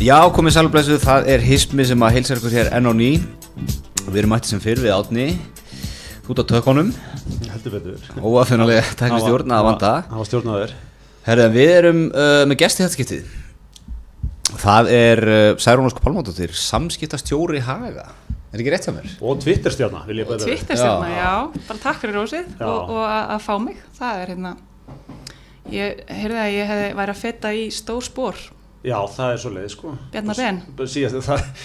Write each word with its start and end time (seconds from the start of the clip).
Já, 0.00 0.16
komið 0.32 0.54
sælublesu, 0.54 0.94
það 0.96 1.26
er 1.28 1.42
hismi 1.44 1.84
sem 1.84 2.02
að 2.06 2.14
heilsa 2.14 2.32
ykkur 2.38 2.54
hér 2.56 2.68
enn 2.72 2.88
á 2.88 2.92
ný. 2.96 3.08
Við 4.06 4.14
erum 4.22 4.30
mættið 4.32 4.54
sem 4.54 4.60
fyrr 4.64 4.78
við 4.80 4.92
átni 4.94 5.24
út 6.24 6.38
á 6.40 6.44
tökunum. 6.48 6.92
Heldur 7.50 7.74
betur. 7.74 8.06
Óafinnulega 8.16 8.94
tækni 8.96 9.18
stjórn 9.20 9.52
að 9.52 9.66
vanda. 9.66 9.90
Það 10.06 10.22
var 10.22 10.28
stjórnaður. 10.30 10.70
Herra, 11.26 11.48
við 11.52 11.72
erum 11.74 11.98
uh, 12.08 12.30
með 12.48 12.58
gesti 12.62 12.80
þetta 12.80 12.96
skiptið 12.96 13.34
Það 14.62 14.88
er 14.96 15.22
uh, 15.26 15.48
Særún 15.60 15.88
Ósk 15.90 16.00
Pálmóttur, 16.00 16.54
samskiptastjóri 16.56 17.60
Haga. 17.66 18.06
Er 18.54 18.62
ekki 18.62 18.72
rétt 18.72 18.88
hjá 18.88 18.94
mér? 18.96 19.10
Og 19.20 19.42
Twitter-stjórna 19.44 20.00
vil 20.08 20.22
ég 20.22 20.30
bæta 20.30 20.46
við. 20.46 20.54
Twitterstjórna, 20.54 21.10
Já. 21.12 21.18
já. 21.20 21.66
bara 21.68 21.82
takk 21.82 22.00
fyrir 22.00 22.16
rósið 22.16 22.48
Já. 22.56 22.64
og, 22.70 22.94
og 22.96 23.02
að, 23.04 23.26
að 23.36 23.44
fá 23.44 23.52
mig, 23.66 23.84
það 24.00 24.22
er 24.22 24.32
hérna 24.32 24.54
ég 25.76 26.00
heyrði 26.08 26.40
að 26.46 26.56
ég 26.56 26.72
hefði 26.72 26.88
væri 27.02 27.14
að 27.14 27.20
fetta 27.20 27.52
í 27.52 27.68
stór 27.76 28.08
spór 28.08 28.40
Já, 28.80 28.96
það 29.12 29.34
er 29.34 29.40
svo 29.42 29.50
leið 29.52 29.66
sko 29.74 29.90
Bjarnar 30.14 30.38
Ben. 30.40 30.58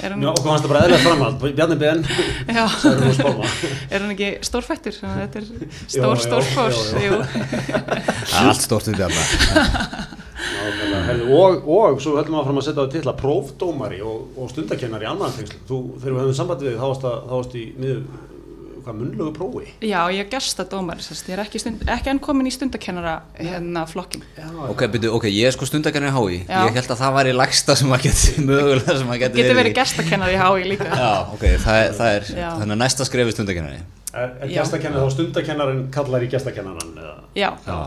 Er 0.04 0.16
okkur 0.32 0.50
fannst 0.50 0.66
það 0.66 0.72
bara 0.74 0.82
eðlega 0.84 1.04
framhald 1.06 1.46
Bjarni 1.46 1.78
Ben 1.80 2.02
og 3.30 3.46
er 3.88 4.04
hann 4.04 4.12
ekki 4.12 4.32
stórfættur 4.44 5.00
að 5.08 5.40
er 5.40 5.48
stór, 5.96 6.18
jú, 6.18 6.26
stór 6.26 6.44
spór 6.50 6.76
jú, 6.76 7.06
jú. 7.06 7.16
jú. 7.16 7.22
Það 7.24 8.36
er 8.42 8.52
allt 8.52 8.66
stórt 8.68 8.92
við 8.92 9.00
bjarna 9.00 10.14
Nákvæmlega, 10.46 11.02
herðu, 11.08 11.26
og, 11.40 11.68
og 11.72 12.02
svo 12.04 12.18
höldum 12.18 12.36
við 12.36 12.42
að 12.42 12.48
fram 12.50 12.60
að 12.60 12.66
setja 12.68 12.84
á 12.86 12.94
titla 12.94 13.14
prófdómari 13.18 14.00
og, 14.06 14.36
og 14.38 14.50
stundakennari 14.52 15.08
í 15.08 15.10
almannatengslu. 15.10 15.62
Þú, 15.70 15.80
þegar 16.02 16.16
við 16.16 16.22
höfum 16.22 16.38
samband 16.40 16.66
við 16.66 16.76
að, 17.08 17.18
þá 17.30 17.34
varst 17.34 17.56
í 17.58 17.64
miður, 17.80 18.02
hvað, 18.86 18.98
munnlegu 19.02 19.32
prófi? 19.36 19.74
já, 19.84 20.00
ég 20.14 20.30
gersta 20.32 20.66
dómar 20.70 21.02
sérst. 21.04 21.28
ég 21.30 21.36
er 21.38 21.44
ekki, 21.44 21.60
stund, 21.64 21.84
ekki 21.90 22.12
enn 22.14 22.22
komin 22.24 22.48
í 22.48 22.54
stundakennara 22.54 23.16
hérna 23.40 23.86
flokkin 23.90 24.24
Já, 24.38 24.46
Ok, 24.70 24.86
byrju, 24.96 25.12
ok, 25.18 25.28
ég 25.34 25.50
er 25.50 25.56
sko 25.58 25.66
stundakarni 25.70 26.12
í 26.12 26.16
hái. 26.16 26.40
Ég 26.46 26.78
held 26.80 26.94
að 26.94 27.02
það 27.02 27.18
væri 27.20 27.36
lægsta 27.36 27.76
sem 27.76 27.92
að 27.98 28.06
geti 28.08 28.42
mögulega 28.50 28.98
sem 29.02 29.12
að 29.12 29.22
geti 29.26 29.42
getur 29.42 29.60
verið 29.60 29.78
gestakennari 29.82 30.38
í 30.38 30.42
hái 30.42 30.70
líka 30.70 30.90
Já, 30.94 31.12
ok, 31.34 31.46
það 31.66 31.82
er, 31.84 31.94
það 32.00 32.16
er 32.16 32.32
Já. 32.32 32.50
þannig 32.62 32.76
að 32.78 32.82
næsta 32.86 33.10
stundakarni 33.10 33.76
Er, 33.76 33.82
er 33.82 34.05
Já. 34.16 34.62
gestakennari 34.62 35.04
þá 35.04 35.14
stundakennarin 35.16 35.82
kallar 35.92 36.24
í 36.24 36.30
gestakennaran? 36.32 36.92
Eða? 36.96 37.16
já, 37.36 37.50
Já, 37.66 37.78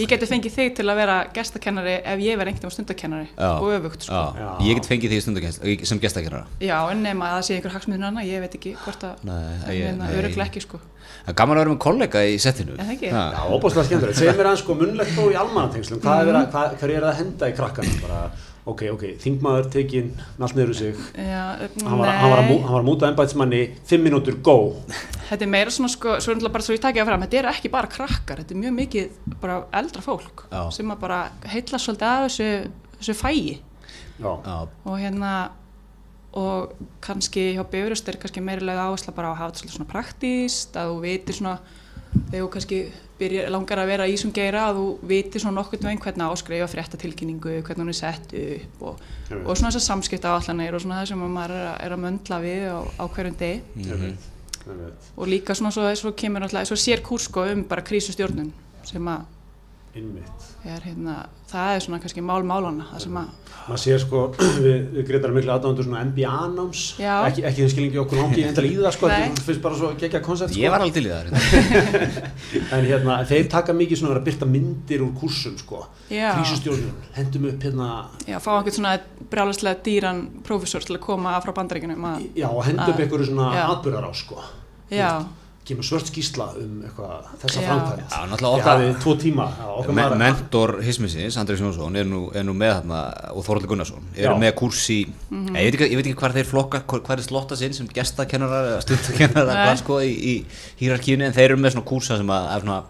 ég 0.00 0.08
geti 0.08 0.28
fengið 0.30 0.54
þig 0.54 0.70
til 0.78 0.86
að 0.88 1.00
vera 1.02 1.16
gestakennari 1.36 1.96
ef 2.00 2.22
ég 2.24 2.38
verð 2.40 2.52
einhvern 2.54 2.64
veginn 2.64 2.76
stundakennari 2.78 3.28
Já. 3.34 3.50
og 3.58 3.72
öfugt 3.76 4.06
sko. 4.08 4.22
ég 4.64 4.78
get 4.80 4.88
fengið 4.88 5.16
stundakennari 5.26 5.88
sem 5.90 6.00
gestakennara 6.00 6.46
Já, 6.64 6.78
en 6.92 7.02
nema 7.04 7.28
að 7.28 7.36
það 7.36 7.48
sé 7.48 7.58
einhver 7.58 7.76
hagsmiður 7.76 8.08
annað, 8.08 8.30
ég 8.32 8.46
veit 8.46 8.56
ekki 8.60 8.76
hvort 8.84 9.04
að, 9.10 9.26
en 9.28 9.68
hérna, 9.68 10.08
öruglega 10.16 10.48
ekki, 10.48 10.64
sko. 10.64 10.80
Er 11.28 11.36
gaman 11.36 11.58
að 11.58 11.62
vera 11.64 11.72
með 11.72 11.80
kollega 11.84 12.20
í 12.24 12.36
settinu 12.40 12.74
Er 12.76 12.84
það 12.84 12.94
ekki? 12.94 13.08
Já, 13.12 13.40
óbúslega 13.52 13.88
skemmtilegt. 13.88 14.18
Segð 14.18 14.38
mér 14.38 14.48
aðeins 14.50 14.62
sko 14.64 14.76
munnlegt 14.78 15.14
próf 15.16 15.30
í 15.32 15.36
almannatengslum. 15.40 16.00
Hvað 16.04 16.20
er 16.20 16.28
verið 16.28 16.40
að, 16.40 16.48
hvað, 16.54 16.74
hvað 16.80 16.92
er 16.94 17.04
það 17.04 17.10
að 17.10 17.18
henda 17.20 17.48
í 17.48 17.56
krakkanum? 17.58 17.98
Bara, 18.04 18.20
ok, 18.72 18.82
ok, 18.94 19.04
þingmaður 19.22 19.68
tekinn, 19.72 20.10
allt 20.38 20.56
niður 20.56 20.72
úr 20.72 20.78
sig. 20.78 20.98
Já, 21.14 21.42
Hann 21.84 22.00
var, 22.00 22.10
hann 22.12 22.32
var, 22.32 22.42
að, 22.42 22.50
hann 22.52 22.74
var 22.74 22.82
að 22.82 22.88
múta 22.88 23.08
ennbætsmanni, 23.10 23.60
fimm 23.88 24.04
mínútur, 24.06 24.36
go. 24.44 24.56
Þetta 25.28 25.44
er 25.46 25.52
meira 25.52 25.72
svona, 25.74 25.90
sko, 25.92 26.16
svo 26.24 26.34
er 26.34 26.48
bara 26.48 26.64
svo 26.66 26.76
ég 26.76 26.82
takja 26.84 27.06
fram, 27.08 27.24
þetta 27.26 27.40
eru 27.42 27.52
ekki 27.52 27.70
bara 27.72 27.90
krakkar, 27.92 28.42
þetta 28.42 28.56
er 28.56 28.60
mjög 28.64 28.76
mikið 28.78 29.32
bara 29.42 29.58
eldra 29.80 30.04
fólk 30.04 30.44
Já. 30.52 30.60
sem 30.74 30.92
að 30.94 31.00
bara 31.04 31.22
heilla 31.48 31.80
svolítið 31.82 32.08
af 32.12 32.26
þessu, 32.28 32.50
þessu 32.98 33.16
fægi 33.18 33.56
Já, 34.18 34.30
Já, 34.30 34.56
og 34.88 34.96
hérna, 34.98 35.32
og 36.38 36.72
kannski 37.04 37.50
hjá 37.56 37.64
bifurist 37.70 38.08
er 38.08 38.18
kannski 38.20 38.42
meirilega 38.44 38.88
áhersla 38.88 39.14
bara 39.16 39.32
að 39.34 39.40
hafa 39.42 39.52
þetta 39.52 39.62
svolítið 39.62 39.76
svona 39.78 39.92
praktíst, 39.92 40.78
að 40.80 40.94
þú 40.94 40.98
veitir 41.04 41.38
svona, 41.38 41.58
þegar 42.28 42.44
þú 42.44 42.48
kannski 42.54 42.78
byrjar, 43.18 43.50
langar 43.50 43.82
að 43.82 43.90
vera 43.90 44.06
í 44.08 44.14
þessum 44.14 44.32
geira, 44.36 44.64
að 44.68 44.78
þú 44.78 44.86
veitir 45.10 45.42
svona 45.42 45.58
nokkurn 45.58 45.88
veginn 45.88 46.02
hvernig 46.04 46.28
á 46.28 46.30
að 46.30 46.40
skrifa 46.42 46.68
fréttatilkynningu, 46.74 47.54
hvernig 47.66 47.84
hún 47.84 47.92
er 47.92 47.98
sett 47.98 48.34
upp 48.40 48.82
og, 48.90 49.00
Einmitt. 49.28 49.46
og 49.46 49.58
svona 49.58 49.72
þessar 49.72 49.86
samskipta 49.86 50.34
áallanir 50.34 50.76
og 50.76 50.84
svona 50.84 51.00
það 51.00 51.10
sem 51.12 51.24
að 51.24 51.34
maður 51.38 51.56
er 51.56 51.66
að, 51.70 51.78
er 51.86 51.96
að 51.96 52.02
möndla 52.04 52.40
við 52.44 52.68
á, 52.68 52.78
á 52.84 53.04
hverjum 53.16 53.40
einmitt, 53.88 54.28
og 55.16 55.30
líka 55.30 55.56
svona 55.56 55.72
svo, 55.72 55.88
svo 55.96 56.12
kemur 56.12 56.44
alltaf, 56.44 56.68
svo 56.68 56.78
sér 56.78 57.02
kúrsko 57.04 57.46
um 57.52 57.64
bara 57.68 57.84
krísustjórnun 57.86 58.52
sem 58.84 59.10
að 59.10 59.26
einmitt. 59.96 60.46
er 60.68 60.82
hérna, 60.84 61.14
það 61.48 61.74
er 61.74 61.82
svona 61.84 61.98
kannski 62.02 62.22
mál 62.24 62.42
málana, 62.46 62.86
það 62.90 63.02
sem 63.04 63.16
að, 63.20 63.28
maður 63.68 63.80
sér 63.82 64.02
sko, 64.02 64.22
við, 64.64 64.76
við 64.96 65.06
greitar 65.08 65.32
miklu 65.36 65.52
aðdándur 65.54 65.86
svona 65.86 66.02
MBA-náms, 66.08 66.82
Já. 67.00 67.14
ekki, 67.28 67.44
ekki 67.48 67.64
þess 67.64 67.74
skilningi 67.76 68.00
okkur 68.02 68.20
langi 68.20 68.44
endal 68.48 68.66
í 68.68 68.72
það 68.76 68.94
sko, 68.98 69.10
þetta 69.14 69.46
finnst 69.46 69.64
bara 69.64 69.80
svo 69.80 69.90
gegja 70.02 70.22
koncept 70.24 70.52
sko. 70.54 70.62
Ég 70.62 70.74
var 70.74 70.84
það 70.84 70.98
reyndar. 70.98 71.32
en 72.76 72.88
hérna, 72.90 73.18
þeir 73.32 73.50
taka 73.54 73.76
mikið 73.80 74.02
svona 74.02 74.12
að 74.12 74.16
vera 74.16 74.24
að 74.24 74.28
byrta 74.30 74.50
myndir 74.52 75.06
úr 75.06 75.14
kursum 75.22 75.56
sko, 75.62 75.82
Já. 76.12 76.28
krísustjórnun, 76.36 76.94
hendum 77.16 77.48
upp 77.52 77.66
hérna, 77.68 77.90
já, 78.28 78.38
fá 78.44 78.52
einhvern 78.58 78.78
svona 78.78 78.94
brjálæslega 79.32 79.82
dýran 79.88 80.24
prófessor 80.46 80.84
til 80.84 80.98
að 80.98 81.04
koma 81.08 81.34
frá 81.44 81.54
bandaríkunum 81.56 82.08
að, 82.12 82.28
já, 82.38 82.48
hendum 82.68 82.94
upp 82.94 83.04
einhverju 83.04 83.30
svona 83.32 83.50
atbyrðar 83.68 84.08
á 84.08 84.12
sko, 84.16 84.40
já, 84.92 85.10
kemur 85.68 85.84
svört 85.84 86.08
skísla 86.08 86.46
um 86.58 86.82
þessa 87.42 87.60
framkvæmt, 87.62 88.42
okkar- 88.48 88.64
hafið 88.78 88.98
tvo 89.02 89.14
tíma, 89.20 89.46
Me 89.88 89.94
maður, 89.98 90.16
mentor 90.22 90.72
hismisins, 90.82 91.36
Andrés 91.40 91.60
Jónsson 91.60 91.96
er 92.00 92.04
nú, 92.08 92.22
er 92.34 92.42
nú 92.48 92.54
með 92.56 92.72
þarna 92.80 93.00
og 93.34 93.44
Þorvaldur 93.46 93.68
Gunnarsson 93.74 94.02
eru 94.16 94.34
Já. 94.34 94.38
með 94.40 94.54
kurs 94.56 94.82
í 94.90 94.98
Mhm. 95.30 95.54
ég, 95.56 95.64
veit 95.68 95.74
ekki, 95.74 95.90
ég 95.92 95.96
veit 96.00 96.06
ekki 96.06 96.18
hvað 96.22 96.38
þeir 96.38 96.48
flokka 96.52 96.80
hvað 96.88 97.18
er 97.18 97.22
slotta 97.28 97.56
sinn 97.56 97.72
sem 97.74 97.86
gestakennarar 97.86 98.70
eða 98.72 98.82
stundakennarar 98.86 99.76
sko 99.76 100.00
í, 100.00 100.12
í 100.16 100.44
hýrarkínu 100.80 101.22
en 101.28 101.32
þeir 101.32 101.50
eru 101.52 101.56
með 101.60 101.72
svona 101.76 101.86
kursa 101.86 102.16
sem 102.16 102.26
að 102.26 102.56
er 102.56 102.60
svona 102.64 102.82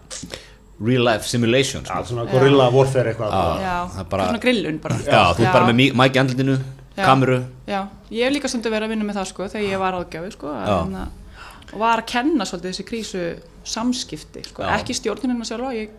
real 0.81 1.03
life 1.03 1.27
simulation 1.27 1.83
já, 1.83 1.91
sko. 1.99 2.13
svona 2.15 2.25
gorilla 2.31 2.69
warfare 2.71 3.13
eitthvað, 3.13 3.31
það 3.31 3.99
er 3.99 4.03
bara- 4.09 4.27
svona 4.29 4.39
grillun 4.39 4.79
bara. 4.81 4.95
Já, 4.95 5.33
þú 5.35 5.43
ert 5.45 5.53
bara 5.53 5.67
með 5.67 5.75
mí- 5.75 5.91
mæk 5.93 6.13
í 6.15 6.19
andlutinu, 6.23 6.59
Já. 6.97 7.05
kameru 7.05 7.43
Já, 7.67 7.87
ég 8.11 8.23
hef 8.23 8.33
líka 8.33 8.47
stundu 8.47 8.69
verið 8.71 8.87
að 8.87 8.89
vinna 8.95 9.03
með 9.05 9.15
það 9.19 9.27
sko 9.27 9.43
þegar 9.51 9.69
ég 9.69 9.79
var 9.79 9.93
áðgjafi 9.99 10.31
sko 10.31 10.47
að, 10.47 11.07
og 11.73 11.79
var 11.81 12.03
að 12.03 12.09
kenna 12.13 12.47
svolítið 12.47 12.71
þessi 12.73 12.85
krísu 12.89 13.23
samskipti 13.69 14.43
sko, 14.47 14.65
Já. 14.65 14.75
ekki 14.79 14.95
stjórnunina 14.97 15.47
sjálfa 15.47 15.73
ég, 15.77 15.91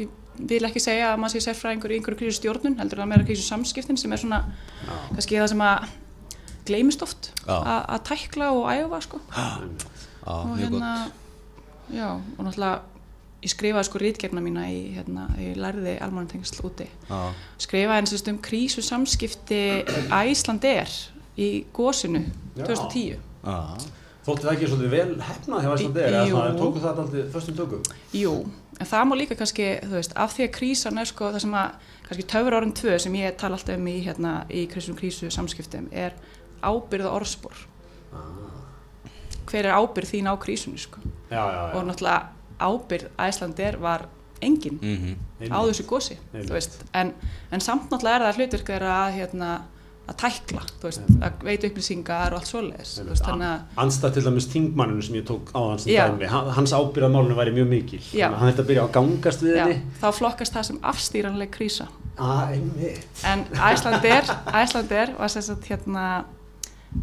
ég, 0.00 0.10
vil 0.36 0.64
ekki 0.68 0.82
segja 0.82 1.12
að 1.12 1.22
maður 1.22 1.36
sé 1.36 1.46
sérfræðingur 1.46 1.94
í 1.94 2.00
einhverju 2.00 2.20
krísu 2.20 2.40
stjórnun 2.40 2.76
heldur 2.80 3.04
að 3.04 3.12
meira 3.12 3.28
krísu 3.28 3.46
samskiptin 3.46 4.00
sem 4.00 4.12
er 4.12 4.20
svona 4.20 4.42
kannski 5.14 5.38
það 5.38 5.52
sem 5.54 5.64
að 5.64 5.94
gleymist 6.66 7.06
oft 7.06 7.30
Já. 7.46 7.56
að 7.86 8.02
tækla 8.10 8.50
og 8.56 8.68
æfa 8.74 9.00
sko 9.06 9.22
Já, 9.30 9.46
og 10.26 10.58
hérna 10.58 10.92
já, 11.94 12.08
og 12.18 12.42
náttúrulega 12.42 12.82
ég 13.46 13.52
skrifaði 13.52 13.86
sko 13.88 14.00
rítgerna 14.02 14.42
mína 14.42 14.64
í 14.72 14.78
hérna, 14.96 15.28
ég 15.38 15.58
lærði 15.60 15.96
almannatengsl 16.02 16.64
úti 16.66 16.88
Já. 17.08 17.20
skrifaði 17.62 18.02
eins 18.02 18.16
og 18.16 18.32
um 18.32 18.40
krísu 18.42 18.84
samskipti 18.84 19.60
Æslander 20.10 20.90
í 21.38 21.50
gósinu 21.76 22.24
Já. 22.56 22.66
2010 22.66 23.16
Já. 23.46 23.56
Þótti 24.26 24.42
það 24.42 24.52
ekki 24.56 24.68
svolítið 24.70 24.90
vel 24.96 25.10
hefnað 25.22 25.60
hjá 25.62 25.70
Æslandi 25.76 26.00
eða 26.02 26.22
svona, 26.26 26.54
tóku 26.58 26.80
það 26.82 27.00
alltaf 27.02 27.28
föstum 27.36 27.56
tökum? 27.60 27.82
Jú, 28.18 28.32
en 28.80 28.88
það 28.90 29.04
má 29.06 29.14
líka 29.20 29.36
kannski, 29.38 29.66
þú 29.84 29.92
veist, 30.00 30.16
af 30.18 30.32
því 30.34 30.46
að 30.48 30.54
krísan 30.56 30.98
er 30.98 31.06
sko 31.12 31.28
það 31.30 31.44
sem 31.44 31.54
að, 31.60 31.76
kannski 32.08 32.26
töfur 32.32 32.56
árin 32.58 32.74
tvö 32.80 32.96
sem 33.04 33.14
ég 33.20 33.36
tala 33.38 33.54
alltaf 33.60 33.78
um 33.78 33.86
í, 33.92 33.94
hérna, 34.02 34.32
í 34.50 34.64
krísum 34.72 34.98
krísu 34.98 35.30
samskiptum 35.30 35.86
er 35.92 36.16
ábyrða 36.66 37.12
orðspor. 37.20 37.54
Hver 39.46 39.68
er 39.70 39.76
ábyrð 39.78 40.10
þín 40.10 40.26
á 40.26 40.34
krísunni, 40.42 40.80
sko? 40.82 40.98
Já, 41.30 41.38
já, 41.38 41.60
já. 41.70 41.76
Og 41.78 41.86
náttúrulega 41.86 42.26
ábyrð 42.58 43.08
Æslander 43.28 43.78
var 43.78 44.08
engin 44.42 44.78
Mhm. 44.82 45.14
á 45.54 45.58
þessu 45.70 45.86
gósi, 45.86 46.16
þú 46.34 46.50
veist, 46.52 46.80
en, 46.94 47.14
en 47.52 47.60
samt 47.60 47.90
náttúrulega 47.90 48.16
er 48.18 48.26
það 48.26 48.36
hlutverk 48.40 48.66
þeirra 48.74 48.96
að, 49.06 49.14
hérna, 49.20 49.50
að 50.06 50.16
tækla, 50.22 50.60
þú 50.80 50.86
veist, 50.86 51.00
að 51.26 51.40
veita 51.48 51.66
upplýsingar 51.70 52.32
og 52.34 52.38
allt 52.38 52.50
svoleiðis, 52.52 52.92
þú 53.00 53.06
veist, 53.10 53.24
þannig 53.26 53.48
að, 53.50 53.60
Anstað 53.84 54.12
til 54.14 54.22
dæmis 54.28 54.46
þingmanninu 54.52 55.02
sem 55.02 55.14
ég 55.18 55.24
tók 55.26 55.50
á 55.50 55.60
hans 55.66 55.86
Já. 55.90 56.04
dæmi, 56.12 56.28
hans 56.56 56.72
ábyrða 56.78 57.08
málinu 57.10 57.34
væri 57.38 57.54
mjög 57.56 57.68
mikil. 57.72 58.00
Já. 58.14 58.28
Að 58.30 58.38
Hann 58.38 58.52
þetta 58.52 58.66
byrja 58.70 58.84
að 58.86 58.92
gangast 58.98 59.42
við 59.42 59.58
henni. 59.60 59.80
þá 60.00 60.06
flokkast 60.14 60.54
það 60.54 60.62
sem 60.70 60.78
afstýranleg 60.92 61.50
krísa. 61.50 61.88
Ah, 62.18 62.46
einmitt. 62.54 63.06
En 63.24 63.44
Æslander, 63.52 64.30
Æslander 64.54 65.16
var 65.18 65.28
sem 65.28 65.42
sagt 65.42 65.66
hérna 65.68 66.24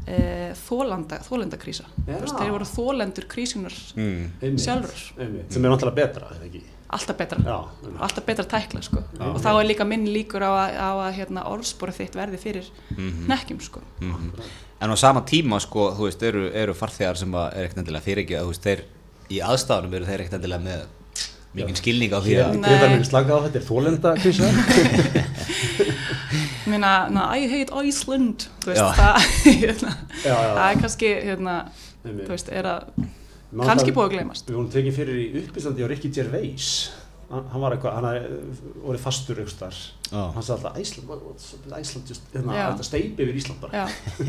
e, 0.07 0.53
þólanda, 0.57 1.19
þólendakrísa. 1.27 1.83
Já. 2.07 2.15
Þú 2.15 2.21
veist, 2.23 2.39
þeir 2.39 2.53
voru 2.55 2.65
þólendur 2.71 3.27
krísunar 3.29 3.75
Mm. 3.95 4.57
sjálfur. 4.57 5.03
Einmitt. 5.19 5.51
Sem 5.53 5.65
er 5.65 5.69
náttúrulega 5.69 5.95
betra, 5.99 6.31
eða 6.33 6.47
ekki? 6.49 6.63
Alltaf 6.93 7.17
betra. 7.17 7.37
Já. 7.43 7.57
Alltaf 7.99 8.25
betra 8.27 8.45
að 8.45 8.51
tækla, 8.53 8.81
sko. 8.85 9.03
Já. 9.19 9.23
Og 9.31 9.39
þá 9.41 9.49
er 9.59 9.67
líka 9.71 9.85
minn 9.89 10.05
líkur 10.13 10.41
á 10.45 10.51
að, 10.53 10.77
á 10.77 10.89
að 11.07 11.13
hérna, 11.19 11.45
orðsporið 11.49 11.99
þitt 12.01 12.15
verði 12.19 12.39
fyrir 12.41 12.65
Mhm. 12.95 13.27
nekkjum, 13.31 13.61
sko. 13.61 13.81
Mhm. 14.01 14.31
En 14.83 14.89
á 14.91 14.95
sama 14.97 15.21
tíma 15.21 15.59
sko, 15.63 15.91
þú 15.95 16.07
veist, 16.09 16.23
eru, 16.23 16.49
eru 16.53 16.73
farþegar 16.73 17.15
sem 17.17 17.31
að 17.31 17.53
er 17.57 17.67
ekkert 17.69 17.77
endilega 17.83 18.03
fyrir 18.03 18.23
ekki, 18.25 18.35
þú 18.41 18.47
veist, 18.51 18.63
þeir 18.63 18.81
í 19.31 19.39
aðstæðanum 19.39 19.93
eru 19.95 20.05
þeir 20.05 20.19
ekkert 20.25 20.33
endilega 20.39 20.61
með 20.63 20.85
mikinn 21.53 21.75
skilning 21.77 22.11
á 22.11 22.19
því 22.19 22.33
að 22.41 22.53
Nei. 22.57 22.69
Gretar 22.69 22.89
mér 22.89 23.05
slaka 23.05 23.31
á 23.37 23.39
þetta 23.45 23.59
er 23.61 23.67
þólenda. 23.69 24.09
Ég 26.63 26.67
meina, 26.71 26.91
na, 27.11 27.25
I 27.37 27.47
hate 27.51 27.73
Iceland, 27.85 28.47
þú 28.63 28.71
veist, 28.71 28.97
það, 28.97 29.27
hérna, 29.63 29.91
Já, 30.23 30.33
já. 30.33 30.53
það 30.55 30.67
er 30.69 30.79
kannski, 30.81 31.09
hérna, 31.27 31.55
þú 32.03 32.29
veist, 32.31 32.49
er 32.51 32.69
að 32.71 32.81
kannski 33.61 33.91
það- 33.91 33.95
búið 33.97 34.07
að 34.09 34.13
gleymast. 34.17 34.45
Við 34.49 34.55
vorum 34.59 34.69
tekið 34.73 34.95
fyrir 34.99 35.15
í 35.23 35.27
uppistandi 35.47 35.83
á 35.85 35.87
Ricky 35.91 36.09
Gervais. 36.09 36.69
hann, 37.33 37.45
hann 37.49 37.61
var 37.63 37.73
eitthvað, 37.73 37.93
hann 37.97 38.05
orðið 38.85 38.99
fastur 39.01 39.39
starf, 39.49 39.77
Já. 40.11 40.19
hann 40.35 40.43
sagði 40.43 40.53
alltaf 40.59 40.75
just, 42.11 42.21
hérna, 42.33 42.53
þetta 42.53 42.85
steipi 42.85 43.23
yfir 43.25 43.39
Ísland 43.39 43.59
bara. 43.63 43.87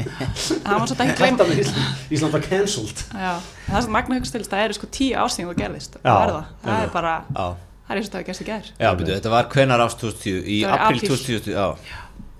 Hann 0.64 0.80
var 0.80 0.86
svolítið 0.88 1.10
ekki 1.10 1.18
með 1.50 1.60
Ísland, 1.64 2.00
Ísland 2.16 2.32
var 2.32 2.40
cancelled. 2.46 3.02
Það 3.12 3.76
er 3.76 3.82
svona 3.84 3.96
magna 3.98 4.16
hugst 4.20 4.32
til 4.32 4.42
það 4.46 4.64
eru 4.64 4.78
sko 4.78 4.86
tíu 4.96 5.18
árstíðin 5.20 5.52
og 5.52 5.58
gerðist. 5.60 5.98
Það 6.00 6.22
er 6.24 6.32
það, 6.32 6.48
það 6.64 6.86
er 6.86 6.94
bara 6.96 7.14
Já, 7.28 7.44
það 7.44 7.92
er 7.92 8.00
eins 8.00 8.08
og 8.08 8.14
það 8.14 8.20
hefur 8.22 8.28
gerst 8.30 8.44
í 8.44 8.48
gær. 8.48 8.72
Já 8.80 8.90
byrju, 8.94 9.14
þetta 9.18 9.34
var 9.36 9.50
hvenar 9.52 9.84
ást 9.84 10.00
2010, 10.00 10.40
í 10.48 10.58
Það 10.64 10.74
april 10.78 10.98
apríl. 10.98 11.08
2010, 11.12 11.52
já. 11.52 11.66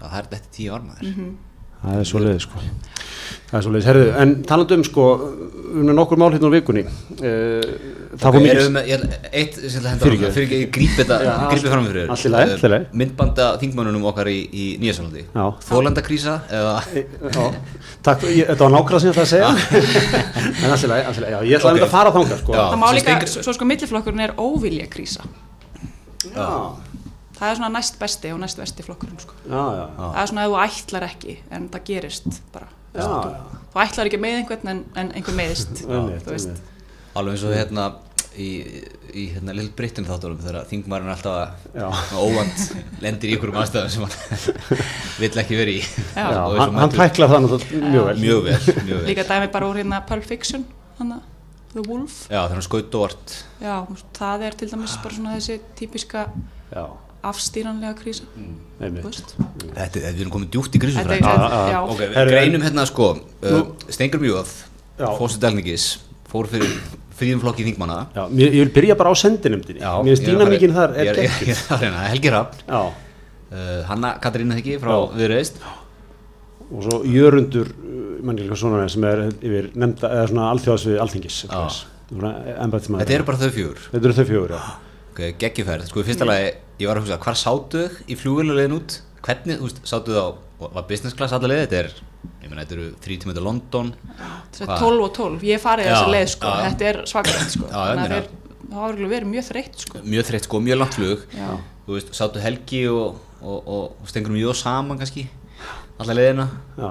Það 0.01 0.19
er 0.23 0.31
þetta 0.33 0.55
tíu 0.57 0.73
ár 0.79 0.89
maður. 0.89 1.15
Það 1.85 2.01
er 2.01 2.09
svo 2.09 2.25
leiðis 2.25 2.49
sko 2.49 2.65
Það 3.51 3.59
er 3.59 3.65
svo 3.67 3.73
leiðis, 3.75 3.89
herðu, 3.91 4.07
en 4.25 4.33
talandi 4.49 4.79
um 4.79 4.85
sko 4.87 5.05
við 5.25 5.75
erum 5.75 5.89
með 5.91 5.97
nokkur 5.99 6.21
mál 6.21 6.31
hérna 6.35 6.51
á 6.51 6.55
vikunni 6.55 6.83
uh, 6.87 7.63
Það 8.15 8.37
fór 8.37 8.45
með, 8.45 8.79
ég, 8.87 9.05
eitt 9.33 9.57
sem 9.59 9.81
þetta 9.83 9.91
hendur 9.91 10.07
Fyrirgefðu. 10.07 10.29
áfram, 10.29 10.35
fyrir 10.35 10.47
ekki, 10.47 10.59
ég 10.63 10.71
grípi 10.75 10.99
þetta, 11.01 11.17
grípi 11.51 11.73
fram 11.73 11.89
fyrir 11.89 12.13
allt 12.15 12.27
í 12.29 12.31
lagi. 12.31 12.81
Myndbanda 13.01 13.49
þingmannunum 13.63 14.05
okkar 14.13 14.31
í, 14.31 14.37
í 14.55 14.67
Nýjasálandi. 14.83 15.25
Já. 15.35 15.45
Þólendakrísa 15.67 16.37
eða, 16.55 16.75
Já, 16.95 17.45
takk, 18.07 18.27
ég, 18.31 18.47
þetta 18.53 18.69
var 18.69 18.75
nákvæmlega 18.77 19.03
sem 19.03 19.11
ég 19.11 19.17
ætlaði 19.17 19.25
að 19.25 19.33
segja 19.35 19.51
En 20.65 20.77
allir 20.77 20.93
lagi, 20.93 21.07
allir 21.11 21.25
lagi, 21.27 21.35
já, 21.35 21.41
ég 21.51 21.59
ætlaði 21.59 21.75
Ok. 21.75 21.81
okay. 21.81 21.89
að 21.89 21.95
fara 21.97 22.15
þangað 22.15 22.43
sko 22.45 22.55
Já. 22.55 22.63
það 22.63 22.79
má 22.85 22.87
líka, 22.95 23.17
svo, 23.35 23.57
sko 23.59 23.69
milliflokkurinn 23.73 24.25
er 24.29 24.35
óvilja 24.39 24.87
krísa 24.93 25.27
já, 26.31 26.49
það 27.39 27.51
er 27.51 27.59
svona 27.59 27.73
næst 27.75 27.99
besti 28.01 28.33
og 28.35 28.41
næst 28.45 28.61
vesti 28.63 28.87
flokkurinn 28.87 29.21
sko. 29.21 29.35
já, 29.49 29.63
já, 29.81 29.85
það 29.99 30.23
er 30.23 30.31
svona 30.33 30.47
að 30.47 30.55
þú 30.55 30.61
ætlar 30.69 31.09
ekki 31.11 31.37
en 31.51 31.69
það 31.75 31.87
gerist 31.91 32.41
bara 32.55 32.71
þú 32.95 33.83
ætlar 33.85 34.11
ekki 34.11 34.23
með 34.23 34.41
einhvern 34.41 34.73
en, 34.75 34.83
en 34.95 35.13
einhver 35.19 35.39
meðist 35.39 35.85
alveg 37.19 37.35
eins 37.37 37.47
og 37.47 37.55
hérna 37.55 37.89
í, 38.39 38.49
í 39.15 39.25
hérna 39.35 39.55
Lill 39.55 39.71
Brittin 39.77 40.07
þáttunum 40.07 40.41
þegar 40.43 40.67
þingmaðurinn 40.71 41.11
er 41.11 41.15
alltaf 41.15 42.17
óvand 42.19 42.65
lendir 43.05 43.31
í 43.31 43.37
einhverjum 43.37 43.61
aðstæðum 43.63 43.93
sem 43.95 44.07
hann 44.07 44.81
vill 45.23 45.43
ekki 45.45 45.59
verið 45.59 45.79
í. 45.79 45.85
Já. 46.17 46.25
Já, 46.25 46.41
hann, 46.59 46.81
hann 46.81 46.97
það 47.31 47.47
náttúrulega 47.47 47.93
mjög 47.93 48.09
vel. 48.09 48.17
Mjög 48.25 48.43
vel, 48.49 48.59
mjög 48.89 48.99
vel. 48.99 49.07
líka 49.11 49.27
dæmi 49.31 49.53
bara 49.55 49.71
úr 49.71 49.81
hérna 49.83 50.03
Pulp 50.09 50.27
Fiction 50.27 50.67
hana, 50.99 51.21
The 51.75 51.87
Wolf. 51.87 52.19
Já, 53.63 53.77
það 54.19 54.47
er 54.49 54.59
til 54.59 54.71
dæmis 54.75 54.99
bara 55.03 55.19
svona 55.19 55.39
þessi 55.39 55.61
típiska 55.79 56.27
Já, 56.75 56.85
afstýranlega 57.31 57.95
krísa 57.99 58.25
veist. 58.81 59.35
Þetta, 59.39 60.01
þetta 60.01 60.13
við 60.17 60.21
erum 60.25 60.33
komin 60.35 60.51
djúpt 60.53 60.75
í 60.77 60.81
er- 60.83 61.73
já, 61.75 61.79
Ok, 61.95 62.03
við 62.05 62.31
greinum 62.33 62.65
hérna 62.67 62.85
sko 62.91 63.09
uh, 63.15 63.63
Stengur 63.89 64.21
Mjóð, 64.25 64.53
Já. 64.99 65.07
fórstu 65.19 65.41
Delningis 65.43 65.87
fór 66.31 66.49
fyrir 66.51 66.75
fríðum 67.15 67.41
flokki 67.45 67.63
þingmanna. 67.69 68.09
Já, 68.17 68.25
mér, 68.29 68.49
ég 68.51 68.65
vil 68.65 68.73
byrja 68.75 68.97
bara 68.99 69.11
á 69.11 69.15
sendinumdinni 69.15 69.81
Já, 69.85 69.93
Mér 70.03 70.17
finnst 70.17 70.23
er 70.23 70.27
fara- 70.27 70.35
dýnamíkin 70.35 70.75
þar 70.75 70.97
er 70.99 71.07
er 71.15 71.81
reyna, 71.85 72.05
Helgi 72.11 72.33
Rapp 72.35 72.55
Já, 72.67 72.81
uh, 73.55 73.81
Hanna 73.89 74.15
Katrína 74.23 74.57
Þeggi 74.59 74.79
frá 74.83 74.95
Já. 74.97 75.03
Viðreist 75.21 75.61
og 76.75 76.81
svo 76.83 77.03
Jörundur 77.07 77.69
mannilega 78.25 78.57
svona 78.59 78.89
sem 78.91 79.05
er 79.05 79.27
yfir 79.45 79.71
nefnda, 79.77 80.09
eða 80.11 80.29
svona 80.33 80.47
alþjóðs 80.55 80.87
við 80.91 80.99
alþingis 81.05 81.39
Þetta 83.05 83.15
eru 83.19 83.25
bara 83.29 83.39
þau 83.41 83.51
fjögur. 83.55 83.79
Þetta 83.93 84.05
eru 84.09 84.17
þau 84.19 84.27
fjögur, 84.29 84.55
já 84.59 84.63
Ok, 85.15 85.21
geggjuferð, 85.39 85.87
sko 85.87 86.03
í 86.03 86.07
fyrsta 86.09 86.27
lagi 86.27 86.47
ég 86.83 86.89
var 86.91 86.99
að 86.99 87.05
hugsa, 87.05 87.21
hvar 87.23 87.37
sátu 87.39 87.85
þau 87.85 87.99
í 88.11 88.17
flugvélulegin 88.19 88.73
út? 88.75 88.97
Hvernig, 89.23 89.61
þú 89.61 89.69
veist, 89.69 89.77
sátu 89.87 90.17
þau 90.17 90.25
á 90.27 90.31
var 90.75 90.87
business 90.89 91.15
class 91.15 91.35
alla 91.37 91.51
leið, 91.53 91.61
þetta 91.63 91.79
er 91.79 91.93
ég 92.43 92.49
meina, 92.49 92.65
þetta 92.65 92.75
eru 92.75 92.87
þrý 93.05 93.19
tíma 93.23 93.35
til 93.37 93.45
London. 93.47 93.93
Þetta 94.09 94.67
er 94.67 94.83
12 94.83 95.05
og 95.05 95.13
12, 95.21 95.45
ég 95.53 95.63
farið 95.63 95.87
Já, 95.87 95.93
þessa 95.93 96.11
leið 96.17 96.27
sko, 96.33 96.51
já. 96.51 96.65
þetta 96.67 96.89
er 96.91 96.99
svakalegt 97.13 97.55
sko. 97.55 97.71
Ég 97.71 97.79
að 97.79 98.03
það 98.03 98.81
hafa 98.81 98.91
örugglega 98.91 99.13
verið 99.13 99.31
mjög 99.31 99.47
þreytt 99.53 99.83
sko. 99.85 100.03
Mjög 100.03 100.27
þreytt 100.33 100.49
sko, 100.49 100.61
mjög 100.67 100.81
langt 100.81 100.99
flug. 100.99 101.25
Þú 101.85 101.95
veist, 101.95 102.11
sátu 102.19 102.43
Helgi 102.43 102.81
og, 102.91 103.21
og, 103.39 103.59
og, 103.61 103.85
og 104.03 104.11
stengur 104.11 104.35
mjög 104.35 104.57
saman 104.59 104.99
kannski 104.99 105.29
alla 106.03 106.17
leiðina, 106.19 106.49
Já, 106.81 106.91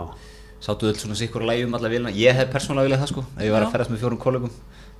sátu 0.64 0.88
öll 0.88 0.96
svona 0.96 1.20
sikkur 1.20 1.44
að 1.44 1.52
lægjum 1.52 1.76
alla 1.76 1.92
vélina, 1.92 2.14
ég 2.16 2.38
hef 2.40 2.54
persónulega 2.54 2.88
viljað 2.88 3.04
það 3.04 3.12
sko 3.12 3.24
ef 3.34 3.44
ég 3.44 3.52
var 3.52 3.66
að 3.66 3.74
ferðast 3.74 3.92
með 3.92 4.04
fjórum 4.06 4.22
kollegum 4.22 4.54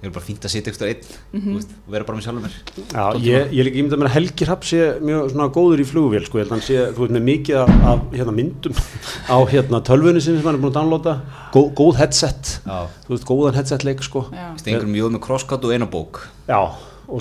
ég 0.04 0.10
er 0.10 0.14
bara 0.18 0.26
fínt 0.26 0.44
að 0.44 0.52
sitja 0.52 0.72
ykkur 0.74 0.88
einn 0.90 1.04
Mhm. 1.34 1.44
þú 1.48 1.54
veist, 1.56 1.70
og 1.88 1.92
vera 1.94 2.04
bara 2.04 2.18
með 2.18 2.26
sjálfur 2.26 2.44
mér. 2.44 2.56
Já 2.92 3.06
ég, 3.24 3.54
ég 3.56 3.64
líka 3.66 3.80
ímynda 3.80 3.98
mér 4.02 4.10
að 4.10 4.16
Helgi 4.18 4.46
Rapp 4.50 4.64
sé 4.68 4.80
mjög 5.00 5.32
svona 5.32 5.48
góður 5.56 5.80
í 5.80 5.86
flugvél 5.88 6.26
sko, 6.28 6.38
ég 6.38 6.44
held 6.44 6.52
að 6.52 6.56
hann 6.58 6.66
sé, 6.68 6.78
þú 6.94 7.00
veist, 7.06 7.16
með 7.16 7.24
mikið 7.30 7.56
af, 7.64 7.70
af 7.94 8.00
hérna, 8.12 8.36
myndum 8.36 8.76
á 9.32 9.38
hérna 9.54 9.82
tölvunni 9.88 10.22
sinni 10.22 10.42
sem 10.42 10.46
hann 10.52 10.56
er 10.60 10.62
búin 10.62 10.74
að 10.74 10.78
downloada, 10.80 11.16
Gó, 11.54 11.62
góð 11.74 11.96
headset. 12.04 12.60
Já. 12.68 12.88
þú 13.08 13.16
veist, 13.16 13.26
góðan 13.32 13.56
headset 13.56 13.84
leik 13.88 14.04
sko 14.04 14.26
stengur 14.60 14.86
mjög 14.92 15.16
með 15.16 15.22
crosscut 15.24 15.64
og 15.64 15.72
eina 15.72 15.88
bók. 15.88 16.28
Já, 16.50 16.62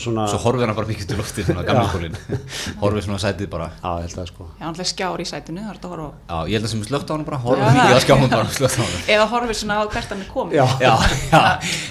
svona 0.02 0.25
svo 0.31 0.38
horfir 0.44 0.67
hann 0.70 0.76
bara 0.79 0.88
mikið 0.88 1.08
til 1.11 1.19
lofti 1.19 1.44
svona 1.46 1.64
gamla 1.67 1.84
skólin 1.90 2.14
horfir 2.82 3.02
svona 3.06 3.19
á 3.19 3.25
sætið 3.25 3.49
bara. 3.52 3.67
Já, 3.82 3.90
ég 3.99 4.06
held 4.08 4.20
að 4.23 4.29
sko. 4.31 4.46
Já, 4.61 4.64
hann 4.69 4.79
skjár 4.93 5.23
í 5.23 5.26
sætinu, 5.29 5.61
það 5.64 5.73
er 5.73 5.79
þetta 5.81 5.88
að 5.88 5.94
horfa 5.96 6.08
á. 6.08 6.12
Já, 6.32 6.38
ég 6.49 6.55
held 6.58 6.69
að 6.69 6.73
sem 6.75 6.84
slögt 6.87 7.11
á 7.11 7.12
hann 7.17 7.26
bara 7.29 7.40
horfir 7.43 7.62
Já, 7.62 7.70
mikið 7.73 7.90
það. 7.90 7.99
á 7.99 8.05
skjáman 8.06 8.32
bara 8.32 8.56
slögt 8.58 8.79
á 8.79 8.82
hann 8.82 9.12
eða 9.17 9.26
horfir 9.32 9.58
svona 9.62 9.75
á 9.79 9.84
hvert 9.93 10.14
hann 10.14 10.23
er 10.23 10.31
komið 10.32 10.56
Já. 10.61 10.67
já, 10.81 10.94
já, 11.32 11.43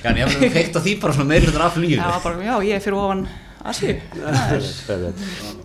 já, 0.02 0.10
en 0.12 0.22
ég 0.22 0.36
hef 0.42 0.54
feikt 0.58 0.76
á 0.78 0.82
því 0.82 0.94
bara 1.04 1.14
svona 1.20 1.30
meirlutur 1.34 1.66
af 1.68 1.74
fluginu 1.76 2.02
já, 2.02 2.20
bara, 2.24 2.44
já, 2.48 2.56
ég 2.70 2.76
er 2.80 2.84
fyrir 2.86 2.98
ofan 3.02 3.26
Asíu. 3.62 3.94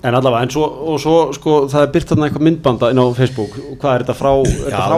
En 0.05 0.15
allavega, 0.15 0.43
en 0.45 0.51
svo, 0.53 0.65
og 0.93 0.99
svo 1.01 1.15
sko, 1.35 1.55
það 1.73 1.85
er 1.87 1.93
byrt 1.95 2.11
þarna 2.11 2.27
eitthvað 2.29 2.45
myndbanda 2.47 2.91
inn 2.93 3.01
á 3.01 3.07
Facebook. 3.17 3.55
Og 3.63 3.79
hvað 3.81 3.95
er 3.95 4.05
þetta 4.05 4.17
frá, 4.19 4.31
er 4.37 4.51
þetta 4.53 4.73
Já, 4.73 4.83
frá 4.85 4.97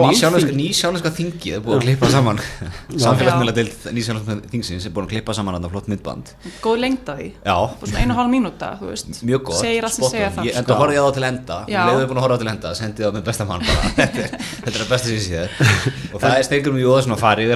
nýsjálenska, 0.59 1.11
þingið 1.15 1.55
er 1.55 1.63
búið 1.63 1.77
að 1.77 1.85
klippa 1.85 2.09
saman. 2.11 2.41
Samfélagsmiðla 3.05 3.53
deild 3.55 3.87
nýsjálenska 3.95 4.37
þingsins 4.51 4.87
er 4.89 4.93
búin 4.95 5.07
að 5.07 5.13
klippa 5.15 5.35
saman 5.37 5.57
þetta 5.57 5.71
flott 5.75 5.87
myndband. 5.93 6.33
Góð 6.65 6.81
lengd 6.83 7.13
af 7.13 7.21
því. 7.21 7.29
Einu 7.95 8.15
og 8.15 8.19
hálf 8.19 8.33
mínúta, 8.33 8.73
mjög 9.29 9.47
gott 9.47 9.61
segir 9.63 9.87
allt 9.87 9.95
sem 9.95 10.03
spot 10.03 10.09
on. 10.09 10.15
segja 10.17 10.33
það 10.35 10.49
Ég 10.49 10.59
enda 10.59 10.79
horfði 10.81 10.99
ég 10.99 10.99
á 10.99 11.07
það 11.07 11.15
til 11.19 11.27
enda. 11.29 11.61
Um 11.63 11.89
leiðið 11.89 12.09
búin 12.11 12.19
að 12.19 12.27
horfa 12.27 12.35
á 12.35 12.41
til 12.43 12.51
enda, 12.53 12.73
sendið 12.79 13.07
á 13.07 13.11
með 13.15 13.25
besta 13.29 13.47
mann 13.49 13.63
bara. 13.69 13.89
Þetta 13.99 14.25
er, 14.25 14.35
þetta 14.59 14.75
er 14.75 14.83
það 14.83 14.91
besta 14.91 15.07
sem 15.07 15.15
ég 15.15 15.23
séð 15.29 15.47
og 16.13 16.21
það 16.23 16.35
er 16.35 16.45
stengur 16.47 16.75
mjög 16.75 16.93
óða 16.93 17.01
svona 17.07 17.19
farið 17.19 17.55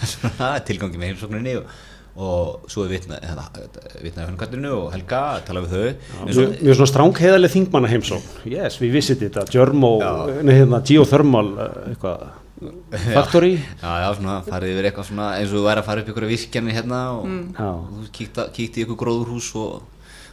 tilgangi 0.66 1.00
með 1.00 1.12
heimsókninni 1.12 1.54
og, 1.60 1.70
og 2.16 2.64
svo 2.72 2.86
er 2.86 2.92
vitna 2.94 3.18
hérna, 3.20 3.44
vitnaði 4.00 4.24
hann 4.30 4.38
kvættinu 4.40 4.70
og 4.72 4.86
Helga 4.94 5.20
að 5.34 5.42
tala 5.50 5.62
við 5.66 5.74
þau. 5.74 5.88
Og, 6.22 6.30
Mjög, 6.30 6.54
mjög 6.64 6.78
svona 6.78 6.90
strángheðaleg 6.92 7.52
þingmanna 7.52 7.90
heimsókn 7.92 8.48
Yes, 8.48 8.78
we 8.80 8.88
visited 8.94 9.36
a 9.36 9.44
Germo, 9.52 9.92
Já. 10.00 10.12
nei 10.42 10.54
hérna, 10.56 10.80
geothermal 10.88 11.50
uh, 11.58 11.66
eitthvað, 11.90 12.24
factory. 13.12 13.52
Já, 13.82 13.90
já, 14.00 14.08
svona 14.16 14.38
farið 14.46 14.72
yfir 14.72 14.88
eitthvað 14.88 15.10
svona 15.10 15.26
eins 15.36 15.52
og 15.52 15.58
þú 15.60 15.66
væri 15.66 15.82
að 15.82 15.88
fara 15.90 16.04
upp 16.06 16.08
ykkur 16.14 16.28
virkjanir 16.30 16.78
hérna 16.78 17.02
og, 17.18 17.28
Já. 17.52 17.68
og 17.68 18.00
þú 18.00 18.08
kíkta, 18.20 18.48
kíkti 18.56 18.80
í 18.80 18.86
ykkur 18.86 19.00
gróðurhús 19.04 19.50
og 19.60 19.84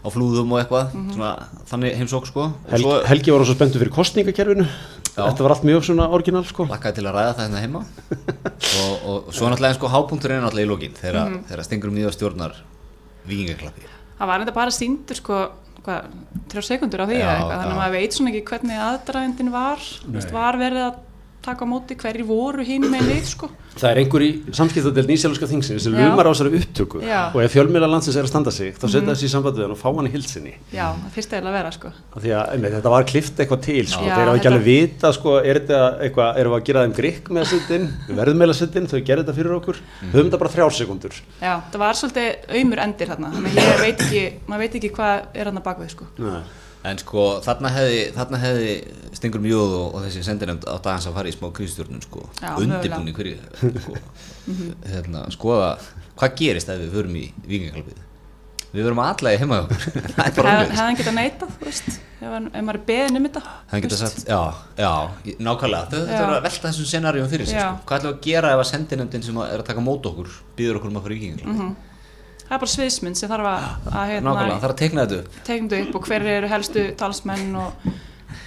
á 0.03 0.07
flúðum 0.11 0.51
og 0.55 0.59
eitthvað. 0.63 0.95
Svona 1.15 1.33
þannig 1.69 1.93
heimsók 1.99 2.25
sko. 2.27 2.49
Hel, 2.71 2.79
svo 2.83 2.95
Helgi 3.07 3.31
var 3.35 3.43
svo 3.47 3.55
spenntur 3.55 3.83
fyrir 3.83 3.93
kostningakerfinu. 3.95 4.65
Þetta 5.13 5.45
var 5.45 5.53
allt 5.53 5.65
mjög 5.69 5.83
svona 5.85 6.07
orginal 6.17 6.45
sko. 6.49 6.65
Lakkaði 6.69 6.99
til 6.99 7.07
að 7.07 7.17
ræða 7.19 7.33
það 7.37 7.43
hérna 7.45 7.63
heima. 7.63 7.83
Og, 8.83 8.93
og 9.05 9.33
svo 9.35 9.49
náttúrulega 9.51 9.77
sko 9.77 9.89
hápunkturinn 9.93 10.39
er 10.39 10.47
náttúrulega 10.47 10.65
í 10.65 10.71
lókin 10.71 10.95
þegar, 10.97 11.27
mm. 11.27 11.41
þegar 11.51 11.67
stengur 11.67 11.91
um 11.91 11.99
nýða 11.99 12.13
stjórnar 12.15 12.55
vikingaklappi 13.29 13.93
það 14.23 14.31
var 14.31 14.43
þetta 14.43 14.55
bara 14.55 14.73
síndur 14.73 15.19
sko 15.19 15.39
hvað, 15.83 16.11
þrjá 16.51 16.65
sekundur 16.69 17.03
á 17.03 17.05
því 17.09 17.17
Já, 17.19 17.31
þannig 17.41 17.65
að 17.65 17.79
maður 17.79 17.95
veit 17.97 18.15
svona 18.17 18.31
ekki 18.31 18.43
hvernig 18.51 18.83
aðdraðendin 18.87 19.51
var. 19.53 19.87
Þú 20.03 20.13
veist, 20.15 20.33
var 20.33 20.59
verið 20.61 20.85
að 20.85 21.01
taka 21.43 21.65
á 21.65 21.67
móti 21.67 21.95
hverjir 21.99 22.25
voru 22.27 22.63
hinn 22.65 22.85
með 22.91 23.09
við 23.11 23.27
sko. 23.29 23.49
Það 23.73 23.89
er 23.89 23.99
einhver 24.03 24.23
í 24.23 24.29
samskiptadel 24.53 25.05
nýsjálfska 25.09 25.47
þingsins 25.49 25.83
sem 25.87 25.93
Já. 25.97 26.01
lumar 26.05 26.27
á 26.29 26.31
þessari 26.31 26.59
upptöku. 26.59 27.01
Já. 27.03 27.21
og 27.33 27.39
ef 27.43 27.53
fjölmiðla 27.55 27.89
landsins 27.89 28.17
er 28.19 28.25
að 28.27 28.31
standa 28.31 28.51
sig 28.53 28.75
þá 28.77 28.85
setja 28.85 29.09
þessi 29.09 29.25
í 29.25 29.31
samband 29.33 29.57
við 29.57 29.63
hann 29.65 29.75
og 29.75 29.79
fá 29.81 29.89
hann 29.89 30.09
í 30.09 30.13
hilsinni 30.13 30.53
já, 30.73 30.87
það 30.93 31.11
fyrst 31.15 31.33
eða 31.33 31.49
að 31.49 31.57
vera 31.57 31.71
sko. 31.73 31.87
Að 32.13 32.27
einmitt, 32.53 32.75
þetta 32.77 32.93
var 32.93 33.03
klift 33.09 33.35
eitthvað 33.39 33.61
til 33.67 33.85
sko. 33.89 34.03
Þeir 34.03 34.27
hafa 34.27 34.37
ekki 34.37 34.51
alveg 34.51 34.67
vita 34.67 35.13
sko, 35.17 35.29
er 35.41 35.59
þetta 35.61 35.79
eitthvað, 36.05 36.29
erum 36.43 36.51
við 36.53 36.59
að 36.59 36.67
gera 36.69 36.85
þeim 36.85 36.95
grikk 36.99 37.25
með 37.33 37.41
að 37.43 37.49
setja 37.53 37.73
inn 37.79 37.87
við 38.07 38.15
verðum 38.21 38.37
meila 38.43 38.53
að 38.53 38.61
setja 38.61 38.77
inn, 38.81 38.89
þau 38.93 39.01
gerðu 39.01 39.23
þetta 39.23 39.37
fyrir 39.39 39.57
okkur. 39.57 39.77
Höfum 40.03 40.27
þetta 40.29 40.41
bara 40.43 40.53
þrjár 40.53 40.73
sekundur 40.77 41.13
já, 41.41 41.53
það 41.73 41.79
var 41.83 41.93
svolítið 41.99 42.29
auðmur 42.53 42.79
endir 42.83 43.09
en 46.83 46.99
sko 47.01 47.25
þarna 47.45 47.69
hefði, 47.73 47.99
þarna 48.17 48.39
hefði 48.43 48.71
stengur 49.17 49.43
mjög 49.43 49.75
og, 49.79 49.85
og 49.95 50.05
þessi 50.07 50.23
sendinemnd 50.27 50.65
átt 50.67 50.87
aðeins 50.89 51.09
að 51.09 51.17
fara 51.19 51.31
í 51.31 51.35
smá 51.35 51.49
kriðstjórnun 51.59 52.03
sko. 52.05 52.25
Undirbúni 52.59 53.13
hverju 53.15 53.37
sko, 53.85 53.99
hérna, 54.91 55.27
skoða 55.33 55.69
hvað 56.19 56.35
gerist 56.41 56.71
ef 56.73 56.81
við 56.83 56.97
förum 56.97 57.15
í 57.21 57.27
vikingaklapið 57.47 58.01
við 58.73 58.87
verum 58.87 58.99
aðlægi 59.03 59.37
heima 59.43 59.57
hjá 59.59 59.63
okkur. 59.67 59.83
Það 60.15 60.23
er 60.25 60.35
bara 60.35 60.53
umlega 60.53 60.73
hefði 60.73 60.81
hann 60.81 60.95
getað 60.97 61.15
neitað, 61.19 61.49
þú 61.59 61.67
veist? 61.67 61.89
Ef, 61.93 62.29
hann, 62.31 62.47
maður 62.55 62.79
er 62.79 62.85
beðin 62.87 63.19
um 63.19 63.27
þetta 63.27 63.41
Það 63.69 63.83
geta 63.83 63.99
þú 63.99 63.99
veist. 64.01 64.15
sagt, 64.17 64.31
já, 64.33 64.39
já, 64.81 65.35
nákvæmlega, 65.45 65.83
Já. 65.93 66.05
þurfa 66.09 66.37
að 66.39 66.45
velta 66.47 66.63
þessum 66.71 66.87
scenarium 66.89 67.27
fyrir 67.29 67.49
sig, 67.51 67.59
sko. 67.59 67.83
Hvað 67.85 67.99
ætlum 67.99 68.09
við 68.09 68.17
að 68.17 68.25
gera 68.25 68.53
ef 68.55 68.61
að 68.63 68.69
sendinöndin 68.71 69.25
sem 69.27 69.37
er 69.45 69.61
að 69.61 69.67
taka 69.69 69.83
mót 69.85 70.09
okkur 70.09 70.31
býður 70.57 70.79
okkur 70.79 70.89
um 70.89 70.97
að 70.97 71.05
fara 71.05 71.13
í 71.13 71.19
vikingin? 71.21 71.75
Það 72.53 72.57
er 72.59 72.61
bara 72.61 72.71
sviðsmynd 72.75 73.17
sem 73.17 73.29
þarf 73.31 73.47
að, 73.49 73.63
að 73.65 74.11
Nákvæmlega, 74.13 74.13
hérna, 74.13 74.57
það 74.61 74.65
er 74.67 74.73
að 74.73 74.79
teikna 74.83 75.03
þetta 75.07 75.19
upp. 75.23 75.37
tegnum 75.47 75.69
þetta 75.71 75.87
upp 75.89 75.95
og 75.97 76.09
hver 76.11 76.25
eru 76.33 76.49
helstu 76.51 76.83
talsmenn 76.99 77.55
og 77.57 77.87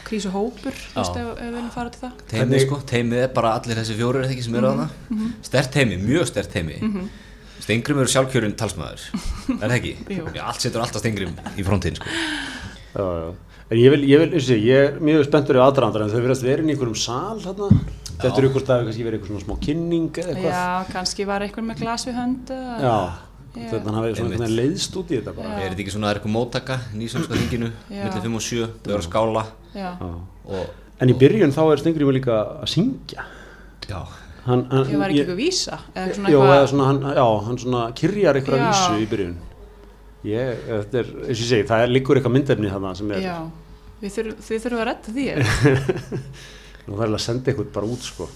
krísuhópur 0.06 0.76
þú 0.76 1.00
veist, 1.00 1.16
ef, 1.18 1.30
ef 1.32 1.40
við 1.40 1.54
viljum 1.56 1.70
fara 1.74 1.90
til 1.90 2.02
það 2.04 2.20
Teimið, 2.30 2.60
sko, 2.66 2.78
teimið 2.92 3.22
er 3.24 3.32
bara 3.34 3.54
allir 3.58 3.80
þessi 3.80 3.96
fjórir 3.98 4.22
eða 4.22 4.36
ekki 4.36 4.44
sem 4.46 4.58
eru 4.60 4.68
að 4.70 4.82
það. 4.84 5.24
Stert 5.48 5.72
teimi, 5.74 5.98
mjög 6.04 6.28
stert 6.30 6.52
teimi. 6.54 6.76
Stengrim 7.66 7.98
eru 8.04 8.12
sjálfkjörun 8.12 8.54
talsmaður 8.60 9.02
er 9.56 9.64
það 9.64 9.74
ekki? 9.80 9.92
Jú. 10.14 10.28
Já, 10.36 10.42
allt 10.46 10.62
setur 10.62 10.84
alltaf 10.84 11.02
Stengrim 11.02 11.34
í 11.58 11.64
frontin 11.66 11.98
sko. 11.98 12.06
Já, 12.94 13.02
já. 13.02 13.34
En 13.66 13.80
ég 13.82 13.90
vil, 13.90 14.02
ég 14.06 14.20
vil, 14.22 14.28
og 14.38 14.50
ég, 14.62 14.76
er 14.78 14.98
mjög 15.02 15.24
spenntur 15.26 15.58
í 15.58 15.62
aðdraðandar 15.64 16.04
en 16.06 16.12
þau 16.12 16.20
verðast 16.22 16.44
verið 16.46 16.68
í 16.70 16.74
einhverjum 16.76 16.98
sal 17.02 17.40
hérna. 17.42 17.70
Þetta 18.16 18.30
er 18.38 18.46
ykkur 18.46 18.62
stað, 18.62 18.84
kannski 18.86 19.02
verið 19.08 19.18
eitthvað 19.18 19.32
svona 19.32 19.42
smá 19.42 19.56
kynning 19.66 20.06
eða 20.22 20.30
eitthvað. 20.36 20.52
Já, 20.54 20.92
kannski 20.94 21.26
var 21.28 21.42
einhver 21.44 21.66
með 21.66 21.80
glas 21.82 22.06
við 22.06 22.14
hönd 22.20 22.52
eða- 22.54 22.78
Já. 22.86 22.94
Já. 23.56 23.68
Þetta 23.72 23.88
hann 23.88 23.94
hafi 23.96 24.10
svona 24.12 24.16
Einmitt. 24.16 24.20
einhvern 24.20 24.42
veginn 24.44 24.56
leiðst 24.60 24.96
út 25.00 25.10
í 25.12 25.16
þetta 25.16 25.32
bara. 25.36 25.52
er 25.56 25.70
þetta 25.72 25.82
ekki 25.84 25.92
svona, 25.94 26.06
það 26.06 26.12
er 26.14 26.18
eitthvað 26.20 26.34
móttaka 26.36 26.76
nýsönska 27.00 27.38
þinginu, 27.40 27.70
Já. 27.88 28.02
millir 28.04 28.22
5 28.26 28.36
og 28.36 28.44
7 28.46 28.66
þau 28.84 28.90
eru 28.92 28.98
að 29.00 29.06
skála 29.08 29.44
Já, 29.72 29.88
Já. 29.96 30.10
og 30.46 30.66
En 31.00 31.10
í 31.12 31.16
byrjun 31.20 31.52
þá 31.52 31.60
er 31.72 31.80
Stengriður 31.82 32.14
líka 32.16 32.36
að 32.62 32.68
syngja. 32.72 33.24
já, 33.88 34.00
Hann, 34.46 34.62
hann, 34.70 34.84
ég 34.86 34.98
var 35.00 35.10
ekki 35.10 35.20
eitthvað 35.24 35.40
vísa 35.40 35.78
eða 35.94 36.14
svona 36.14 36.30
Jó, 36.30 36.38
eða 36.40 36.52
eitthvað 36.54 36.68
svona, 36.70 36.84
hann, 36.86 37.00
já, 37.16 37.26
hann 37.46 37.58
svona 37.58 37.80
kyrjar 37.98 38.38
eitthvað 38.38 38.60
Já. 38.62 38.68
vísu 38.70 39.00
í 39.02 39.08
byrjun. 39.10 39.36
Ég, 40.26 40.60
þetta 40.68 40.98
er, 41.00 41.10
eins 41.26 41.40
og 41.40 41.44
ég 41.44 41.50
segi, 41.50 41.66
það 41.68 41.82
er 41.86 41.92
líkur 41.96 42.16
eitthvað 42.20 42.34
myndefni 42.36 42.70
þarna 42.72 42.92
sem 42.96 43.10
er, 43.16 43.20
Já, 43.26 43.36
við 44.02 44.14
þurfum, 44.16 44.38
þið 44.46 44.62
þurfum 44.66 44.80
að 44.80 44.88
redda 44.90 45.14
því 45.16 45.26
nú 46.86 46.96
það 46.96 47.04
er 47.08 47.14
að 47.18 47.22
senda 47.26 47.50
eitthvað 47.52 47.72
bara 47.76 47.90
út, 47.90 48.06
sko. 48.06 48.28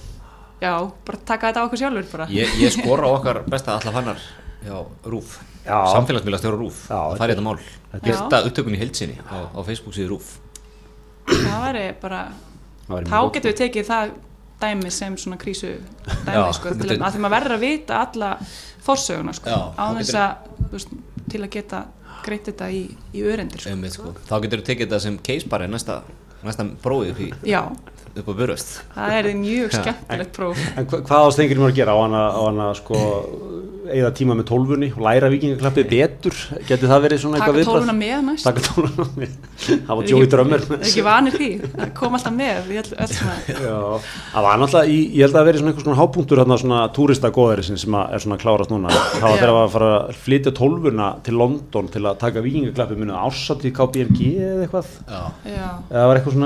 Já, 0.60 0.74
bara 1.06 1.18
taka 1.24 1.48
þetta 1.50 1.62
á 1.62 1.66
okkur 1.66 1.80
sjálfur 1.80 2.10
bara 2.12 2.26
ég, 2.34 2.50
ég 2.60 2.74
skora 2.74 3.08
á 3.08 3.10
okkar 3.16 3.38
besta 3.48 3.78
alla 3.78 3.92
fannar 3.94 4.18
já, 4.67 4.76
Rúf, 5.07 5.38
samfélagsmiðlastjóra 5.67 6.59
Rúf. 6.61 6.81
Það 6.88 7.19
fær 7.21 7.33
þetta 7.35 7.45
mál, 7.47 7.57
þetta 7.93 8.00
er- 8.00 8.09
byrta 8.11 8.40
upptökun 8.49 8.76
í 8.76 8.81
heilsinni 8.83 9.19
á, 9.29 9.37
á 9.55 9.61
Facebook 9.67 9.95
síðu 9.97 10.09
Rúf. 10.14 10.35
Það 11.31 11.61
væri 11.67 11.85
bara, 12.02 12.21
þá 12.88 13.19
getum 13.35 13.50
við 13.52 13.59
tekið 13.62 13.87
það 13.90 14.11
dæmi 14.61 14.90
sem 14.93 15.14
svona 15.17 15.38
krísu 15.40 15.71
dæmi 16.26 16.52
sko, 16.57 16.75
til 16.76 16.90
er- 16.93 16.99
að, 17.00 17.14
því 17.14 17.21
maður 17.25 17.37
verður 17.38 17.55
að 17.57 17.61
vita 17.64 18.00
alla 18.05 18.33
forsöguna 18.85 19.33
sko, 19.37 19.50
á 19.79 19.85
þess 19.97 20.11
getur- 20.11 20.21
að, 20.21 20.99
til 21.31 21.40
að 21.47 21.50
geta 21.55 21.85
greitt 22.25 22.45
þetta 22.50 22.67
í, 22.75 22.83
í 23.17 23.23
örendir 23.25 23.61
sko. 23.62 23.71
Einmitt, 23.73 23.95
sko. 23.97 24.12
þá 24.29 24.35
getur 24.45 24.61
þú 24.61 24.67
tekið 24.69 24.87
þetta 24.90 25.00
sem 25.00 25.17
case 25.25 25.49
bara 25.49 25.64
í 25.64 25.71
næsta, 25.73 26.02
næsta 26.45 26.67
prófið 26.83 27.14
upp, 27.14 27.21
í, 27.25 27.31
Já, 27.49 27.62
upp 28.17 28.29
á 28.29 28.33
böröst 28.37 28.75
það 28.97 29.14
er 29.21 29.29
mjög 29.38 29.73
skemmtilegt 29.79 30.33
próf. 30.37 30.61
En 30.76 30.87
hva, 30.90 31.00
hvað 31.07 31.25
á 31.25 31.29
Stengriður 31.33 31.71
að 31.71 31.76
gera? 31.79 31.95
Á 31.97 31.99
hann 32.02 32.19
að, 32.19 32.29
á 32.37 32.40
hann 32.50 32.61
að 32.67 32.75
sko, 32.83 33.00
eigða 33.94 34.11
tíma 34.20 34.35
með 34.38 34.47
tólfunni 34.50 34.88
og 34.94 35.00
læra 35.06 35.28
vikingaklappið 35.32 35.88
betur? 35.90 36.37
Geti 36.68 36.88
það 36.90 37.02
verið 37.06 37.18
svona 37.25 37.38
eitthvað 37.40 37.59
viðbragð? 37.61 37.80
tóluna 37.80 37.94
með 38.00 38.18
næst 38.30 38.44
Taka 38.49 38.61
tóluna 38.68 39.06
með. 39.16 39.30
Það 39.87 39.94
var 40.00 40.04
Joey 40.11 40.23
ekki- 40.25 40.30
Drömmur. 40.35 40.61
er 40.70 40.85
ekki 40.88 41.02
vanir 41.04 41.35
því, 41.37 41.49
það 41.76 41.90
kom 41.99 42.14
alltaf 42.16 42.35
með 42.37 42.70
svona 43.11 43.35
Já, 43.66 43.76
það 44.32 44.47
var 44.47 44.61
náttúrulega, 44.62 44.90
í- 44.90 45.09
ég 45.11 45.20
held 45.26 45.35
að 45.35 45.38
það 45.40 45.49
verið 45.50 45.61
svona 45.61 45.70
einhvers 45.73 45.87
svona 45.87 46.00
hápunktur 46.00 46.40
hérna 46.40 46.56
svona 46.62 46.80
túrista 46.97 47.30
góðarisinn 47.35 47.80
sem 47.82 47.97
að 48.00 48.14
er 48.16 48.25
svona 48.25 48.38
klárast 48.40 48.70
núna. 48.73 48.88
Það 48.90 49.26
var 49.26 49.38
þegar 49.40 49.54
að 49.61 49.73
fara 49.75 49.90
að 50.00 50.20
flytja 50.25 50.52
tólfuna 50.56 51.09
til 51.26 51.35
London 51.40 51.90
til 51.92 52.02
að 52.09 52.18
taka 52.23 52.42
vikingaklappið 52.44 53.00
minna 53.02 53.20
ársatið 53.26 53.75
KBMG 53.76 54.20
eða 54.40 54.64
eitthvað. 54.66 54.90
já, 55.11 55.20
Já, 55.50 55.68
Það 55.90 56.06
var 56.11 56.20
eitthvað 56.20 56.38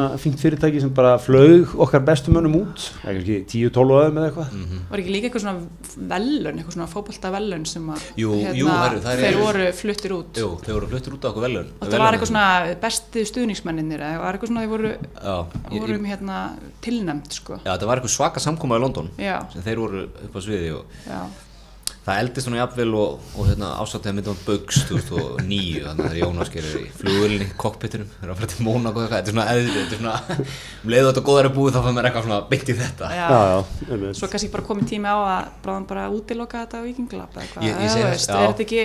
svona 7.34 7.54
fínt 7.54 7.64
fyrirtæki 7.64 7.66
sem 7.66 7.86
bara 7.86 7.98
flög 7.98 8.24
okkar 8.24 8.60
bestu 8.74 8.94
mönnum 8.94 8.94
út, 8.94 8.94
eða 8.94 8.94
ekki 8.94 8.94
10-12 8.94 8.94
öðum 8.94 8.94
eða 8.94 8.94
eitthvað. 8.94 8.94
var 8.94 8.94
ekki 8.94 8.94
líka 8.94 8.94
eitthvað 8.94 8.94
svona 8.94 8.94
velun, 8.94 8.94
sem 8.94 8.94
að 8.94 8.94
Jú, 8.94 8.94
jú, 8.94 8.94
herru, 8.94 9.00
það 9.00 9.12
er- 9.14 9.24
þeir 9.24 9.38
voru 9.44 9.66
fluttir 9.72 10.14
út. 10.18 10.32
Jú, 10.38 10.48
þau 10.64 10.72
voru 10.74 10.86
fluttur 10.94 11.14
út 11.14 11.24
á 11.24 11.28
okkur 11.30 11.42
velun 11.44 11.68
og 11.80 11.88
það 11.88 11.98
var 11.98 12.12
eitthvað 12.14 12.30
svona 12.30 12.74
besti 12.84 13.24
stuðningsmenninir 13.30 14.00
eða 14.00 14.18
var 14.24 14.34
eitthvað 14.38 14.50
svona 14.52 14.64
þeir 14.64 14.72
voru, 14.74 14.90
já, 14.94 15.36
ég, 15.74 15.80
voru 15.80 15.98
hérna 16.04 16.38
tilnæmt 16.80 17.32
sko. 17.32 17.58
Já, 17.64 17.72
það 17.78 17.86
var 17.86 17.96
eitthvað 17.98 18.16
svaka 18.16 18.40
samkoma 18.40 18.76
í 18.78 18.84
London 18.84 19.10
já, 19.18 19.38
sem 19.52 19.62
þeir 19.62 19.78
voru 19.84 20.04
upp 20.24 20.34
á 20.36 20.40
sviði 20.44 20.70
og 20.78 20.84
já, 21.08 21.20
það 22.04 22.18
eldist 22.20 22.44
svona 22.46 22.58
jafnvel 22.60 22.90
og, 23.00 23.28
og 23.38 23.46
hérna, 23.48 23.70
ásáttiða 23.80 24.14
myndum 24.18 24.40
Bugs 24.44 24.80
2009 24.90 25.82
þannig 25.86 26.08
að 26.10 26.18
Jónas 26.20 26.50
gerir 26.52 26.74
í 26.82 26.88
flugulni 26.98 27.46
kokpitunum, 27.60 28.10
þeir 28.18 28.26
eru 28.26 28.34
að 28.34 28.40
fara 28.42 28.50
til 28.52 28.66
Mónaco 28.66 29.04
eitthvað, 29.04 29.14
þetta 29.16 29.32
er 29.32 29.36
svona 29.36 29.46
eðri, 29.54 29.76
þetta 29.78 29.96
er 29.96 30.02
svona 30.02 30.42
um 30.84 30.92
leiðu 30.94 31.08
þetta 31.08 31.24
góðar 31.30 31.48
er 31.48 31.54
búið 31.56 31.78
þá 31.78 31.80
fann 31.86 31.96
mér 31.98 32.08
eitthvað 32.10 32.26
svona 32.28 32.40
byggt 32.50 32.72
í 32.74 32.76
þetta. 32.82 33.10
Já. 33.14 33.24
Já, 33.24 33.40
já, 33.94 34.12
svo 34.20 34.30
kannski 34.34 34.52
bara 34.52 34.66
komið 34.68 34.90
tími 34.92 35.08
á 35.08 35.18
að 35.22 35.48
bráðan 35.64 35.88
bara 35.94 36.06
útiloka 36.12 36.64
þetta 36.66 36.82
vikinglap 36.84 37.38
eða 37.38 37.46
eitthvað. 37.46 37.68
Ég- 37.68 37.80
ég 37.80 37.88
eða 37.88 37.94
segi 37.94 38.04
þú 38.04 38.06
það, 38.06 38.14
veist, 38.14 38.28
já. 38.28 38.40
er 38.42 38.52
þetta 38.52 38.66
ekki 38.68 38.84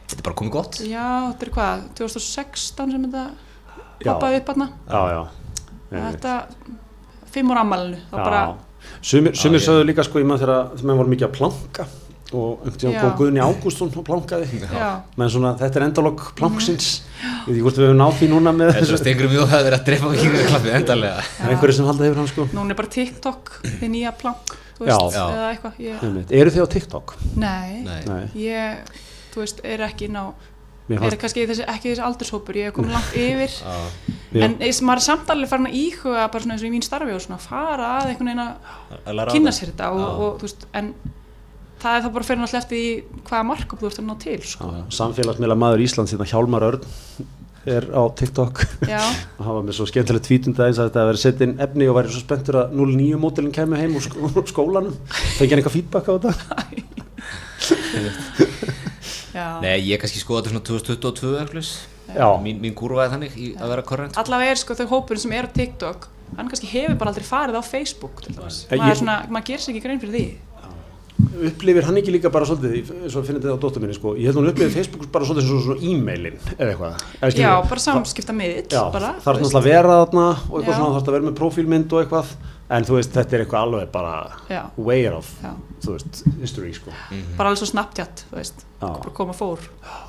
þetta 0.00 0.18
er 0.18 0.24
bara 0.28 0.38
komið 0.40 0.54
gott. 0.56 0.80
Já, 0.88 1.08
þetta 1.32 1.48
er 1.48 1.54
hvað, 1.58 1.84
2016 2.00 2.94
sem 2.96 3.08
þetta 3.08 3.26
poppaði 4.04 4.40
upp 4.40 4.54
aðna 4.54 4.70
þetta, 5.94 6.34
fimm 7.34 7.52
þá 8.10 8.16
bara, 8.18 8.44
Sumir, 9.00 9.32
sögðu 9.64 9.84
líka 9.88 10.04
sko 10.04 10.20
í 10.20 10.26
maður 10.28 10.44
þegar 10.44 10.82
menn 10.84 10.98
voru 10.98 11.12
mikið 11.14 11.28
að 11.28 11.36
planka 11.38 11.86
og 12.34 12.64
einhvern 12.64 12.80
tíðan 12.82 12.96
kom 13.00 13.12
Guðni 13.20 13.42
Ágústsson 13.44 13.92
og 13.94 14.06
plankaði. 14.06 14.60
Menn 15.20 15.32
svona 15.32 15.52
þetta 15.60 15.80
er 15.80 15.86
endalokk 15.88 16.24
planksins. 16.38 16.88
Ég 17.24 17.46
veit 17.46 17.52
ekki 17.54 17.64
hvort 17.66 17.80
við 17.80 17.86
hefum 17.88 18.00
náð 18.00 18.16
því 18.20 18.30
núna 18.32 18.54
með 18.56 18.72
þetta 18.72 18.82
er 18.82 18.88
þessu. 18.88 19.00
stengur 19.02 19.30
mjög 19.32 19.44
að 19.44 19.52
það 19.54 19.68
er 19.70 19.76
að 19.78 19.84
drefa 19.88 20.12
vikingar 20.14 20.48
klappið 20.50 20.76
endalega 20.80 21.20
er 21.24 21.54
einhverju 21.54 21.76
sem 21.78 21.90
halda 21.90 22.08
hefur 22.08 22.20
hann 22.22 22.32
sko. 22.32 22.48
Núna 22.56 22.74
er 22.74 22.80
bara 22.80 22.92
TikTok 22.96 23.52
þið 23.68 23.92
nýja 23.94 24.14
plank, 24.20 24.56
veist, 24.80 25.16
Já. 25.16 25.22
eða 25.28 25.46
eitthvað 25.52 25.78
ég, 25.84 26.08
eru 26.40 26.56
þið 26.56 26.66
á 26.66 26.68
TikTok? 26.74 27.14
nei, 27.36 27.84
Nei. 27.84 28.24
Ég, 28.44 28.98
þú 29.34 29.44
veist, 29.44 29.64
er 29.64 29.86
ekki 29.88 30.10
ná 30.12 30.26
mér 30.88 31.06
er 31.08 31.16
kannski 31.16 31.46
þessi, 31.48 31.64
ekki 31.64 31.94
þessi 31.94 32.04
aldurshópur, 32.04 32.58
ég 32.60 32.68
er 32.68 32.74
komin 32.76 32.92
langt 32.92 33.14
yfir. 33.16 33.54
En 34.34 34.56
eins, 34.58 34.80
maður 34.82 34.98
er 34.98 35.04
samt 35.04 35.28
alveg 35.30 35.46
farin 35.46 35.68
að 35.68 35.76
íhuga 35.78 36.24
bara 36.26 36.42
svona 36.42 36.56
eins 36.56 36.62
og 36.64 36.66
í 36.66 36.70
mín 36.72 36.82
starfi 36.82 37.12
og 37.14 37.20
svona 37.22 37.36
fara 37.38 37.90
að 38.00 38.08
einhvern 38.10 38.32
veginn 38.32 38.40
að 38.42 39.28
kynna 39.30 39.52
sér 39.54 39.70
þetta 39.70 39.90
og, 39.94 40.02
og, 40.24 40.40
veist, 40.42 40.64
en 40.74 40.88
það 41.84 41.92
er 41.98 42.02
þá 42.04 42.10
bara 42.16 42.28
fyrir 42.28 42.40
náttúrulega 42.42 42.64
eftir 42.64 42.78
í 42.80 42.82
hvaða 43.28 43.48
markup 43.52 43.78
þú 43.80 43.86
ert 43.90 44.02
að 44.02 44.08
ná 44.08 44.14
til 44.24 44.42
sko. 44.48 44.64
samfélagsmiðla 44.98 45.56
maður 45.60 45.84
Íslands 45.84 46.12
hérna 46.14 46.30
Hjálmar 46.32 46.66
Örn 46.70 46.84
er 47.64 47.84
á 47.96 48.04
TikTok. 48.12 48.60
Já, 48.84 49.00
og 49.38 49.44
var 49.46 49.62
með 49.64 49.74
svo 49.78 49.86
skemmtilegt 49.88 50.26
tvítunda 50.28 50.66
eins 50.68 50.76
að 50.76 50.90
þetta 50.90 51.00
að 51.00 51.08
vera 51.10 51.20
sett 51.22 51.40
inn 51.46 51.56
efni 51.64 51.84
og 51.88 51.96
væri 51.96 52.12
svo 52.12 52.20
spenntur 52.20 52.56
að 52.60 52.66
09 52.76 53.16
mótilin 53.22 53.56
kemur 53.56 53.80
heim 53.80 53.96
úr 53.96 54.04
sk 54.04 54.12
úr 54.20 54.44
skólanum. 54.50 54.92
Fengi 55.38 55.52
hann 55.54 55.60
eitthvað 55.62 55.78
feedback 55.78 56.04
á 56.04 56.12
þetta? 56.18 56.32
Já. 59.34 59.58
Nei, 59.64 59.80
ég 59.88 59.98
kannski 59.98 60.20
skoða 60.22 60.44
þetta 60.44 60.52
svona 60.52 60.62
2022 60.68 61.32
eitthvað 61.40 61.66
Já. 62.14 62.28
mín, 62.38 62.60
mín 62.62 62.76
er 62.76 63.10
þannig 63.10 63.34
í 63.34 63.48
að 63.56 63.70
vera 63.72 63.82
korrent 63.86 64.18
allavega 64.20 64.52
er 64.54 64.60
sko 64.60 64.76
þau 64.78 64.86
hópur 64.92 65.18
sem 65.18 65.32
er 65.34 65.48
á 65.48 65.50
TikTok 65.50 66.06
hann 66.36 66.50
kannski 66.50 66.68
hefur 66.70 66.98
bara 67.00 67.10
aldrei 67.10 67.26
farið 67.26 67.58
á 67.58 67.62
Facebook 67.64 68.22
maður, 68.36 68.90
er 68.90 68.98
svona, 69.00 69.16
maður 69.32 69.46
gerir 69.48 69.64
sér 69.64 69.72
ekki 69.74 69.84
grein 69.86 70.02
fyrir 70.02 70.14
því 70.14 70.26
upplifir 71.50 71.86
hann 71.88 71.98
ekki 72.00 72.12
líka 72.14 72.30
bara 72.32 72.46
svolítið 72.48 72.90
svo 73.12 73.22
finnir 73.26 73.42
þetta 73.42 73.56
á 73.58 73.62
dóttur 73.64 73.82
minni 73.84 73.96
sko 73.98 74.14
ég 74.18 74.28
held 74.30 74.38
hún 74.40 74.48
upplifir 74.52 74.74
Facebook 74.78 75.06
bara 75.14 75.26
svolítið 75.28 75.48
svona, 75.50 75.64
svona 75.68 75.90
e-mailin 75.90 76.38
eða 76.54 76.70
eitthvað 76.72 77.04
Eða 77.20 77.30
skilur 77.34 77.46
já, 77.46 77.54
bara 77.74 77.84
samskipta 77.86 78.36
miðill 78.36 78.66
Já, 78.70 78.82
bara, 78.94 79.12
það 79.18 79.30
er 79.34 79.38
veist. 79.40 79.44
náttúrulega 79.44 79.62
að 79.62 79.70
vera 79.70 79.96
þarna 80.04 80.26
og 80.30 80.58
eitthvað 80.58 80.74
Já. 80.74 80.78
svona, 80.80 80.90
það 80.94 81.00
er 81.02 81.08
að 81.08 81.16
vera 81.18 81.28
með 81.30 81.38
prófílmynd 81.42 81.94
og 81.96 82.04
eitthvað 82.04 82.34
en 82.74 82.86
þú 82.88 82.94
veist, 82.96 83.10
þetta 83.12 83.36
er 83.36 83.42
eitthvað 83.44 83.66
alveg 83.66 83.90
bara 83.92 84.12
Já. 84.48 84.60
way 84.80 85.02
of, 85.10 85.26
Já. 85.44 85.50
þú 85.84 85.96
veist, 85.98 86.22
history 86.40 86.72
sko. 86.78 86.94
bara 87.36 87.50
alveg 87.50 87.60
svo 87.60 87.68
Snapchat, 87.72 88.24
þú 88.30 88.38
veist 88.40 88.64
koma 89.14 89.34
og 89.34 89.38
fór 89.38 89.66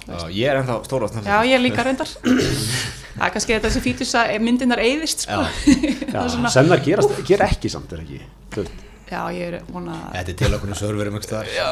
Já, 0.07 0.21
ég 0.31 0.47
er 0.51 0.61
ennþá 0.61 0.77
stóra 0.87 1.09
Snapchat. 1.11 1.31
já, 1.33 1.37
ég 1.51 1.57
er 1.59 1.63
líka 1.65 1.83
reyndar 1.83 2.07
það 2.15 3.27
er 3.27 3.35
kannski 3.35 3.55
þetta 3.57 3.71
sem 3.75 3.83
fítus 3.83 4.15
að 4.19 4.33
myndinar 4.43 4.81
eyðist 4.83 5.25
sko. 5.27 5.43
Já, 5.43 5.51
Það 6.15 6.31
svona- 6.37 6.51
sem 6.55 6.73
gerast, 6.87 7.21
ger 7.27 7.43
ekki 7.49 7.71
samt 7.71 7.91
er 7.95 8.03
ekki 8.05 8.21
þú 8.55 8.63
veist, 8.63 8.84
já, 9.11 9.21
ég 9.35 9.53
er 9.53 9.57
vona 9.71 9.95
að 10.07 10.15
Þetta 10.17 10.31
er 10.33 10.39
til 10.41 10.53
okkur 10.57 10.71
um 10.71 10.79
staðar. 11.27 11.51
já, 11.55 11.69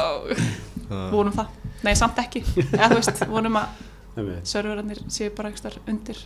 vonum 1.14 1.32
það 1.34 1.46
nei, 1.84 1.94
samt 1.98 2.18
ekki, 2.22 2.42
eða 2.72 2.90
þú 2.92 2.98
veist, 3.00 3.24
vonum 3.28 3.58
að 3.60 3.82
einmitt. 4.16 4.46
serverarnir 4.48 5.00
séu 5.10 5.32
bara 5.36 5.50
ekki 5.50 5.62
starf 5.64 5.90
undir 5.90 6.20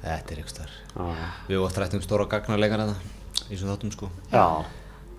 Þetta 0.00 0.32
er. 0.64 0.70
Já. 0.96 1.06
Við 1.48 1.56
höfum 1.58 1.64
oft 1.66 1.78
rætt 1.82 1.94
um 1.98 2.00
stóra 2.04 2.24
gagnarleikar 2.32 2.80
þetta 2.80 3.42
í 3.42 3.52
þessum 3.52 3.68
þáttum 3.74 3.90
sko. 3.92 4.08
já, 4.32 4.44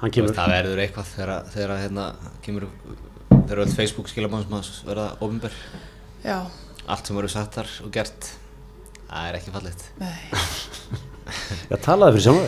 hann 0.02 0.10
Þú 0.10 0.14
kemur 0.16 0.34
það 0.40 0.54
verður 0.56 0.82
eitthvað 0.82 1.12
þegar, 1.12 1.34
þegar 1.54 1.74
hérna 1.84 2.06
kemur 2.42 2.66
þegar 3.30 3.62
öll 3.66 3.76
Facebook 3.78 4.10
skilamannsmanns 4.10 4.72
verða 4.88 5.06
ofinber. 5.22 5.54
já, 6.26 6.40
Allt 6.90 7.06
sem 7.08 7.16
verður 7.20 7.30
sagt 7.36 7.54
þar 7.60 7.70
og 7.86 7.92
gert, 7.94 8.32
það 9.12 9.28
er 9.30 9.38
ekki 9.38 9.54
fallegt. 9.54 9.86
nei, 10.02 10.18
Já, 11.72 11.76
talaði 11.86 12.18
fyrir 12.18 12.26
sjálf 12.28 12.44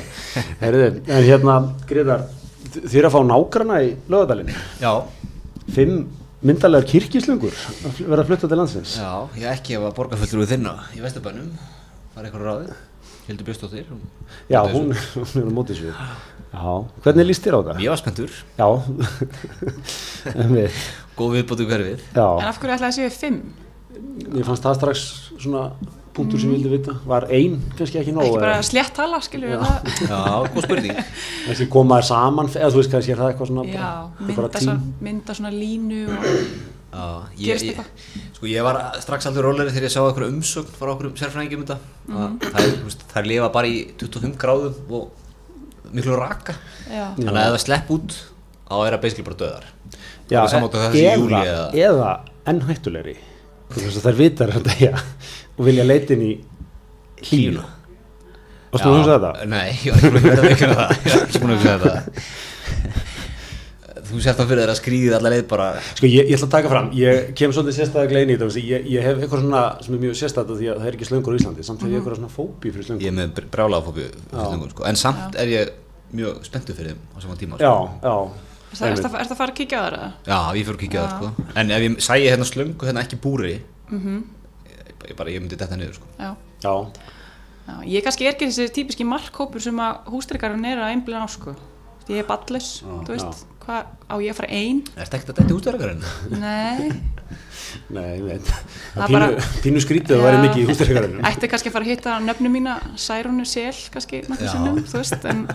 en 0.61 1.27
hérna, 1.27 1.55
Greiðar 1.89 2.25
þið 2.73 2.97
eru 3.01 3.09
að 3.09 3.15
fá 3.15 3.21
nágrana 3.29 3.79
í 3.85 3.91
lögadalinn 4.09 4.53
Já. 4.81 4.93
fimm 5.75 5.99
myndalegar 6.43 6.87
kirkislungur 6.89 7.53
að 7.55 7.99
verða 8.07 8.23
að 8.23 8.31
flutta 8.31 8.49
til 8.51 8.57
landsins 8.59 8.95
Já, 8.99 9.11
ég 9.39 9.47
ekki 9.53 9.77
ef 9.77 9.85
að 9.89 9.95
borgarfullur 9.99 10.43
við 10.43 10.51
þinna 10.57 10.73
í 10.97 11.03
Vesturbænum. 11.03 11.51
Það 12.13 12.19
er 12.19 12.27
eitthvað 12.27 12.47
ráðið. 12.49 12.73
Hildur 13.23 13.45
Björnsdóttir. 13.47 13.85
hún- 13.87 14.01
Já, 14.51 14.59
hún, 14.67 14.89
hún 15.15 15.37
er 15.39 15.45
á 15.47 15.53
móti 15.55 15.77
svið 15.77 15.93
Já, 16.53 16.73
hvernig 17.05 17.25
líst 17.29 17.45
þér 17.47 17.55
á 17.55 17.61
það? 17.69 17.79
Ég 17.85 17.89
var 17.93 18.01
spenntur. 18.01 18.33
Já 18.59 18.67
Einmitt. 20.33 20.75
Góð 21.17 21.35
viðbótu 21.37 21.65
hverfið. 21.69 22.03
Já, 22.15 22.25
en 22.41 22.47
af 22.49 22.59
hverju 22.61 22.75
ætlaði 22.75 22.91
að 22.91 22.97
séu 22.97 23.13
fimm 23.15 23.39
ég 24.33 24.45
fannst 24.47 24.63
það 24.65 24.77
strax 24.79 25.01
svona 25.39 25.63
punktur 26.13 26.39
sem 26.41 26.51
ég 26.53 26.59
vildi 26.59 26.69
vita. 26.75 26.93
Var 27.09 27.25
ein 27.33 27.55
kannski 27.77 27.99
ekki 28.01 28.13
nóg 28.13 28.27
ekki 28.27 28.39
bara 28.41 28.57
eða- 28.59 28.67
slétt 28.69 28.93
tala, 28.97 29.19
skilur 29.25 29.49
við 29.49 29.55
Já. 29.55 29.63
það? 29.63 29.79
Já, 30.11 30.19
góð 30.53 30.67
spurning. 30.67 30.99
Kannski 31.47 31.67
komaði 31.73 32.07
saman 32.09 32.51
eða 32.53 32.69
þú 32.73 32.79
veist 32.81 32.91
kannski 32.93 33.15
er 33.15 33.21
það 33.23 33.31
eitthvað 33.33 33.49
svona 33.51 33.65
Já, 33.69 33.79
bara, 33.79 34.35
bara 34.35 34.47
mynda, 34.47 34.61
svo, 34.67 34.75
mynda 35.07 35.35
svona 35.39 35.51
línu 35.55 36.03
og 36.13 36.27
Já, 36.93 37.05
ég, 37.33 37.47
Gerist 37.47 37.65
ég, 37.65 37.73
eitthvað? 37.73 38.35
sko 38.37 38.45
ég 38.51 38.67
var 38.67 38.79
strax 39.01 39.25
alveg 39.25 39.41
róleri 39.47 39.71
þegar 39.73 39.87
ég 39.89 39.93
sá 39.95 40.01
eitthvað 40.03 40.29
umsögn 40.29 40.75
frá 40.77 40.91
okkur 40.93 41.07
um 41.09 41.15
þetta. 41.17 41.77
Mhm. 42.05 42.37
það, 42.43 42.51
það, 42.53 42.59
er, 42.67 42.75
þú 42.77 42.85
veist, 42.91 43.05
það 43.15 43.29
lifa 43.31 43.49
bara 43.55 43.67
í 43.73 43.79
25 43.97 44.37
gráðum 44.37 44.93
og 44.93 45.89
miklu 45.93 46.19
raka. 46.21 46.53
Já, 46.89 47.07
þannig 47.17 47.33
að 47.33 47.47
ef 47.47 47.55
það 47.57 47.63
slepp 47.65 47.89
út 47.97 48.19
þá 48.69 48.75
er 48.87 48.93
það 48.95 49.01
basically 49.01 49.25
bara 49.27 49.39
döðar 49.41 49.65
Já, 50.33 50.39
eða- 50.93 51.73
eða 51.73 52.11
enn 52.49 52.61
hættulegri 52.69 53.17
þess 53.81 53.97
að 53.99 54.05
þær 54.07 54.17
vitar 54.21 54.53
þetta 54.57 54.75
já, 54.85 54.93
og 55.57 55.65
vilja 55.67 55.85
leitin 55.87 56.21
í 56.27 56.31
hlífuna 57.23 57.65
Varstu 58.73 58.89
nú 58.89 58.93
að 58.93 58.99
hugsa 59.03 59.15
þetta? 59.19 59.47
Nei, 59.49 59.69
ég 59.85 59.93
var 59.93 59.99
ekki 60.01 60.21
búin 60.23 60.39
að 60.39 60.47
veikina 60.47 60.77
það 60.79 60.89
Ég 60.93 61.13
var 61.13 61.25
ekki 61.27 61.43
að 61.43 61.51
hugsa 61.53 61.73
þetta. 61.83 61.97
Þú 64.13 64.19
sért 64.21 64.37
þá 64.37 64.43
fyrir 64.49 64.69
að 64.69 64.77
skrýðið 64.77 65.13
alla 65.17 65.29
leið 65.33 65.43
bara. 65.49 65.67
Sko 65.97 66.05
ég, 66.09 66.27
ég 66.29 66.35
ætla 66.37 66.47
að 66.49 66.51
taka 66.53 66.69
fram, 66.69 66.89
ég 66.97 67.29
kem 67.37 67.53
svolítið 67.55 67.77
sérstaklega 67.79 68.25
inn 68.25 68.33
í 68.33 68.35
þetta, 68.37 68.61
ég, 68.61 68.87
ég 68.93 69.05
hef 69.07 69.21
eitthvað 69.23 69.41
svona 69.45 69.61
sem 69.85 69.95
er 69.95 70.01
mjög 70.03 70.17
sérstaklega 70.19 70.59
því 70.59 70.67
að 70.73 70.81
það 70.81 70.89
er 70.89 70.97
ekki 70.97 71.07
slöngur 71.09 71.33
á 71.33 71.37
Íslandi, 71.39 71.65
samt 71.65 71.85
hef 71.85 71.89
ég 71.93 71.97
eitthvað 72.01 72.17
svona 72.19 72.33
fóbi 72.33 72.73
fyrir 72.75 72.83
Ég 72.83 72.89
slöngur. 72.89 73.07
er 73.09 73.15
með 73.17 73.41
brjálaðfóbi 73.55 74.05
sko. 74.73 74.85
En 74.91 74.99
samt 75.01 75.37
er 75.41 75.53
ég 75.53 75.71
mjög 76.13 76.43
spenntur 76.49 76.77
fyrir 76.77 76.93
þeim 76.93 77.01
á 77.09 77.17
saman 77.23 77.39
tíma 77.41 77.61
Já, 77.63 77.73
sko. 78.03 78.13
Já. 78.79 78.85
Er 78.89 79.01
það 79.03 79.31
að 79.33 79.37
fara 79.37 79.51
að 79.51 79.57
kíkja 79.59 79.79
á 79.79 79.83
það? 79.83 79.93
eða? 79.97 80.11
Já, 80.27 80.39
ég 80.57 80.65
fyrir 80.67 80.77
að 80.77 80.83
kíkja 80.83 80.99
á 80.99 81.05
það 81.05 81.17
sko. 81.17 81.47
En 81.55 81.71
ef 81.71 81.81
ég 81.87 81.97
sæi 82.01 82.19
hérna 82.29 82.47
slöngu 82.49 82.87
hérna 82.89 83.03
ekki 83.05 83.19
búri 83.21 83.53
Mhm. 83.91 84.23
ég, 84.67 85.09
ég 85.09 85.15
bara, 85.15 85.29
ég 85.29 85.39
myndi 85.41 85.55
detta 85.57 85.75
niður 85.75 85.93
sko. 85.99 86.07
Já. 86.19 86.35
Já, 86.63 86.73
Já, 87.67 87.75
ég 87.87 88.03
kannski 88.03 88.25
er 88.27 88.33
ekki 88.33 88.47
þessi 88.49 88.69
típiski 88.75 89.05
markhópur 89.07 89.61
sem 89.61 89.75
að 89.79 90.03
hústrykarinn 90.11 90.65
er 90.65 90.77
að 90.83 90.91
einblina 90.95 91.23
á 91.23 91.27
sko. 91.31 91.55
Ég 92.09 92.19
er 92.19 92.25
ballus, 92.27 92.81
þú 92.83 93.07
veist, 93.13 93.45
hvað 93.63 93.85
á 94.11 94.15
ég 94.19 94.33
að 94.33 94.35
fara 94.35 94.49
einn? 94.51 94.81
Er 94.97 95.05
þetta 95.05 95.17
ekkert 95.17 95.29
að 95.29 95.37
þetta 95.39 95.55
útverðarkarinn? 95.55 96.03
Nei, 96.41 96.91
nei, 97.95 98.09
ég 98.17 98.25
veit. 98.27 98.43
Það 98.43 98.99
Það 98.99 99.07
pínu, 99.07 99.19
bara- 99.19 99.45
pínu 99.63 99.79
skrítið 99.85 100.17
að 100.17 100.23
væri 100.25 100.41
mikið 100.43 100.59
í 100.59 100.67
hústyrkarinn. 100.67 101.21
ætti 101.31 101.47
kannski 101.53 101.69
að 101.71 101.75
fara 101.77 101.85
að 101.85 101.91
hitta 101.93 102.17
nöfnu 102.19 102.51
mína 102.51 102.73
Særunu 102.99 103.45
Sel, 103.47 103.71
kannski 103.95 104.19
nokkuð 104.27 104.43
Já. 104.43 104.51
sinnum, 104.51 104.81
þú 104.83 104.99
veist, 104.99 105.25
en, 105.31 105.47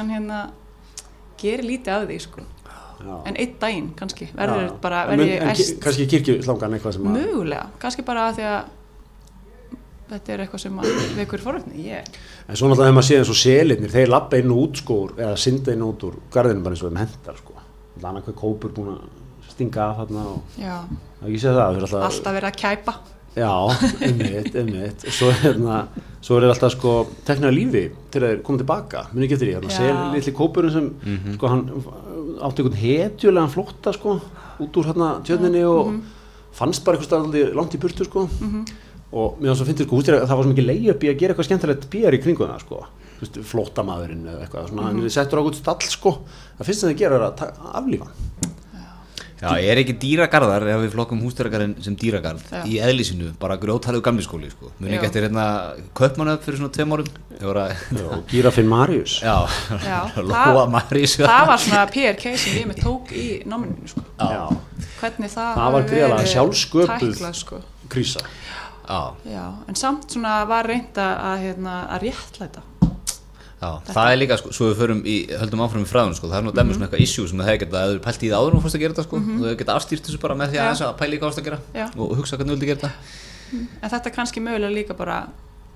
en 0.00 0.10
hérna, 0.10 0.40
gerir 1.38 1.62
lítið 1.70 1.94
að 1.94 2.08
því 2.10 2.18
sko. 2.26 2.42
Já. 3.04 3.16
En 3.28 3.36
einn 3.36 3.54
daginn 3.60 3.90
kannski, 3.98 4.28
verður 4.36 4.62
Já. 4.68 4.72
bara, 4.80 5.02
En 5.04 5.18
verður 5.18 5.28
ég 5.34 5.42
en 5.42 5.54
ki- 5.54 5.62
æst, 5.66 5.80
Kannski 5.84 6.06
kirkjuslangan 6.14 6.76
eitthvað 6.78 6.96
sem 6.96 7.08
að... 7.10 7.18
mögulega, 7.18 7.66
kannski 7.82 8.04
bara 8.06 8.28
að 8.30 8.38
því 8.38 8.46
að 8.52 8.64
þetta 10.10 10.34
er 10.34 10.42
eitthvað 10.44 10.62
sem 10.64 10.78
að 10.82 10.94
vekur 11.18 11.42
forvöldni, 11.44 11.84
ég, 11.88 12.08
En 12.48 12.56
svo 12.58 12.68
náttúrulega 12.68 12.84
þegar 12.84 12.96
maður 12.98 13.08
sé 13.08 13.18
eins 13.18 13.32
og 13.32 13.38
selinir, 13.40 13.92
þeir 13.94 14.10
lappa 14.12 14.38
inn 14.40 14.52
og 14.52 14.58
út 14.66 14.80
sko, 14.82 14.98
eða 15.16 15.36
synda 15.40 15.72
inn 15.74 15.84
og 15.86 15.94
út 15.94 16.06
úr 16.10 16.18
garðinu 16.34 16.64
bara 16.66 16.76
eins 16.76 16.82
og 16.84 16.90
þeim 16.92 17.00
hendar 17.00 17.38
sko. 17.40 17.54
Annað 18.04 18.26
hver 18.28 18.36
kópur 18.36 18.72
búin 18.76 18.90
að 18.92 19.52
stinga 19.54 19.86
af 19.88 19.96
þarna 20.02 20.24
og 20.28 20.60
er 20.60 21.28
ekki 21.30 21.40
séð 21.40 21.56
það. 21.56 21.78
alltaf, 21.80 22.04
alltaf 22.10 22.36
verið 22.36 22.50
að 22.50 22.58
kæpa. 22.60 22.94
Já, 23.34 23.50
einmitt, 24.06 24.54
einmitt. 24.60 25.06
Og 25.08 25.14
svo, 25.16 25.30
hérna, 25.40 25.78
svo 26.22 26.36
er 26.38 26.44
alltaf 26.52 26.74
sko 26.76 26.92
teknað 27.26 27.56
lífi 27.56 27.84
til 28.14 28.22
þeir 28.22 28.42
koma 28.46 28.60
tilbaka, 28.60 29.06
muni 29.14 29.26
ekki 29.26 29.34
eftir 29.38 29.48
því. 29.48 29.54
Hérna, 29.56 29.72
Já. 29.72 29.78
sel, 29.80 29.96
litli 30.14 30.34
kópurinn 30.36 30.74
sem, 30.76 30.90
sko, 31.34 31.50
hann 31.50 31.64
átti 32.42 32.62
einhvern 32.62 32.80
hetjulegan 32.80 33.52
flótta 33.52 33.92
sko, 33.94 34.18
út 34.62 34.78
úr 34.80 34.88
hérna 34.90 35.10
tjörninni 35.26 35.62
og 35.68 35.92
fannst 36.54 36.84
bara 36.84 36.98
eitthvað 36.98 37.10
staðaldi 37.10 37.44
langt 37.54 37.74
í 37.74 37.80
burtu 37.82 38.06
sko. 38.08 38.28
Og 39.14 39.38
mér 39.38 39.52
var 39.52 39.58
svo 39.60 39.66
fyndið 39.68 39.86
sko, 39.86 39.96
hústir, 40.00 40.18
það 40.24 40.36
var 40.36 40.44
svo 40.44 40.52
mikið 40.52 40.68
leið 40.70 40.90
upp 40.94 41.04
í 41.04 41.10
að 41.10 41.18
gera 41.20 41.34
eitthvað 41.34 41.48
skemmtilegt 41.48 41.88
PR 41.92 42.16
í 42.16 42.22
kringum 42.22 42.50
það 42.50 42.64
sko. 42.64 42.80
Flóttamaðurinn 43.52 44.26
eða 44.26 44.42
eitthvað 44.42 44.68
svona, 44.72 44.88
hann 44.88 45.04
er 45.04 45.14
settur 45.14 45.38
á 45.38 45.42
eitthvað 45.44 45.60
stall 45.60 45.92
sko. 45.94 46.14
Það 46.58 46.66
fyrst 46.70 46.82
sem 46.82 46.90
þeir 46.90 46.98
gera 47.04 47.20
er 47.20 47.26
að 47.28 47.44
aflífa. 47.78 48.08
Já, 49.44 49.50
ég 49.60 49.70
er 49.74 49.80
ekki 49.82 49.94
dýragarðar 50.00 50.64
ef 50.72 50.78
við 50.84 50.92
flokkum 50.94 51.20
hústverðarkarinn 51.24 51.74
sem 51.84 51.96
dýragarð 52.00 52.44
Já. 52.48 52.62
í 52.64 52.78
eðlisínu, 52.80 53.32
bara 53.40 53.58
grjótalegu 53.60 54.04
gamli 54.06 54.24
skóli 54.24 54.48
sko. 54.52 54.70
Muni 54.80 54.96
ekki 54.96 55.10
eftir 55.10 55.26
hérna 55.28 55.44
kaupmanöf 55.96 56.46
fyrir 56.46 56.62
svona 56.62 56.72
tveim 56.72 56.94
var 56.94 57.04
að, 57.64 57.74
Gírafinn 58.30 58.70
Marius. 58.70 59.18
já, 59.20 59.36
Já, 59.84 60.00
Lóa 60.30 60.64
Marís 60.72 61.18
Það 61.20 61.46
var 61.50 61.62
svona 61.66 61.84
PRK 61.92 62.34
sem 62.40 62.58
ég 62.62 62.70
með 62.70 62.80
tók 62.84 63.12
í 63.12 63.26
náminu, 63.48 63.90
sko. 63.90 64.04
Já. 64.18 64.48
Hvernig 65.02 65.34
það, 65.34 65.52
Það 65.60 65.76
var 65.76 65.88
verið 65.92 66.32
sjálfsköpuð. 66.34 67.22
sko. 67.36 67.60
Krísa. 67.92 68.24
Já, 68.84 69.14
Já, 69.24 69.44
en 69.68 69.76
samt 69.80 70.12
svona 70.12 70.42
var 70.48 70.66
reynd 70.68 70.98
að, 71.00 71.14
að, 71.28 71.36
hérna, 71.44 71.74
að 71.94 72.02
réttlæta. 72.08 72.64
Já, 73.60 73.68
það 73.90 74.10
er 74.12 74.18
líka 74.20 74.38
sko, 74.40 74.52
svo 74.56 74.68
við 74.70 74.80
förum 74.82 75.00
í, 75.08 75.16
höldum 75.40 75.62
áfram 75.64 75.84
í 75.84 75.88
fræðun 75.90 76.16
sko, 76.18 76.30
það 76.30 76.38
er 76.40 76.46
nú 76.46 76.54
dæmis 76.56 76.76
svona 76.78 76.88
eitthvað 76.88 77.04
issue 77.06 77.28
sem 77.30 77.40
það 77.40 77.50
hefur 77.50 77.62
getað, 77.64 77.78
að 77.80 77.86
þau 77.88 77.94
eru 77.94 78.02
pælt 78.04 78.24
í 78.24 78.30
það 78.32 78.40
áður 78.44 78.56
og 78.58 78.64
fórst 78.64 78.78
að 78.78 78.84
gera 78.84 78.94
þetta 78.96 79.06
sko, 79.08 79.20
og 79.24 79.44
þau 79.44 79.58
geta 79.62 79.76
afstýrt 79.78 80.08
þessu 80.08 80.20
bara 80.24 80.38
með 80.40 80.52
því 80.54 80.58
að 80.60 80.64
Já. 80.64 80.70
þess 80.74 80.86
að 80.88 80.96
pæla 81.00 81.14
í 81.14 81.20
hvað 81.20 81.28
varst 81.30 81.42
að 81.42 81.48
gera 81.48 81.60
Já. 81.74 81.86
og 81.94 82.14
hugsa 82.18 82.38
hvernig 82.38 82.52
þú 82.52 82.58
vildi 82.58 82.70
gera 82.72 82.82
þetta. 82.84 83.70
En 83.84 83.92
þetta 83.94 84.10
er 84.10 84.14
kannski 84.18 84.42
mögulega 84.44 84.74
líka 84.74 84.96
bara 84.98 85.20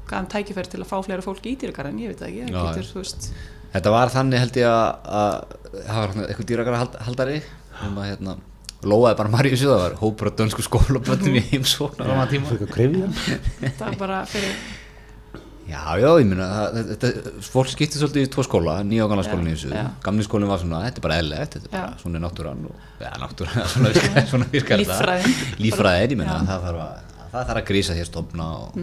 gafum 0.09 0.29
tækifæri 0.33 0.73
til 0.73 0.83
að 0.83 0.89
fá 0.91 0.97
fleira 1.05 1.25
fólk 1.25 1.47
í 1.47 1.55
dýragarðin, 1.61 2.03
ég 2.03 2.13
veit 2.13 2.21
það 2.23 2.29
ekki, 2.33 2.45
Já, 2.49 2.59
það 2.59 2.69
getur, 2.73 2.91
þú 2.93 3.03
veist, 3.03 3.31
Þetta 3.69 3.91
var 3.93 4.09
þannig 4.13 4.41
held 4.41 4.57
ég 4.57 4.69
að, 4.73 5.11
að 5.21 5.35
það 5.85 5.99
var 6.01 6.15
eitthvað 6.25 6.47
dýragarða 6.49 6.79
hald, 6.81 6.95
haldari 7.05 7.41
um 7.85 7.99
að 8.01 8.07
hérna, 8.09 8.35
lóaði 8.89 9.19
bara 9.19 9.33
Maríu 9.35 9.59
það 9.61 9.83
var 9.83 9.97
hópur 10.01 10.29
á 10.31 10.33
dönsku 10.41 10.65
skólaböndum 10.65 11.37
í 11.37 11.43
heimsóknar 11.51 12.09
á 12.09 12.15
maður 12.17 12.39
tíma. 12.39 13.11
Það 13.77 13.85
er 13.91 13.99
bara 14.01 14.23
fyrir, 14.31 14.57
Já, 15.69 15.83
já, 16.01 16.09
ég 16.17 16.25
meina, 16.31 16.47
það- 16.73 16.87
þetta, 16.95 17.09
fólk 17.45 17.69
skipti 17.69 17.99
svolítið 18.01 18.25
í 18.25 18.29
tvo 18.33 18.43
skóla, 18.47 18.79
nýja 18.89 19.05
og 19.05 19.11
gamla 19.13 19.25
skólan 19.27 19.51
í 19.51 19.53
þessu 19.53 19.69
já. 19.75 19.83
gamli 20.03 20.25
skólinn 20.25 20.49
var 20.49 20.59
svona, 20.63 20.79
þetta 20.87 20.97
er 20.97 21.05
bara 21.05 21.19
eðlilegt 21.21 21.53
þetta 21.59 21.67
er 21.69 21.73
bara, 21.75 21.91
Já. 21.93 22.01
svona 22.03 22.21
náttúran 22.25 22.63
og, 22.65 22.77
ja, 23.03 23.11
náttúran, 23.21 23.67
svona 23.75 23.91
virkar, 23.93 24.27
svona 24.31 24.47
virkar 24.53 24.79
þetta. 24.81 24.97
Líffræðin. 24.97 25.37
líffræðin, 25.61 26.11
ég 26.11 26.17
meina, 26.23 26.33
Já. 26.33 26.39
Mhm. 26.41 26.49
það 26.49 26.65
þarf 26.65 26.81
að 26.81 26.95
það 27.35 27.47
þarf 27.51 27.61
að 27.61 27.67
grísa 27.69 27.95
hér 27.99 28.09
stofna 28.09 28.47
og 28.57 28.79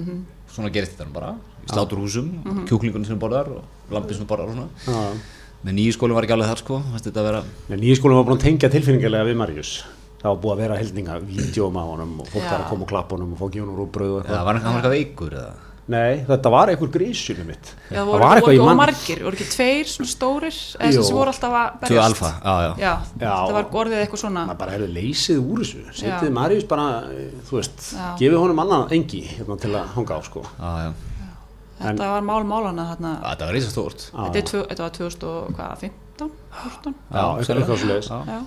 svona 0.55 0.69
gerist 0.71 0.93
þetta 0.99 1.13
bara, 1.17 1.31
í 1.65 1.73
sláturhúsum 1.73 2.29
mm 2.45 2.65
kjúklingunum 2.69 3.05
sem 3.09 3.19
borðar 3.19 3.49
og 3.49 3.63
lampið 3.91 4.17
sem 4.21 4.27
borðar 4.29 4.53
og 4.53 4.53
svona, 4.53 4.69
Já. 4.85 5.17
menn 5.65 5.75
nýju 5.81 5.97
skólinn 5.97 6.13
var 6.15 6.23
ekki 6.29 6.37
alveg 6.37 6.49
þar 6.53 6.61
sko, 6.61 6.81
þetta 7.01 7.17
að 7.17 7.29
vera 7.31 7.43
En 7.73 7.79
nýja 7.81 7.97
skólinn 7.97 8.17
var 8.21 8.25
búin 8.29 8.37
að 8.37 8.45
tengja 8.45 8.69
tilfinningarlega 8.69 9.25
við 9.25 9.35
Marius. 9.41 9.83
Það 10.21 10.29
var 10.29 10.41
búið 10.41 10.53
að 10.53 10.61
vera 10.61 10.77
heldninga, 10.77 11.15
vídjóm 11.25 11.75
á 11.77 11.83
honum 11.85 12.19
og 12.21 12.27
fólk 12.29 12.45
Já. 12.45 12.49
var 12.53 12.61
að 12.61 12.69
koma 12.69 12.81
og 12.85 12.89
klappa 12.89 13.15
honum 13.17 13.33
og 13.33 13.39
fá 13.41 13.45
gjónur 13.53 13.79
og 13.81 13.89
bröð 13.93 14.13
og 14.15 14.21
eða 14.21 14.29
eitthvað. 14.29 14.45
var 14.45 14.55
hann 14.61 14.75
eitthvað 14.77 14.95
veikur 14.95 15.33
eða 15.33 15.53
Nei, 15.85 16.23
þetta 16.25 16.49
var 16.49 16.71
einhver 16.73 16.89
grísunum 16.89 17.45
mitt. 17.45 17.67
já, 17.91 17.99
það 17.99 18.07
voru, 18.09 18.25
í 18.25 18.57
voru 18.57 18.63
mann- 18.65 18.79
margir, 18.79 19.19
voru 19.21 19.37
ekki 19.37 19.45
tveir 19.53 19.85
svona 19.85 20.09
stórir, 20.09 20.55
eða 20.81 21.03
sem 21.05 21.15
voru 21.19 21.29
alltaf 21.29 21.53
að 21.59 21.75
berjast. 21.83 21.91
Tvö 21.91 21.99
alfa, 22.01 22.31
já, 22.41 22.55
já, 22.65 22.71
Já, 22.81 22.93
Já. 23.21 23.33
það 23.45 23.53
var 23.53 23.67
orðið 23.81 23.99
eitthvað 24.01 24.21
svona, 24.23 24.45
Það 24.49 24.57
bara 24.63 24.71
er 24.79 24.85
leysið 24.95 25.43
úr 25.45 25.59
þessu. 25.61 25.83
Setið. 25.99 26.31
Marius 26.39 26.63
bara, 26.71 26.87
eh, 27.11 27.29
þú 27.45 27.59
veist, 27.59 27.83
Já. 27.93 28.07
gefið 28.17 28.39
honum 28.41 28.59
annan 28.65 28.87
engi 28.89 29.21
hérna, 29.29 29.59
til 29.61 29.71
að 29.77 29.85
hanga 29.93 30.17
á 30.17 30.21
sko. 30.25 30.41
já, 30.41 30.71
já. 30.85 30.93
þetta 31.85 32.09
var 32.15 32.21
mál 32.21 32.43
málana 32.49 32.85
þarna, 32.95 33.13
þetta 33.21 33.45
var 33.45 33.53
reysa 33.53 33.69
stórt 33.69 34.09
Já. 34.09 34.31
þetta, 34.31 34.65
er 34.71 34.81
var 34.81 34.89
2015, 34.89 36.31
14, 36.49 36.93
Já, 37.13 37.23
eitthvað, 37.37 37.57
eitthvað 37.61 37.77
svo 37.77 37.87
leiðis. 37.93 38.09
Já. 38.09 38.41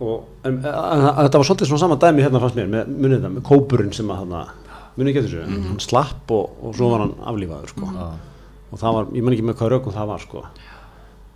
Og 0.00 0.24
en, 0.44 0.58
en, 0.58 0.66
en, 0.66 1.14
þetta 1.26 1.38
var 1.38 1.46
svolítið 1.48 1.68
svona 1.70 1.78
sama 1.84 1.96
dæmi 1.96 2.22
hérna 2.22 2.40
fannst 2.42 2.56
mér, 2.58 2.66
með, 2.70 2.86
munið 2.98 3.20
það, 3.24 3.32
með 3.36 3.42
kópurinn 3.50 3.92
sem 3.94 4.08
að 4.10 4.16
hann, 4.22 4.32
munið 4.96 5.10
ekki 5.10 5.22
eftir 5.22 5.32
þessu, 5.34 5.64
hann 5.68 5.80
slapp 5.82 6.30
og, 6.34 6.54
og 6.62 6.76
svo 6.78 6.90
var 6.92 7.04
hann 7.04 7.14
aflífaður 7.32 7.72
sko. 7.74 7.90
Já. 7.94 8.06
og 8.70 8.80
það 8.82 8.96
var, 8.98 9.10
ég 9.18 9.26
man 9.26 9.36
ekki 9.36 9.46
með 9.48 9.58
hvað 9.60 9.72
rökum 9.74 9.94
það 9.96 10.10
var 10.12 10.24
sko. 10.24 10.44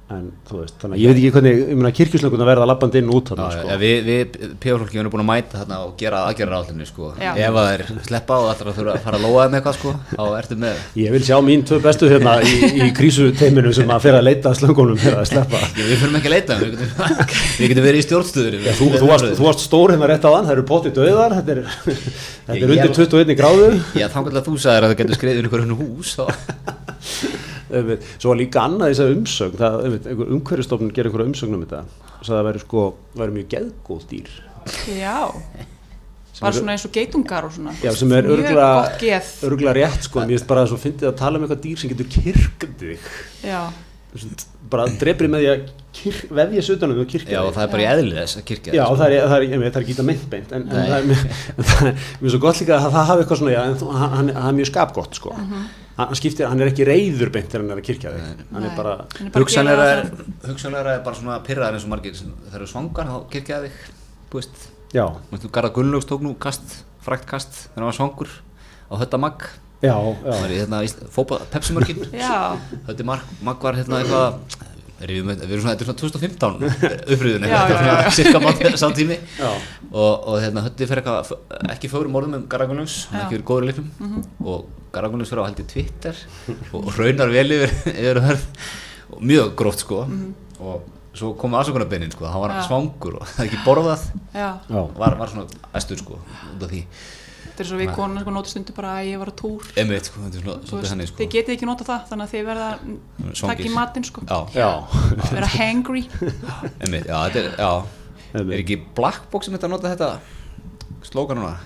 En 0.09 0.29
þú 0.49 0.59
veist, 0.63 0.77
þannig 0.81 0.97
að 0.97 1.01
ég 1.03 1.11
veit 1.11 1.19
ekki 1.21 1.31
hvernig, 1.35 1.59
ég 1.69 1.77
meina 1.77 1.91
kirkjuslökunna 1.99 2.45
verða 2.49 2.67
lappandi 2.71 3.01
inn 3.03 3.11
og 3.13 3.17
út 3.19 3.29
þarna 3.29 3.49
Já, 3.53 3.57
sko. 3.59 3.67
ja, 3.69 3.75
við, 3.83 3.97
við 4.07 4.55
PR-fólki 4.63 5.01
erum 5.03 5.13
búin 5.13 5.21
að 5.21 5.27
mæta 5.29 5.59
þarna 5.61 5.81
og 5.85 5.91
gera 6.01 6.23
aðgerra 6.31 6.61
átlunni 6.63 6.87
sko. 6.89 7.11
Já. 7.21 7.33
ef 7.45 7.59
að 7.61 7.69
þeir 7.69 8.01
sleppa 8.07 8.39
og 8.41 8.47
að 8.49 8.63
þurfa 8.71 8.95
að 8.95 9.03
fara 9.05 9.19
að 9.21 9.27
lóa 9.27 9.43
þeim 9.45 9.57
eitthvað 9.59 9.77
sko, 9.77 9.93
þá 10.15 10.23
ertu 10.39 10.59
með 10.63 10.81
Ég 11.03 11.13
vil 11.13 11.21
sjá 11.29 11.37
mín 11.45 11.67
tvö 11.69 11.81
bestu 11.85 12.09
hérna 12.09 12.35
í, 12.41 12.55
í 12.73 12.89
krísuteiminu 12.97 13.75
sem 13.77 13.93
að 13.93 14.07
fyrir 14.07 14.19
að 14.23 14.27
leita 14.31 14.49
að 14.55 14.59
slöngunum 14.63 15.03
fyrir 15.05 15.21
að 15.21 15.29
sleppa. 15.35 15.61
Við 15.77 15.93
fyrir 16.01 16.19
ekki 16.23 16.33
að 16.33 16.37
leita 16.39 16.59
við 16.63 16.73
getum, 16.73 17.23
við 17.61 17.73
getum 17.75 17.89
verið 17.91 18.01
í 18.01 18.07
stjórnstöður 18.09 18.59
Já, 18.65 18.73
þú, 18.81 18.91
þú, 18.97 19.11
varst, 19.13 19.31
þú 19.37 19.49
varst 19.51 19.67
stór 19.69 19.93
hérna 19.93 20.09
rétt 20.15 20.25
á 20.25 20.31
þann, 20.33 20.49
það 20.49 20.57
eru 20.57 20.67
potið 20.73 20.97
döðar, 21.03 21.37
þetta 21.43 21.53
er, 21.53 21.63
þetta 21.85 22.57
er 22.57 22.65
Ég- 22.65 22.69
undir 22.73 22.97
21 22.97 23.39
gráðu. 23.43 23.71
Já, 23.93 24.09
þá 24.09 24.19
kannski 24.23 24.41
að 24.41 24.49
þú 24.49 24.57
sagðir 24.65 24.89
að 24.89 24.95
það 24.95 25.01
getur 25.03 25.21
skreiður 25.21 25.49
ykkur 25.51 25.67
hennu 25.67 25.79
hús 25.85 26.17
þá. 26.17 26.88
Svo 28.19 28.33
var 28.33 28.39
líka 28.41 28.63
annað 28.65 28.93
í 28.93 28.97
þessari 28.97 29.17
umsögn, 29.19 29.57
það, 29.61 29.89
umhverfistofnun 30.39 30.93
gerir 30.97 31.11
einhverja 31.11 31.31
umsögn 31.33 31.57
um 31.59 31.65
þetta. 31.67 31.83
Og 32.19 32.29
það 32.29 32.47
væri 32.49 32.63
sko, 32.65 32.85
mjög 33.19 33.51
geðgóð 33.55 34.07
dýr. 34.13 34.31
já, 34.99 35.17
bara 36.41 36.53
svona 36.55 36.75
eins 36.75 36.85
og 36.87 36.93
geitungar 36.95 37.47
og 37.49 37.53
svona, 37.55 37.73
Já, 37.83 37.91
sem 37.97 38.13
er 38.13 38.27
örgulega, 38.29 39.75
rétt 39.79 40.07
sko, 40.07 40.21
mér 40.23 40.37
finnst 40.37 40.49
bara 40.51 40.65
að 40.65 40.73
svo 40.73 40.79
fyndið 40.83 41.09
að 41.13 41.17
tala 41.19 41.39
um 41.39 41.47
eitthvað 41.47 41.63
dýr 41.65 41.81
sem 41.81 41.91
getur 41.93 42.11
kirkandi 42.13 42.91
þig. 42.93 43.07
já, 43.49 43.61
bara 44.71 44.85
drefri 45.01 45.29
með 45.33 45.43
því 45.45 45.49
að 45.53 45.65
vefja 46.39 46.63
sig 46.63 46.77
utan 46.79 46.93
um 46.95 47.01
og 47.03 47.09
kirkja 47.11 47.35
Já, 47.35 47.41
og 47.43 47.55
það 47.57 47.65
er 47.65 47.73
bara 47.73 47.83
í 47.83 47.89
eðli 47.95 48.15
þess 48.19 48.39
að 48.39 48.45
kirkja 48.51 48.77
Já, 48.77 48.85
sko. 48.85 48.97
það 49.01 49.15
er, 49.17 49.27
það 49.33 49.37
er, 49.39 49.47
ég 49.49 49.63
veit, 49.63 49.73
það 49.73 49.81
er 49.81 49.87
ekki 49.87 49.97
það 49.99 50.09
myndbeint 50.11 50.55
en, 50.59 50.63
en 50.63 50.73
það 50.77 50.95
er, 50.95 51.11
en 51.59 51.69
það 51.73 51.91
er 51.91 52.07
mjög 52.23 52.35
svo 52.35 52.41
gott 52.45 52.61
líka 52.63 52.77
að 52.79 52.87
það 52.95 53.09
hafi 53.11 53.25
eitthvað 53.25 53.41
svona, 53.43 53.55
já, 53.57 53.61
en 53.73 53.77
þú- 53.83 53.93
hann, 53.99 54.15
hann, 54.15 54.31
hann 54.39 54.51
er 54.53 54.59
mjög 54.61 54.71
skapgott, 54.71 55.19
sko. 55.19 55.35
hann, 55.39 55.69
hann 55.99 56.19
skiptir, 56.19 56.47
hann 56.49 56.61
er 56.63 56.71
ekki 56.71 56.87
reyður 56.87 57.31
beint 57.35 57.49
þegar 57.51 57.65
hann 57.65 57.75
er 57.75 57.81
að 57.83 57.87
kirkja 57.89 58.13
þig, 58.15 58.43
hann 58.55 58.67
er 58.69 58.75
bara, 58.79 58.93
er 59.19 59.29
að 59.29 59.39
Hugsanlega 59.43 59.87
er, 59.93 60.03
það 60.43 60.53
hugsanlega 60.53 60.93
er 60.95 61.01
bara 61.07 61.19
svona 61.19 61.39
pyrraðar 61.47 61.79
eins 61.79 61.87
og 61.89 61.93
margir 61.95 62.15
þeir 62.19 62.59
eru 62.61 62.69
svangar, 62.71 63.11
þá 63.11 63.17
kirkja 63.33 63.59
þig 63.65 63.81
þú 64.31 64.39
veist, 64.41 64.61
já, 64.95 65.05
Mættu 65.33 65.51
Garðar 65.57 65.75
Gunnlaugs 65.79 66.07
tók 66.09 66.23
nú 66.23 66.37
kast, 66.39 66.79
frækt 67.07 67.27
kast 67.31 67.59
þegar 67.65 67.83
hann 67.83 67.91
var 67.91 67.99
svangur 67.99 68.31
á 68.89 68.95
hötta 69.03 69.21
magg 69.21 69.49
já, 69.83 69.95
það 69.95 70.33
var 70.33 70.49
já, 70.49 70.55
í 70.55 70.63
hérna 70.63 70.81
fópa 71.15 71.43
Pepsi-mörkin. 71.53 72.01
Já, 72.19 72.57
hötti 72.89 73.07
magg, 73.07 73.61
var 73.63 73.79
hérna 73.79 74.01
eitthvað 74.03 74.41
við 74.99 75.13
erum, 75.13 75.29
við 75.31 75.53
erum 75.53 75.63
svona, 75.63 75.75
þetta 75.79 75.85
er 75.85 75.89
svona 75.89 76.01
2015 76.01 76.65
upprýðun 77.15 77.45
Já, 77.47 77.59
já, 77.71 77.77
já. 77.87 78.11
cirka 78.17 78.41
mátt 78.43 78.65
samtími 78.81 79.19
já, 79.39 79.51
og, 79.93 80.13
og 80.33 80.41
hérna 80.43 80.65
hötti 80.67 80.89
fyrir 80.91 81.05
eitthvað 81.05 81.71
ekki 81.77 81.91
fögrum 81.93 82.19
orðum 82.19 82.41
um 82.41 82.49
Garðar 82.51 82.73
Gunnlaugs 82.73 82.97
hann 83.13 83.23
ekki 83.23 83.37
verið 83.39 83.47
góður 83.53 83.67
í 83.67 83.71
leiknum. 83.71 84.17
Og 84.43 84.67
Garðar 84.93 85.13
Gunnlaugs 85.13 85.33
fyrir 85.33 85.43
á 85.45 85.49
held 85.49 85.61
í 85.63 85.67
Twitter 85.73 86.21
og, 86.77 86.89
raunar 86.97 87.33
vel 87.33 87.49
yfir, 87.59 87.75
yfir 87.93 88.23
hörð. 88.25 88.47
Og 89.13 89.23
mjög 89.25 89.53
gróft 89.59 89.85
sko. 89.85 90.03
Og 90.59 90.89
svo 91.19 91.33
komu 91.41 91.59
aðsökunarbeinin 91.59 92.13
sko, 92.15 92.27
hann 92.31 92.43
var 92.45 92.57
Já. 92.59 92.65
svangur 92.69 93.21
og 93.21 93.29
það 93.35 93.47
ekki 93.49 93.63
borðað. 93.67 94.05
Já, 94.37 94.49
var, 94.99 95.17
var 95.21 95.33
svona 95.33 95.49
æstur 95.77 96.01
sko 96.03 96.19
út 96.21 96.67
af 96.67 96.73
því. 96.73 96.83
Þetta 97.49 97.65
er 97.65 97.69
svo 97.73 97.79
við 97.81 97.89
konar 97.97 98.23
sko 98.23 98.33
nótu 98.37 98.51
stundu 98.53 98.75
bara 98.77 98.91
að 99.01 99.09
ég 99.09 99.19
var 99.19 99.33
á 99.33 99.35
túr. 99.35 99.65
Einmitt, 99.83 100.07
sko, 100.07 100.21
þetta 100.23 100.39
er 100.39 100.45
svona, 100.45 100.67
svolítið 100.69 100.93
þannig 100.93 101.09
sko. 101.11 101.19
Þið 101.19 101.31
getið 101.33 101.55
ekki 101.57 101.67
nota 101.67 101.87
það, 101.89 102.05
þannig 102.13 102.29
að 102.29 102.35
þið 102.37 102.45
verða 102.47 102.69
að 102.79 103.41
taka 103.49 103.65
í 103.67 103.73
matinn 103.75 104.07
sko. 104.07 104.23
Já, 104.29 104.39
já, 104.55 104.69
Vera 105.33 105.49
hangry. 105.57 106.05
Einmitt, 106.85 107.09
já, 107.11 107.17
þetta 107.25 107.41
er, 107.43 107.49
já. 107.59 107.73
Einmitt. 108.31 108.53
Er 108.55 108.63
ekki 108.63 108.77
Blackbox 108.95 109.49
sem 109.49 109.57
þetta 109.57 109.67
að 109.67 109.75
nota 109.75 109.91
þetta 109.97 110.11
slókan 111.09 111.41
núna? 111.43 111.57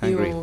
Hungry, 0.00 0.30
Jú, 0.32 0.40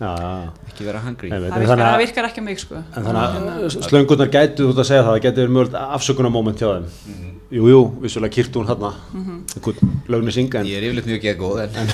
ekki 0.00 0.84
vera 0.88 1.00
Einmitt. 1.30 1.52
það 1.54 1.60
virkar, 1.62 1.82
að- 1.86 2.00
virkar 2.02 2.26
ekki 2.28 2.40
á 2.42 2.44
mig 2.44 2.58
sko 2.58 2.74
að 2.74 3.68
slöngurnar 3.86 4.30
gætu 4.32 4.66
út 4.72 4.80
að 4.82 4.88
segja 4.88 5.04
það, 5.04 5.12
það 5.14 5.22
gæti 5.24 5.38
verið 5.44 5.54
mjög 5.54 5.76
afsökunarmoment 5.94 6.58
hjá 6.58 6.68
þeim, 6.74 6.88
Mhm. 7.06 7.30
jú, 7.54 7.68
jú, 7.70 7.80
vissulega 8.02 8.34
kýrt 8.34 8.52
hún 8.58 8.66
hérna, 8.66 8.90
einhvern 9.14 10.02
lögni 10.08 10.32
synga, 10.32 10.60
en 10.60 10.66
Ég 10.66 10.76
er 10.78 10.88
yfirleitt 10.90 11.06
mjög 11.06 11.22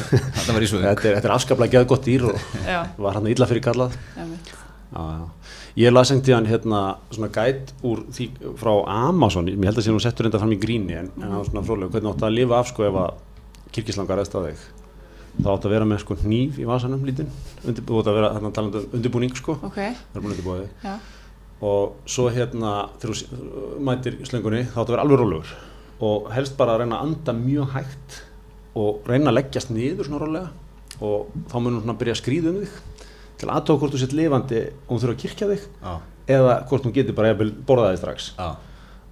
þetta 0.37 0.53
var 0.55 0.63
í 0.63 0.71
svöng 0.71 0.83
þetta 0.83 1.05
er, 1.05 1.15
þetta 1.21 1.29
er 1.29 1.37
afskaplega 1.37 1.73
geðgott 1.77 2.05
dýr 2.05 2.25
og 2.31 2.41
var 2.99 3.13
hann 3.15 3.27
illa 3.27 3.47
fyrir 3.47 3.61
kallað. 3.63 3.93
einmitt. 4.17 4.49
Já, 4.95 4.99
já. 4.99 5.29
Ég 5.77 5.93
las 5.93 6.11
einhvern 6.11 6.25
tíðan 6.27 6.49
hérna 6.51 6.97
svona 7.13 7.29
gæt 7.31 7.73
úr 7.85 8.01
því 8.11 8.31
frá 8.59 8.73
Amazon, 8.89 9.47
ég 9.47 9.63
held 9.65 9.77
að 9.77 9.85
sé 9.87 9.93
nú 9.93 10.01
settur 10.01 10.25
enda 10.27 10.39
fram 10.41 10.51
í 10.51 10.59
gríni 10.59 10.97
en, 10.99 11.11
það 11.21 11.37
var 11.37 11.45
svona 11.45 11.63
fróðlega, 11.69 11.91
hvernig 11.93 12.15
átt 12.17 12.23
að 12.27 12.35
lifa 12.35 12.59
af 12.59 12.67
sko 12.73 12.83
ef 12.89 12.95
að 12.95 13.15
kirkislangar 13.73 14.19
eðst 14.19 14.35
að 14.35 14.49
þig 14.51 14.57
þá 15.39 15.49
átt 15.55 15.67
að 15.69 15.73
vera 15.77 15.87
með 15.89 16.03
sko 16.03 16.17
hníf 16.25 16.59
í 16.61 16.67
vasanum 16.69 17.05
lítinn, 17.07 17.31
þú 17.65 18.01
átt 18.01 18.11
að 18.11 18.19
vera 18.19 18.31
þarna 18.37 18.53
talandi 18.57 18.81
um 18.83 18.95
undirbúning 18.99 19.37
sko, 19.39 19.57
Ok, 19.63 19.79
það 19.79 20.17
er 20.19 20.25
búin 20.25 20.35
undirbúið 20.35 20.69
já, 20.85 20.95
og 21.71 21.97
svo 22.09 22.27
hérna 22.33 22.73
þegar 23.03 23.21
þú 23.21 23.81
mætir 23.87 24.19
slöngunni 24.29 24.63
þá 24.71 24.79
átt 24.81 24.89
að 24.89 24.95
vera 24.97 25.05
alveg 25.07 25.21
rólegur. 25.21 25.51
Og 26.01 26.31
helst 26.33 26.55
bara 26.57 26.73
að 26.75 26.83
reyna 26.85 26.97
að 26.97 27.09
anda 27.11 27.35
mjög 27.37 27.75
hægt 27.75 28.15
og 28.81 29.03
reyna 29.11 29.29
að 29.29 29.37
leggjast 29.37 29.73
niður 29.75 30.09
svona 30.09 30.21
rólega. 30.23 30.49
Og 31.05 31.29
þá 31.53 31.57
munum 31.61 31.83
svona 31.83 31.93
að 31.93 32.01
byrja 32.01 32.15
að 32.17 32.21
skríða 32.23 32.53
um 32.55 32.63
þig 32.63 33.05
til 33.41 33.51
aðtók 33.53 33.81
hvort 33.83 33.93
þú 33.95 34.01
sett 34.01 34.15
lifandi 34.17 34.63
og 34.87 34.95
þú 34.95 35.01
þurfa 35.03 35.15
að 35.17 35.21
kirkja 35.23 35.47
þig 35.51 35.63
Já, 35.81 35.93
eða 36.37 36.57
hvort 36.71 36.89
hún 36.89 36.95
getur 36.97 37.17
bara 37.17 37.31
jafnvel 37.33 37.51
borðað 37.69 37.93
þig 37.95 38.01
strax. 38.03 38.31
Já, 38.37 38.49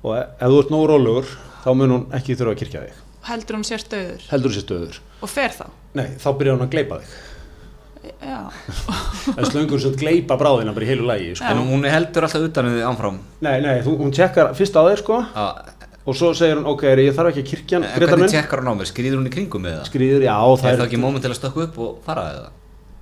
og 0.04 0.16
e- 0.16 0.24
ef 0.24 0.48
þú 0.52 0.59
ert 0.62 0.72
nógu 0.72 0.88
rólegur 0.92 1.31
þá 1.64 1.68
mun 1.76 1.94
hún 1.94 2.04
ekki 2.16 2.37
þurfa 2.40 2.57
að 2.57 2.61
kirkja 2.62 2.83
þig. 2.87 2.98
Heldur 3.28 3.59
hún 3.59 3.68
sér 3.68 3.85
stöður 3.85 4.26
heldur 4.33 4.52
þessi 4.57 4.64
stöður 4.64 5.00
og 5.22 5.33
fer 5.33 5.54
þá 5.54 5.66
nei, 5.98 6.07
þá 6.20 6.28
byrjar 6.38 6.59
hún 6.59 6.66
að 6.68 6.74
gleipa 6.76 7.00
þig 7.02 7.16
Já, 8.22 8.38
það 9.26 9.40
er 9.42 9.48
slöngur 9.50 9.81
sem 9.83 9.96
gleipa 9.98 10.37
bráðina 10.38 10.72
bara 10.72 10.87
í 10.87 10.88
heilu 10.88 11.09
lægi 11.09 11.33
sko. 11.37 11.48
En 11.50 11.59
hún 11.66 11.83
heldur 11.90 12.24
alltaf 12.28 12.44
utan 12.46 12.68
við 12.70 12.85
ánfram 12.87 13.18
nei, 13.44 13.57
nei, 13.64 13.81
þú, 13.85 13.96
hún 14.00 14.14
tjekkar 14.14 14.54
fyrst 14.57 14.78
á 14.78 14.83
þig 14.87 15.02
sko 15.02 15.18
Já, 15.26 15.48
og 16.09 16.16
svo 16.16 16.31
segir 16.38 16.61
hún, 16.61 16.68
ok, 16.72 16.85
ég 17.02 17.16
þarf 17.16 17.33
ekki 17.33 17.42
að 17.44 17.50
kirkja 17.50 17.81
En 17.81 17.88
Grétar 17.88 18.14
hvernig 18.14 18.24
minn. 18.24 18.35
tekkar 18.37 18.62
hún 18.62 18.70
á 18.70 18.74
mér? 18.78 18.88
Skrýður 18.88 19.18
hún 19.18 19.28
í 19.28 19.35
kringum 19.35 19.66
með 19.66 19.76
það? 19.81 19.90
skrýður, 19.90 20.24
já, 20.28 20.37
það 20.38 20.68
Er 20.68 20.70
er 20.70 20.78
það 20.78 20.87
ekki 20.87 21.02
móment 21.02 21.26
til 21.26 21.33
að 21.33 21.38
stökka 21.40 21.64
upp 21.66 21.81
og 21.85 21.98
fara 22.07 22.24
eða? 22.37 22.48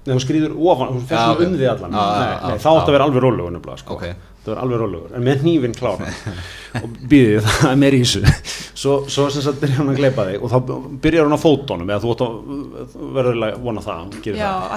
Nei, 0.06 0.14
hún 0.14 0.22
skrýður 0.22 0.56
ofan, 0.56 0.90
hún 0.94 1.04
fer 1.06 1.18
svona 1.18 1.46
um 1.46 1.54
því 1.60 1.68
allan 1.70 1.94
nei, 1.94 2.58
þá 2.62 2.68
átt 2.70 2.82
já. 2.82 2.86
að 2.86 2.92
vera 2.94 3.06
alveg 3.06 3.80
sko. 3.82 3.96
Ok. 3.96 4.04
Það 4.46 4.52
vera 4.54 4.62
alveg 4.66 4.80
rólegur, 4.82 5.12
en 5.18 5.24
með 5.26 5.42
hnífinn 5.44 5.74
klára 5.76 6.08
og 6.82 6.96
býðið, 7.10 7.46
það 7.46 7.70
er 7.72 7.80
meir 7.82 7.96
í 7.96 8.00
þessu. 8.04 8.22
Svo, 8.76 8.94
svo 9.10 9.26
sem 9.32 9.42
sagt 9.46 9.60
byrjar 9.62 9.80
hún 9.82 9.92
að 9.94 10.00
gleipa 10.00 10.26
þig 10.28 10.42
og 10.46 10.52
þá 10.52 10.56
byrjar 11.06 11.26
hún 11.28 11.36
á 11.36 11.40
fótónum 11.42 11.90
eða 11.92 12.02
þú 12.04 12.14
átt 12.14 12.24
að 12.26 12.34
verður 13.16 13.42
að 13.48 13.60
vona 13.66 13.84
það 13.86 14.00
já, 14.36 14.50
það, 14.50 14.74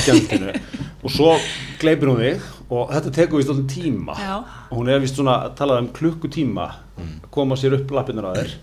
ekki 0.00 0.14
andlutinu 0.14 0.52
og 1.06 1.14
svo 1.16 1.32
gleipir 1.82 2.10
hún 2.12 2.22
þig 2.24 2.46
og 2.76 2.94
þetta 2.96 3.12
tekur 3.20 3.38
vist 3.42 3.52
alltaf 3.52 3.68
tíma. 3.76 4.16
Já. 4.18 4.36
og 4.70 4.78
hún 4.80 4.88
er 4.90 5.02
vist 5.04 5.18
svona 5.20 5.36
að 5.46 5.52
tala 5.60 5.76
um 5.82 5.90
klukkutíma 5.94 6.64
að 6.96 7.28
koma 7.36 7.58
sér 7.60 7.76
upp 7.78 7.92
lappirnar 7.94 8.30
að 8.32 8.40
þér. 8.40 8.54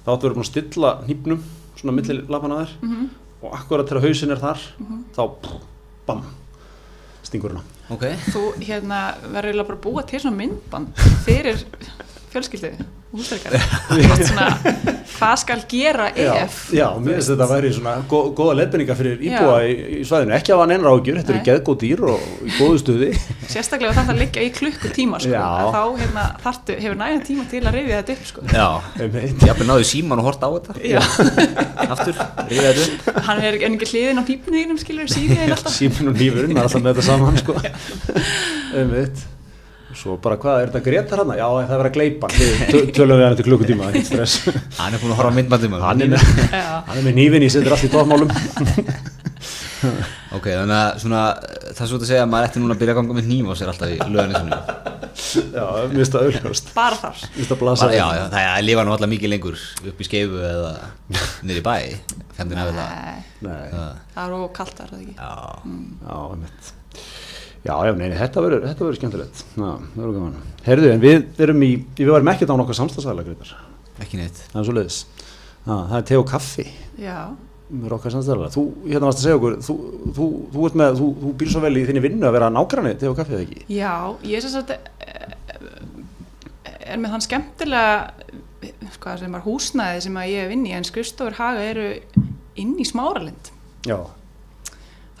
Þá 0.00 0.08
áttu 0.14 0.20
að 0.20 0.28
vera 0.28 0.36
búin 0.38 0.46
að 0.46 0.52
stilla 0.52 0.92
hnípnum 1.04 1.42
svona 1.80 1.96
milli 1.98 2.16
lappana 2.30 2.60
að 2.62 2.70
þér 2.70 2.86
Mhm. 2.86 3.10
og 3.42 3.54
akkurat 3.58 3.88
þegar 3.90 4.04
hausin 4.06 4.30
er 4.34 4.40
þar 4.40 4.62
þá 5.16 5.20
pff, 5.42 5.60
bam 6.06 6.22
stingur 7.26 7.54
hana 7.56 7.62
Ok. 7.90 8.04
Þú 8.30 8.42
hérna 8.62 9.00
verður 9.34 9.64
bara 9.66 9.78
að 9.78 9.82
búa 9.86 10.02
til 10.06 10.20
svona 10.22 10.38
myndband 10.38 11.00
fyrir 11.24 11.64
fjölskyldu 12.30 12.70
hvað 15.20 15.36
skal 15.42 15.60
gera 15.68 16.06
ef 16.14 16.70
já, 16.70 16.78
já, 16.78 16.86
mér 17.02 17.16
finnst 17.16 17.30
þetta 17.32 17.46
að 17.46 17.50
væri 17.50 17.70
svona 17.74 17.94
gó, 18.06 18.30
góða 18.38 18.52
leifbenninga 18.60 18.94
fyrir 18.94 19.18
íbúa 19.26 19.56
í, 19.66 19.72
í 19.98 20.00
svæðinu. 20.06 20.32
Ekki 20.36 20.52
að 20.54 20.60
hafa 20.60 20.70
neina 20.70 20.92
ágjur, 20.92 21.16
þetta 21.18 21.32
eru 21.34 21.42
geðgóð 21.48 21.78
dýr 21.82 22.00
og 22.12 22.20
í 22.46 22.48
góðu 22.54 22.76
stuði. 22.84 23.08
Sérstaklega 23.52 23.96
það 23.96 24.12
að 24.14 24.20
liggja 24.22 24.40
í 24.46 24.48
klukkutíma 24.54 25.16
sko, 25.24 25.42
þá 25.74 25.82
hérna, 25.98 26.24
þartu, 26.44 26.72
hefur 26.84 26.98
nægan 27.00 27.24
tíma 27.26 27.44
til 27.50 27.62
að 27.64 27.74
rifja 27.80 27.98
þetta 27.98 28.12
upp 28.14 28.24
sko. 28.30 28.40
Já. 28.54 28.68
Ég 29.00 29.50
hafði 29.50 29.64
náðu 29.72 29.84
síman 29.90 30.22
og 30.22 30.26
hort 30.30 30.42
á 30.46 30.48
þetta. 30.54 30.72
Aftur, 31.88 32.14
ríða 32.52 32.70
þetta 32.70 32.82
upp. 32.86 32.98
Hann 33.26 33.38
er 33.50 33.58
ekki 33.58 33.90
hliðin 33.90 34.22
á 34.22 34.24
pípunniðinum 34.30 34.78
skilur 34.84 35.10
síðan 35.10 35.50
alltaf? 35.56 35.74
Síminn 35.74 36.14
og 36.14 36.22
er 36.22 36.46
alltaf 36.54 36.78
með 36.78 36.94
þetta 36.94 37.10
saman 37.10 37.34
sko. 37.42 37.58
einmitt 38.78 39.18
svo 39.98 40.16
bara 40.22 40.36
hvað, 40.40 40.60
er 40.62 40.70
þetta 40.70 40.82
Gretar 40.86 41.22
hann? 41.24 41.32
já, 41.38 41.46
það 41.48 41.72
er 41.74 41.80
verið 41.80 41.90
að 41.90 41.96
gleipa 41.98 42.26
tölum 42.96 43.16
við 43.20 43.26
hann 43.26 43.38
til 43.40 43.46
klukkutíma, 43.48 43.88
ekkert 43.90 44.06
stress. 44.10 44.34
Hann 44.80 44.94
er 44.94 45.02
búin 45.02 45.12
að 45.14 45.18
horfa 45.20 45.32
á 45.32 45.36
myndbandum 45.38 45.74
hann 45.82 46.04
er 46.04 46.12
með, 46.14 46.22
Já. 46.54 46.68
hann 46.86 46.98
er 47.00 47.04
með 47.08 47.16
nýfinn 47.18 47.46
í 47.46 47.50
setur 47.52 47.74
allt 47.76 47.86
í 47.88 47.92
tófmálum 47.92 48.30
Ok, 50.36 50.44
þannig 50.52 50.76
að 50.76 50.98
svona 51.00 51.20
Það 51.40 51.80
er 51.80 51.88
svo 51.88 51.96
að 51.98 52.04
segja 52.10 52.22
að 52.26 52.30
maður 52.30 52.48
ætti 52.50 52.60
núna 52.60 52.74
að 52.76 52.80
byrja 52.82 52.92
að 52.94 52.98
ganga 53.00 53.14
með 53.16 53.28
nýma 53.30 53.54
á 53.54 53.58
sér 53.58 53.70
alltaf 53.72 53.90
í 53.90 53.96
löðinu 54.12 54.58
já, 55.30 55.64
það 55.64 56.18
auðvitað 56.20 56.60
bara 56.76 56.98
þar. 57.00 57.22
Það 57.48 57.56
blasa 57.62 57.88
já, 57.94 58.04
já, 58.18 58.24
það 58.32 58.40
er 58.42 58.50
að 58.50 58.66
lifa 58.66 58.84
nú 58.86 58.92
alltaf 58.94 59.10
mikið 59.14 59.32
lengur 59.32 59.56
upp 59.90 59.98
í 60.04 60.06
skeifu 60.06 60.38
eða 60.50 60.72
niður 61.48 61.60
í 61.60 61.64
bæ 61.66 61.74
Nei, 62.40 63.16
Nei, 63.40 63.64
Það- 63.72 64.24
er 64.26 64.36
og 64.36 64.52
kalt 64.56 64.76
þar, 64.78 64.86
er 64.86 64.92
það 64.92 65.00
ekki 65.06 65.16
Já, 67.60 67.74
já, 67.74 67.90
einmitt 67.90 67.90
já, 67.90 67.90
já, 67.90 67.96
nei, 67.96 68.06
nei, 68.08 68.18
þetta 68.20 68.44
verður 68.44 68.62
þetta 68.68 68.86
verður 68.86 69.00
skemmtilegt. 69.00 69.42
Já, 69.52 69.66
það 69.66 69.98
verður 70.00 70.14
gaman. 70.16 70.38
Herðu, 70.64 70.92
en 70.94 71.02
við 71.02 71.44
erum 71.44 71.66
í, 71.66 71.72
við 71.98 72.14
varum 72.14 72.32
ekkert 72.32 72.54
á 72.54 72.60
nokkuð 72.60 72.78
samstagsæðlega 72.80 73.34
Gretar 73.34 73.58
ekki 74.00 74.20
neitt. 74.20 74.40
Það 74.50 74.60
er 74.62 74.66
svo 74.68 74.76
leiðis 74.78 74.98
það 75.66 75.96
er 75.98 76.04
te 76.08 76.18
og 76.18 76.26
kaffi. 76.30 76.66
Já, 77.00 77.18
með 77.70 77.94
okkar 77.96 78.14
samstæðarlega 78.14 78.54
þú, 78.54 78.64
hérna 78.86 79.08
varst 79.08 79.20
að 79.20 79.26
segja 79.26 79.38
okkur 79.38 79.56
þú, 79.66 79.76
þú, 80.16 80.28
þú, 80.54 80.64
ert 80.66 80.78
með, 80.80 81.00
þú, 81.00 81.08
þú 81.20 81.32
býr 81.40 81.52
svo 81.52 81.62
vel 81.64 81.72
í 81.76 81.84
þinni 81.88 82.04
vinnu 82.06 82.28
að 82.28 82.36
vera 82.36 82.52
nágranni 82.52 82.94
til 82.98 83.10
og 83.12 83.18
kaffið 83.18 83.36
eða 83.36 83.44
ekki? 83.46 83.60
Já, 83.76 83.92
ég 84.26 84.38
er 84.38 84.46
sem 84.46 84.54
sagt 84.56 84.72
eh, 84.74 84.78
er 86.90 87.00
með 87.00 87.14
þann 87.14 87.26
skemmtilega 87.28 87.92
sko, 88.96 89.14
sem 89.20 89.36
er 89.38 89.44
húsnæði 89.44 90.06
sem 90.06 90.18
að 90.18 90.32
ég 90.32 90.46
er 90.46 90.50
vinn 90.50 90.66
í 90.66 90.74
en 90.76 90.88
skrifstofur 90.88 91.38
haga 91.38 91.68
eru 91.70 91.86
inn 92.60 92.74
í 92.82 92.88
smáralind. 92.88 93.52
Já, 93.86 94.00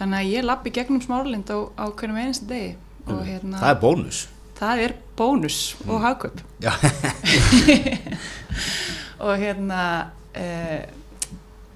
þannig 0.00 0.18
að 0.18 0.30
ég 0.32 0.46
lappi 0.48 0.72
gegnum 0.74 1.02
smáralind 1.04 1.52
á, 1.52 1.58
á 1.76 1.84
hverjum 1.92 2.18
einasta 2.20 2.48
degi 2.50 2.74
og 3.10 3.22
hérna, 3.26 3.60
Það 3.60 3.70
er 3.72 3.80
bónus. 3.84 4.20
Það 4.60 4.82
er 4.84 4.94
bónus 5.16 5.58
og 5.86 6.02
hagkaup. 6.04 6.40
Já, 6.60 6.72
og 9.24 9.32
hérna 9.40 9.80
uh, 10.36 10.82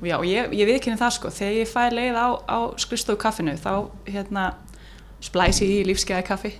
já, 0.04 0.16
ég, 0.28 0.52
ég 0.52 0.68
viðkynni 0.68 1.00
það 1.00 1.16
sko. 1.16 1.32
Þegar 1.32 1.58
ég 1.60 1.72
fæ 1.72 1.82
leið 1.94 2.20
á, 2.20 2.28
á 2.44 2.58
skrifstofu 2.80 3.20
kaffinu 3.20 3.56
þá 3.60 3.72
hérna 4.08 4.52
splæsi 5.24 5.68
í 5.78 5.82
lífskeiði 5.88 6.26
kaffi 6.28 6.54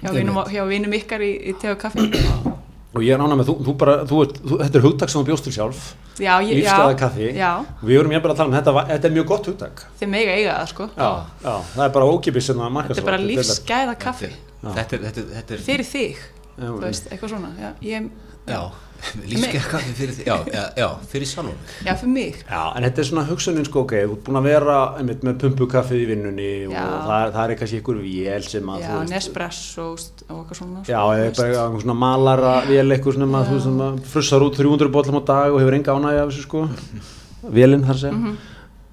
hjá 0.00 0.62
vinum 0.66 0.96
ykkar 0.96 1.22
í, 1.22 1.34
í 1.50 1.56
tegu 1.60 1.76
kaffi 1.80 2.08
og 2.94 3.02
ég 3.06 3.14
er 3.14 3.22
ánað 3.22 3.38
með 3.40 3.48
þú, 3.50 3.54
þú 3.66 3.74
bara, 3.78 3.94
þú 4.10 4.20
ert, 4.24 4.38
þú, 4.42 4.56
þetta 4.64 4.78
er 4.80 4.84
hugtak 4.86 5.10
sem 5.12 5.20
þú 5.20 5.26
bjóst 5.30 5.44
til 5.46 5.52
sjálf. 5.54 5.82
Já, 6.20 6.32
ég, 6.42 6.52
lífsgæða 6.58 6.90
já, 6.90 6.98
kaffi. 7.00 7.28
Já, 7.38 7.50
við 7.86 7.96
vorum 8.00 8.12
ég 8.16 8.22
bara 8.24 8.34
að 8.34 8.40
tala 8.40 8.50
um 8.50 8.56
þetta, 8.58 8.74
var- 8.76 8.88
þetta 8.90 9.08
er 9.10 9.14
mjög 9.14 9.26
gott 9.30 9.46
hugtak. 9.46 9.84
Þeir 10.00 10.10
mega 10.16 10.34
eiga 10.34 10.56
það 10.58 10.68
sko. 10.74 10.88
Já, 10.96 11.10
já, 11.44 11.54
það 11.76 11.84
er 11.86 11.94
bara 11.96 12.10
ókipis 12.16 12.46
sem 12.50 12.56
það 12.60 12.74
markast 12.76 12.98
þetta 12.98 13.06
er 13.06 13.10
bara 13.10 13.22
lífskeiða 13.30 13.94
kaffi. 14.04 14.32
Þetta 14.60 14.96
er, 14.98 15.04
þetta 15.06 15.20
er, 15.22 15.28
þetta 15.38 15.54
er 15.56 15.64
fyrir 15.70 15.86
þig, 15.88 16.18
þú 16.60 16.74
veist, 16.82 17.06
eitthvað 17.14 17.30
svona 17.36 17.52
já, 17.56 17.70
ég, 17.80 18.10
já, 18.50 18.60
lífskeið 19.30 19.66
kaffi 19.70 19.92
fyrir 19.98 20.14
því, 20.16 20.24
já, 20.28 20.34
já, 20.52 20.62
já, 20.80 20.86
fyrir 21.10 21.28
sjálfum. 21.30 21.56
Já, 21.86 21.92
fyrir 22.00 22.12
mig. 22.14 22.36
Já, 22.50 22.60
en 22.76 22.86
þetta 22.86 23.02
er 23.02 23.08
svona 23.08 23.24
hugsunin 23.28 23.66
sko, 23.68 23.82
ok, 23.86 23.94
þú 24.06 24.16
ert 24.16 24.24
búin 24.26 24.38
að 24.40 24.48
vera 24.50 24.76
einmitt, 25.00 25.24
með 25.26 25.38
pumpukaffið 25.44 26.02
í 26.04 26.08
vinnunni 26.10 26.48
og 26.68 26.74
það, 26.74 27.14
er- 27.20 27.32
það 27.36 27.42
er 27.54 27.54
kannski 27.62 27.80
einhver 27.80 28.00
vél 28.04 28.48
sem 28.48 28.72
að 28.74 28.84
Já, 28.84 28.92
Nespresso 29.10 29.86
og 29.94 30.04
eitthvað 30.36 30.60
svona. 30.60 30.84
Já, 30.90 31.00
sko, 31.32 31.48
einhver 31.48 31.84
svona 31.86 31.98
malara 32.04 32.52
vél 32.68 32.86
eitthvað 32.96 33.18
sem 33.20 33.38
að 33.40 33.50
þú 33.54 33.62
sem 33.66 34.04
frussar 34.14 34.44
út 34.46 34.60
300 34.60 34.92
bollum 34.98 35.20
á 35.20 35.22
dag 35.32 35.52
og 35.54 35.60
hefur 35.64 35.78
enga 35.80 35.96
ánægja 35.96 36.26
af 36.26 36.30
þessu 36.34 36.46
sko. 36.48 36.68
Vélinn 37.56 37.86
þar 37.88 37.96
að 37.96 38.04
segja. 38.04 38.16
Mhm. 38.20 38.36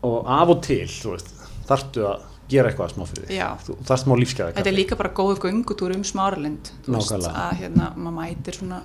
og 0.08 0.28
af 0.30 0.50
og 0.54 0.62
til, 0.64 0.86
þú 0.88 1.12
veist, 1.18 1.32
þarftu 1.68 2.04
að 2.08 2.22
gera 2.48 2.70
eitthvað 2.72 2.94
smá 2.94 3.04
fyrir 3.10 3.26
því 3.28 3.38
þú 3.66 3.74
þarft 3.84 4.04
smá 4.06 4.14
lífsgæða 4.22 4.54
Þetta 4.56 4.70
er 4.72 4.76
líka 4.78 4.96
bara 4.96 5.10
góðu 5.12 5.36
göngutúr 5.44 5.96
um 5.98 6.04
smáralind 6.08 6.70
að 6.88 7.58
hérna, 7.60 7.90
maður 7.98 8.16
mætir 8.22 8.56
svona 8.56 8.78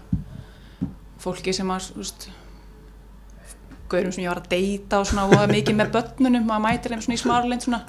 fólki 1.22 1.54
sem 1.56 1.70
að, 1.70 1.88
veist 1.98 2.28
gaurum 3.92 4.12
sem 4.14 4.24
ég 4.24 4.30
var 4.32 4.40
að 4.40 4.48
deyta 4.52 5.00
og 5.02 5.08
svona 5.10 5.26
og 5.28 5.34
það 5.36 5.50
mikið 5.52 5.76
með 5.82 5.90
börnunum, 5.96 6.46
maður 6.48 6.62
mætir 6.66 6.94
þeim 6.94 7.02
svona 7.04 7.16
í 7.18 7.22
smáralind 7.22 7.66
svona, 7.66 7.82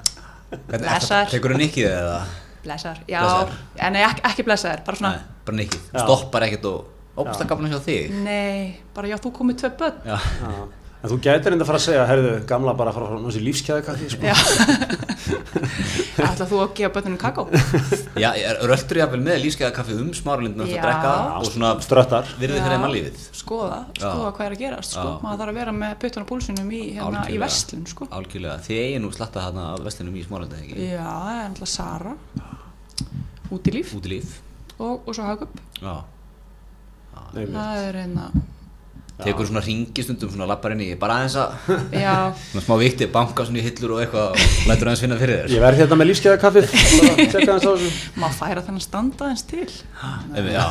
Blessaður. 0.70 1.30
Tekur 1.32 1.54
þú 1.54 1.60
nikkið 1.64 1.86
eða? 1.90 2.18
blessaðar 2.64 2.98
já, 3.10 3.20
Blessaðar. 3.20 3.54
en 3.84 3.92
nei, 3.96 4.02
ekki, 4.06 4.22
ekki 4.30 4.44
blessaðar, 4.46 4.82
bara 4.86 4.96
svona 5.00 5.10
Nei, 5.16 5.24
bara 5.48 5.56
nikkið. 5.58 5.82
Stoppar 6.04 6.46
ekkert 6.46 6.68
og 6.70 7.18
óbúslega 7.20 7.48
gafna 7.50 7.68
hjá 7.72 7.80
þig. 7.84 8.14
nei, 8.24 8.78
bara 8.96 9.10
já, 9.10 9.16
þú 9.24 9.32
komið 9.40 9.58
tvö 9.64 9.70
börn 9.82 9.98
Já, 10.08 10.16
Já. 10.16 10.52
En 11.04 11.10
þú 11.12 11.18
gætir 11.20 11.52
enda 11.52 11.66
að 11.66 11.68
fara 11.68 11.78
að 11.78 11.84
segja, 11.84 12.04
herðu, 12.08 12.28
gamla 12.48 12.72
bara 12.78 12.88
að 12.88 12.96
fara 12.96 13.08
frá 13.10 13.18
þessi 13.26 13.40
lífsgæða 13.44 13.82
kaffi 13.84 14.06
sko. 14.14 14.24
já. 14.24 14.36
Ætla 16.24 16.46
þú 16.48 16.60
að 16.62 16.70
gefa 16.78 16.92
börnunum 16.94 17.18
kakó? 17.20 17.42
Já 18.16 18.30
röldur 18.64 19.00
ég 19.02 19.16
með 19.20 19.42
lífskeiða 19.42 19.74
kaffi 19.76 19.96
um 20.00 20.08
smáralindin 20.16 20.64
að 20.64 20.70
drekka 20.78 21.12
og 21.40 21.48
svona 21.50 21.72
Ströttar. 21.84 22.30
virðið 22.40 22.64
fyrir 22.64 22.78
að 22.78 22.94
lífið. 22.94 23.20
skoða, 23.36 23.80
skoða 23.98 24.30
hvað 24.38 24.46
er 24.46 24.56
að 24.56 24.62
gerast 24.64 24.96
sko. 24.96 25.04
Maður 25.26 25.42
þarf 25.42 25.52
að 25.52 25.60
vera 25.60 25.76
með 25.82 25.92
puttun 26.04 26.24
á 26.24 26.30
púlsunum 26.30 26.72
í, 26.72 26.82
hérna, 26.96 27.26
í 27.28 27.36
verslun 27.44 27.84
sko. 27.90 28.08
Algjörlega, 28.14 28.56
þið 28.64 28.80
eigin 28.86 29.04
nú 29.04 29.12
slatta 29.12 29.44
þarna 29.44 29.68
af 29.74 29.84
vestinum 29.84 30.16
í 30.16 30.24
smáralindin, 30.24 30.64
ekki? 30.64 30.88
já, 30.94 31.04
það 31.04 31.36
er 31.36 31.44
náttúrulega 31.52 31.74
Sara. 31.74 32.12
Útilíf 33.52 33.92
Út 33.98 34.08
í 34.08 34.16
líf. 34.16 34.28
og, 34.80 35.04
og 35.04 35.12
Tekur 39.14 39.46
svona 39.46 39.60
ringi 39.62 40.02
stundum 40.02 40.30
svona 40.32 40.46
lappar 40.50 40.72
inn 40.74 40.80
í, 40.82 40.88
bara 40.98 41.20
aðeins 41.20 41.36
að, 41.38 41.68
já, 41.94 42.14
svona 42.50 42.62
smá 42.64 42.74
vikti, 42.80 43.06
banka 43.14 43.44
svona 43.46 43.60
í 43.60 43.62
hillur 43.62 43.92
og 43.94 44.00
eitthvað 44.02 44.32
og 44.34 44.66
lætur 44.66 44.90
aðeins 44.90 45.02
finna 45.04 45.18
fyrir 45.20 45.38
þér. 45.44 45.52
Ég 45.54 45.62
verð 45.62 45.82
hérna 45.82 45.98
með 46.00 46.08
lífsgæða 46.10 46.40
kaffið 46.42 46.66
að 46.74 47.66
á 47.70 47.74
maður 48.18 48.34
færa 48.40 48.64
þennan 48.66 48.82
standa 48.82 49.28
eins 49.30 49.44
til 49.46 49.68
Ef, 49.70 50.48
já, 50.50 50.64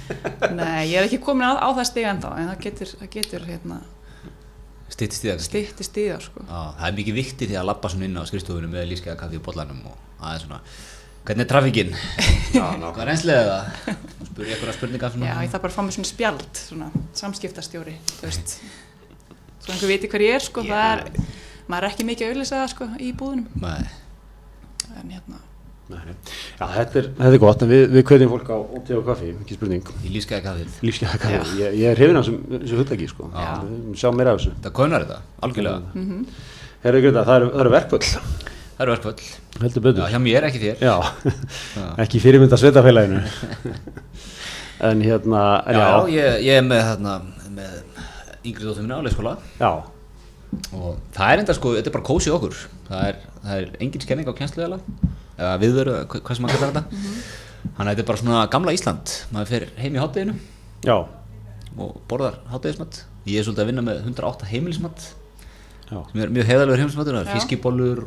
nei, 0.58 0.90
ég 0.90 0.96
er 0.98 1.06
ekki 1.06 1.20
komin 1.22 1.46
á, 1.46 1.54
á 1.62 1.68
það 1.70 1.86
stig 1.92 2.08
enda 2.10 2.32
en 2.40 2.50
það 2.50 2.64
getur, 2.66 2.92
það 2.98 3.12
getur 3.14 3.46
hérna, 3.52 3.78
það 4.90 5.22
kannski. 5.22 5.46
stitti 5.52 5.86
stiðar 5.86 6.26
sko. 6.26 6.42
Já, 6.50 6.60
það 6.80 6.88
er 6.90 6.98
mikið 6.98 7.18
vikti 7.20 7.50
því 7.52 7.60
að 7.62 7.70
lappa 7.70 7.94
svona 7.94 8.10
inn 8.10 8.18
á 8.18 8.26
skrifstofunum 8.26 8.74
með 8.74 8.90
lífskeiða 8.90 9.16
kaffi 9.22 9.38
í 9.38 9.44
bollanum 9.46 9.86
og 9.92 10.02
aðeins 10.18 10.48
svona, 10.48 10.60
hvernig 11.24 11.44
er 11.46 11.50
trafíkinn? 11.50 11.94
Hvað 12.54 13.00
er 13.04 13.12
einslega 13.14 13.44
það? 13.48 14.02
Spur 14.28 14.44
ég 14.48 14.54
eitthvað 14.56 14.76
spurningar 14.78 15.14
svona? 15.14 15.30
já, 15.30 15.34
ég 15.46 15.52
þarf 15.54 15.64
bara 15.64 15.72
að 15.72 15.78
fá 15.78 15.82
mér 15.86 15.96
svona 15.96 16.10
spjald 16.10 16.60
svona, 16.60 16.90
samskiptastjóri 17.20 17.94
þú 18.10 18.26
veist 18.28 18.54
svo 19.64 19.72
einhver 19.74 19.90
viti 19.94 20.10
hver 20.12 20.24
ég 20.26 20.36
er 20.38 20.44
sko, 20.44 20.64
það 20.66 20.84
er 20.92 21.02
maður 21.70 21.86
er 21.86 21.90
ekki 21.92 22.06
mikið 22.10 22.26
að 22.28 22.34
auðlýsa 22.34 22.60
það 22.60 22.70
sko, 22.74 22.88
í 23.00 23.10
búðunum 23.16 23.64
Nei, 23.64 23.90
en 25.00 25.12
hérna, 25.14 25.40
Nei. 25.84 26.00
Já, 26.56 26.64
þetta 26.64 26.98
er, 27.00 27.08
þetta 27.18 27.30
er 27.36 27.40
gott, 27.42 27.62
en 27.64 27.68
við, 27.74 27.82
við 27.92 28.04
kveðjum 28.08 28.30
fólk 28.32 28.50
á 28.50 28.56
óti 28.56 28.94
og 28.96 29.02
kaffi, 29.08 29.32
ekki 29.36 29.56
spurning 29.58 29.90
í 30.00 30.12
lífskeiða 30.14 30.44
kaffið. 30.46 30.78
Lífsgæða 30.88 31.18
kaffi, 31.20 31.36
Já. 31.36 31.58
ég, 31.60 31.74
ég 31.82 31.90
er 31.90 31.98
hrifin 32.00 32.16
af 32.20 32.24
þessu, 32.24 32.58
þessu 32.62 32.78
hugtaki 32.80 33.08
sko. 33.10 33.26
Já. 33.34 33.50
Sjá 34.00 34.08
meira 34.16 34.32
af 34.32 34.40
þessu 34.40 34.54
Það 34.64 34.74
konar 34.78 35.04
þetta, 35.04 35.18
algjörlega. 35.44 35.92
Mhm. 35.92 36.22
Herra 36.86 37.02
Greta, 37.04 37.26
það 37.28 37.36
eru, 37.36 37.50
það 37.52 37.64
eru 37.66 37.74
verkvöld 37.76 38.08
Það 38.74 38.82
eru 38.84 38.94
verkvöld. 38.96 39.20
heldur 39.62 39.80
Já, 39.80 39.84
betur 39.86 40.08
hjá 40.10 40.18
mér, 40.24 40.46
ekki 40.48 40.60
þér. 40.64 40.80
Já, 40.82 40.94
Já. 41.78 41.84
ekki 42.04 42.20
fyrirmynda 42.22 42.58
sveitafélaginu 42.58 43.20
En 44.90 45.00
hérna 45.04 45.42
en 45.70 45.76
Já, 45.78 45.84
já, 45.84 46.08
ég, 46.10 46.40
ég 46.48 46.58
er 46.58 46.64
með 46.66 46.82
þarna, 46.88 47.12
með 47.54 47.76
yngri 48.44 48.66
dóttur 48.66 48.82
minna 48.82 48.98
á 48.98 49.04
leikskóla 49.06 49.36
já, 49.60 49.70
og 50.74 50.98
það 51.14 51.30
er 51.30 51.42
enda 51.44 51.54
sko, 51.56 51.70
þetta 51.78 51.90
er 51.90 51.94
bara 51.94 52.06
kósi 52.06 52.32
okkur. 52.34 52.58
Það 52.90 53.06
er, 53.08 53.20
það 53.44 53.62
er 53.62 53.70
engin 53.86 54.02
skenning 54.04 54.28
á 54.28 54.34
kjensluðala, 54.36 54.78
eða 55.38 55.54
viðveru, 55.62 55.94
hvað 56.12 56.36
sem 56.36 56.44
maður 56.44 56.58
kallar 56.60 56.74
þetta. 56.74 57.08
Þannig 57.64 57.80
að 57.80 57.90
þetta 57.94 58.04
er 58.04 58.08
bara 58.10 58.20
svona 58.20 58.42
gamla 58.52 58.74
Ísland. 58.76 59.14
Maður 59.34 59.50
fer 59.54 59.66
heim 59.80 59.96
í 59.96 60.02
hátteginu 60.02 60.34
já, 60.84 60.96
og 61.78 61.96
borðar 62.10 62.36
háttegismat. 62.52 63.00
Ég 63.30 63.40
er 63.40 63.46
svolítið 63.48 63.64
að 63.64 63.70
vinna 63.72 63.86
með 63.86 64.02
108 64.04 64.50
heimilismat 64.52 65.06
já. 65.88 65.98
sem 66.10 66.20
er 66.26 66.34
mjög 66.34 66.50
heiðalegur 66.50 66.82
heimilismatur, 66.82 67.16
það 67.16 67.24
Já. 67.24 67.30
er 67.30 67.38
fiskibólur 67.38 68.04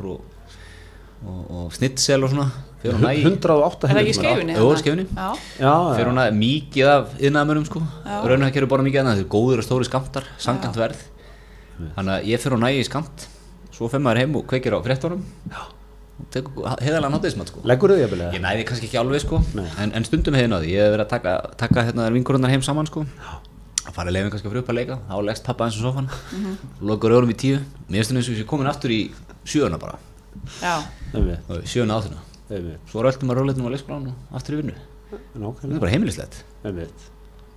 og, 1.26 1.38
og, 1.50 1.68
snitsel 1.74 2.24
og 2.24 2.32
svona. 2.34 2.48
Fer 2.78 2.94
hún 2.94 3.02
næ, 3.02 3.14
108 3.24 3.88
er 3.88 3.96
það 3.96 4.00
ekki 4.02 4.12
í 4.12 4.18
heimildir. 4.18 4.20
skeifunni? 4.20 4.54
Jú, 4.54 4.66
þarna? 4.68 4.82
skeifunni. 4.82 5.06
já, 5.10 5.30
Já, 5.58 5.72
fer 5.96 6.04
já, 6.04 6.10
hún 6.10 6.20
að 6.22 6.36
mikið 6.38 6.90
af 6.92 7.16
yðnaðamörum 7.18 7.64
sko. 7.66 7.82
Já. 8.04 8.18
Raunhækjur 8.30 8.68
bara 8.70 8.86
mikið 8.86 9.00
annað, 9.02 9.18
þetta 9.18 9.26
er 9.26 9.32
góður 9.34 9.62
og 9.62 9.66
stóri 9.66 9.88
skamtar, 9.88 10.28
sangant 10.38 10.78
verð. 10.78 11.02
Þannig 11.96 12.14
að 12.14 12.30
ég 12.30 12.44
fer 12.44 12.54
hún 12.54 12.62
næ 12.62 12.70
í 12.74 12.86
skamt, 12.86 13.26
svo 13.74 13.90
fer 13.90 14.02
maður 14.02 14.22
heim 14.22 14.38
og 14.38 14.46
kveikir 14.50 14.74
á 14.74 14.82
fréttunum 14.82 15.26
og 16.18 16.26
tekur 16.34 16.66
heiðalega 16.82 17.14
háttegismat 17.14 17.52
sko. 17.52 17.60
leggur 17.68 17.94
þau 17.94 18.00
jafnvel 18.00 18.24
Ég 18.34 18.42
næði 18.42 18.64
kannski 18.68 18.88
ekki 18.88 18.98
alveg 18.98 19.22
sko, 19.22 19.38
en, 19.54 19.92
en 19.94 20.06
stundum 20.06 20.34
hefði 20.38 20.50
náði, 20.50 20.72
ég 20.74 20.82
hef 20.82 20.94
verið 20.96 21.04
að 21.04 21.12
taka, 21.12 21.34
taka 21.60 21.84
hérna 21.86 22.08
vinkurunnar 22.14 22.52
heim 22.52 22.64
saman 22.66 22.90
sko, 22.90 23.04
að 23.84 23.94
fara 23.94 24.10
að 24.10 24.16
leiðum 24.16 24.32
kannski 24.34 24.50
fyrir 24.50 24.64
upp 24.64 24.72
að 24.72 24.80
leika, 24.80 24.98
þá 25.06 25.16
leggst 25.28 25.46
pappa 25.46 25.68
eins 25.68 25.78
og 25.78 25.86
sofan, 25.86 26.10
mm 26.10 26.44
-hmm. 26.44 26.74
lokur 26.90 27.14
öðrum 27.14 27.30
í 27.30 27.38
tíu, 27.38 27.60
mér 27.88 28.02
finnst 28.02 28.10
það 28.10 28.20
eins 28.20 28.28
og 28.28 28.34
ég 28.34 28.42
sé 28.42 28.48
komin 28.50 28.70
aftur 28.72 28.90
í 28.90 29.00
sjöuna 29.46 29.78
bara, 29.78 29.98
áttina, 31.96 32.20
einmitt, 32.50 32.84
svo 32.90 33.04
röltum 33.04 33.32
að 33.32 33.40
róleitum 33.40 33.66
á 33.66 33.72
leikskólan 33.74 34.12
og 34.12 34.38
aftur 34.38 34.56
í 34.56 34.60
vinnu, 34.62 34.76
þetta 35.10 35.24
er 35.38 35.44
nákvæmlega, 35.44 35.82
bara 35.84 35.94
heimilislegt, 35.94 36.38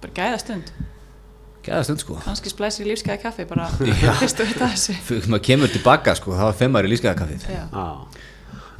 bara 0.01 0.17
gæða 0.17 0.41
stund 0.45 0.73
gæða 1.65 1.83
stund 1.85 2.01
sko, 2.01 2.17
kannski 2.25 2.51
splæsir 2.51 2.87
í 2.87 2.91
lífskeiða 2.91 3.21
kaffi 3.21 3.45
bara 3.49 3.69
fyrst 4.21 4.41
og 4.41 4.49
þetta 4.49 4.71
þessu 4.73 4.97
fyrir 5.05 5.29
maður 5.31 5.47
kemur 5.49 5.73
tilbaka 5.75 6.17
sko, 6.17 6.33
þá 6.37 6.47
er 6.49 6.59
femmar 6.63 6.89
í 6.89 6.97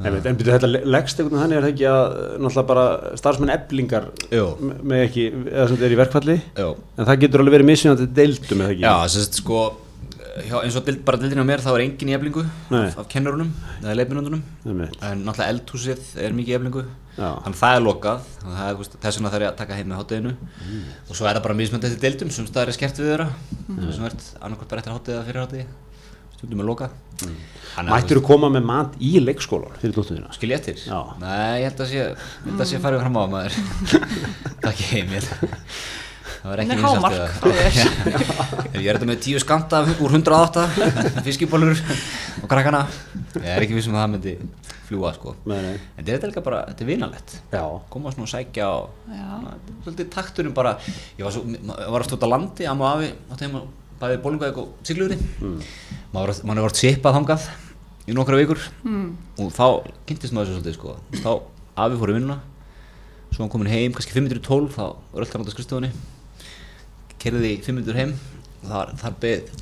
Já, 0.02 0.08
einmitt, 0.08 0.26
en 0.26 0.38
byrju 0.38 0.54
þetta 0.56 0.68
leggst 0.90 1.20
veginn 1.20 1.38
þannig 1.38 1.58
er 1.58 1.64
það 1.64 1.72
ekki 1.72 1.84
að 1.92 2.14
náttúrulega 2.42 2.68
bara 2.72 2.84
starfsmenn 3.20 3.52
eblingar 3.54 4.08
með 4.32 5.02
ekki, 5.04 5.26
eða 5.52 5.66
sem 5.68 5.76
þetta 5.78 5.86
er 5.86 5.94
í 5.94 5.98
verkfalli? 6.00 6.36
Já, 6.58 6.66
en 6.72 7.08
það 7.10 7.20
getur 7.22 7.44
alveg 7.44 7.56
verið 7.56 7.68
mismunandi 7.68 8.08
deildum 8.16 8.64
eða 8.64 8.74
ekki? 8.74 8.82
Já, 8.82 8.94
þess 9.04 9.20
að 9.20 9.38
sko, 9.38 9.60
hjá, 10.48 10.56
eins 10.62 10.76
og 10.78 10.88
bara 11.06 11.20
dildin 11.20 11.42
á 11.42 11.46
mér, 11.48 11.62
þá 11.64 11.70
er 11.74 11.84
engin 11.84 12.10
í 12.12 12.16
eflingu 12.16 12.44
Nei. 12.72 12.86
af, 12.86 12.98
af 13.02 13.10
kennurunum, 13.12 13.52
eða 13.82 13.96
leifminundunum, 13.98 14.42
Einmitt, 14.64 14.96
en 15.04 15.24
náttúrulega 15.26 15.54
eldhúsið 15.54 16.10
er 16.24 16.36
mikið 16.38 16.54
í 16.54 16.58
eflingu, 16.58 16.84
já, 17.18 17.28
þannig 17.44 17.60
það 17.62 17.76
er 17.76 17.86
lokað. 17.86 18.26
Þess 18.42 19.20
vegna 19.20 19.32
þarf 19.34 19.46
ég 19.46 19.52
að 19.52 19.60
taka 19.62 19.78
heim 19.78 19.92
með 19.92 20.02
hátteginu 20.02 20.34
og 20.38 21.14
svo 21.14 21.28
er 21.28 21.36
það 21.38 21.46
bara 21.46 21.58
mismönd 21.60 21.88
eftir 21.88 22.02
deildum. 22.06 22.34
Sem 22.34 22.48
staðar 22.48 22.72
er 22.72 22.78
skert 22.78 23.00
við 23.02 23.12
þeirra. 23.12 23.30
Mm. 23.68 23.88
sem 23.92 24.08
ert 24.08 24.28
annarkvæmt 24.40 24.72
bara 24.72 24.84
eftir 24.84 24.96
háttegi 24.96 25.18
eða 25.18 25.26
fyrir 25.28 25.44
háttegi 25.44 25.70
stundum 26.42 26.62
er 26.64 26.66
lokað. 26.66 26.94
Að, 27.22 27.88
Mættir 27.88 28.18
þú 28.18 28.24
koma 28.26 28.48
með 28.52 28.64
mat 28.66 28.96
í 29.00 29.12
leikskólan 29.22 29.76
fyrir 29.78 29.94
veist, 29.94 30.34
skil 30.34 30.50
ég 30.50 30.58
eftir? 30.58 30.80
Nei, 31.22 31.62
ég 31.62 31.68
held 31.70 31.82
að 31.84 31.92
sé, 31.92 32.00
ég 32.02 32.48
held 32.48 32.64
að 32.64 32.70
sé 32.72 32.80
farið 32.82 33.04
fram 33.04 33.16
á 33.16 33.22
að 33.22 33.32
maður 33.36 33.52
Það 36.42 36.60
er 36.64 36.80
hámark. 36.82 37.44
Ég 38.82 38.88
er 38.90 38.96
þetta 38.96 39.06
með 39.06 39.18
tíu 39.22 39.38
skamta 39.38 39.84
úr 40.02 40.14
108 40.18 40.64
fiskibólur 41.22 41.78
og 42.42 42.48
krakkana. 42.50 42.80
Ég 43.36 43.46
er 43.46 43.62
ekki 43.62 43.76
vissum 43.76 43.94
að 43.94 44.02
það 44.02 44.10
myndi 44.16 44.32
fljúa 44.88 45.12
sko. 45.14 45.36
Nei, 45.46 45.60
nei. 45.62 45.76
En 45.94 46.08
þetta 46.08 46.18
er 46.18 46.32
líka 46.32 46.42
bara, 46.42 46.64
þetta 46.72 46.82
er 46.82 46.88
vinalegt. 46.90 47.36
Já, 47.52 47.62
koma 47.92 48.10
svona 48.10 48.26
og 48.26 48.32
sækja 48.32 48.70
svolítið 49.84 50.10
takturinn 50.16 50.56
bara. 50.56 50.74
Ég 51.20 51.28
var, 51.28 51.38
var 51.94 52.02
að 52.02 52.08
stóta 52.10 52.30
landi 52.32 52.66
amma 52.66 52.90
og 52.90 52.98
afi 52.98 53.12
átti 53.36 53.46
heima 53.46 53.62
bæði 54.02 54.22
bólungaðið 54.24 54.58
og 54.64 54.72
siglugri 54.82 55.18
mm. 55.20 55.58
maður 56.10 56.32
hefur 56.34 56.64
vart 56.64 56.80
sipað 56.80 57.20
þangað 57.20 57.44
í 58.10 58.16
nokkra 58.18 58.40
vikur. 58.40 58.64
Mm. 58.82 59.12
og 59.38 59.52
þá 59.54 59.66
kynntist 60.08 60.34
maður 60.34 60.50
þessu 60.50 60.58
svolítið 60.58 60.80
sko. 60.80 60.96
Þá 61.22 61.84
afi 61.86 62.00
fór 62.02 62.10
í 62.10 62.16
vinnuna 62.18 62.40
svo 63.32 63.44
hann 63.44 63.52
komin 63.52 63.70
heim, 63.70 63.94
kannski 63.94 64.12
5 64.12 64.26
minnur 64.26 64.42
í 64.42 64.44
12 64.44 64.74
þá 64.74 64.82
rölt 65.16 65.32
hann 65.32 65.44
út 65.44 65.48
af 65.48 65.54
skrifstofunni 65.54 65.92
kerði 67.22 67.54
5 67.62 67.78
minnur 67.78 67.98
heim 67.98 68.14
og 68.62 68.68
þar, 68.70 68.92
þar 69.02 69.18
beð 69.22 69.52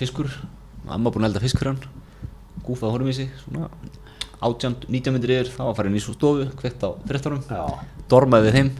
fiskur 0.00 0.32
amma 0.88 1.12
búin 1.12 1.26
að 1.26 1.32
elda 1.32 1.44
fisk 1.44 1.60
fyrir 1.60 1.74
hann 1.74 2.62
gúfað 2.64 2.94
horfum 2.94 3.12
í 3.12 3.16
sig 3.16 3.32
svona 3.44 3.68
18, 4.38 4.86
19 4.86 5.14
minnur 5.16 5.34
yfir 5.34 5.52
þá 5.52 5.62
var 5.66 5.78
farin 5.78 5.98
í 5.98 6.02
svo 6.02 6.14
stofu, 6.14 6.46
kveikt 6.60 6.84
á 6.84 6.90
já, 6.94 7.62
dormaði 8.10 8.48
við 8.48 8.58
þeim 8.58 8.70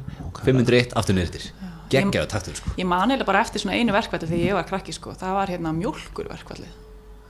501 0.45 0.95
aftur 0.99 1.19
niður 1.19 1.49
geggjaðu 1.93 2.29
taktur 2.31 2.59
sko. 2.59 2.75
ég 2.79 2.89
man 2.89 3.09
eiginlega 3.09 3.29
bara 3.29 3.43
eftir 3.45 3.63
svona 3.63 3.79
einu 3.79 3.95
verkvalli 3.97 4.29
þegar 4.29 4.45
ég 4.45 4.59
var 4.59 4.69
krakki 4.69 4.95
sko, 4.95 5.15
það 5.19 5.39
var 5.39 5.53
hérna 5.53 5.73
mjólkur 5.77 6.29
verkvalli 6.31 6.69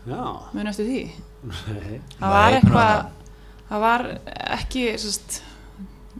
já, 0.08 0.22
muni 0.52 0.72
eftir 0.72 0.88
því? 0.88 1.02
Nei, 1.48 2.00
það 2.18 2.34
var 2.34 2.58
eitthvað 2.58 2.94
það 3.68 3.84
var 3.84 4.06
ekki 4.58 4.84
sest, 5.00 5.40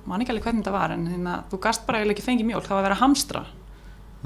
man 0.08 0.22
ekki 0.22 0.34
alveg 0.34 0.48
hvernig 0.48 0.66
það 0.66 0.78
var 0.78 0.94
en 0.94 1.06
hérna, 1.10 1.38
þú 1.50 1.62
gast 1.66 1.86
bara 1.88 2.00
eiginlega 2.00 2.18
ekki 2.18 2.28
fengið 2.28 2.50
mjólk 2.52 2.68
það 2.68 2.78
var 2.78 2.84
að 2.84 2.88
vera 2.88 2.98
að 2.98 3.04
hamstra 3.04 3.44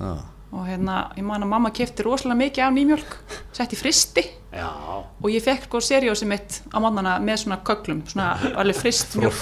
Já. 0.03 0.13
og 0.53 0.69
hérna, 0.69 0.97
ég 1.17 1.25
man 1.25 1.45
að 1.47 1.53
mamma 1.55 1.71
kefti 1.73 2.05
rosalega 2.05 2.41
mikið 2.43 2.65
af 2.67 2.73
nýmjólk 2.77 3.13
sett 3.57 3.73
í 3.73 3.79
fristi 3.79 4.25
Já, 4.53 4.69
og 4.69 5.29
ég 5.33 5.41
fekk 5.41 5.65
sko 5.65 5.81
seriósi 5.81 6.27
mitt 6.29 6.59
á 6.69 6.77
mannana 6.83 7.15
með 7.25 7.45
svona 7.45 7.57
köglum, 7.65 8.03
svona 8.11 8.35
alveg 8.61 8.77
frist 8.83 9.15
mjölk 9.17 9.39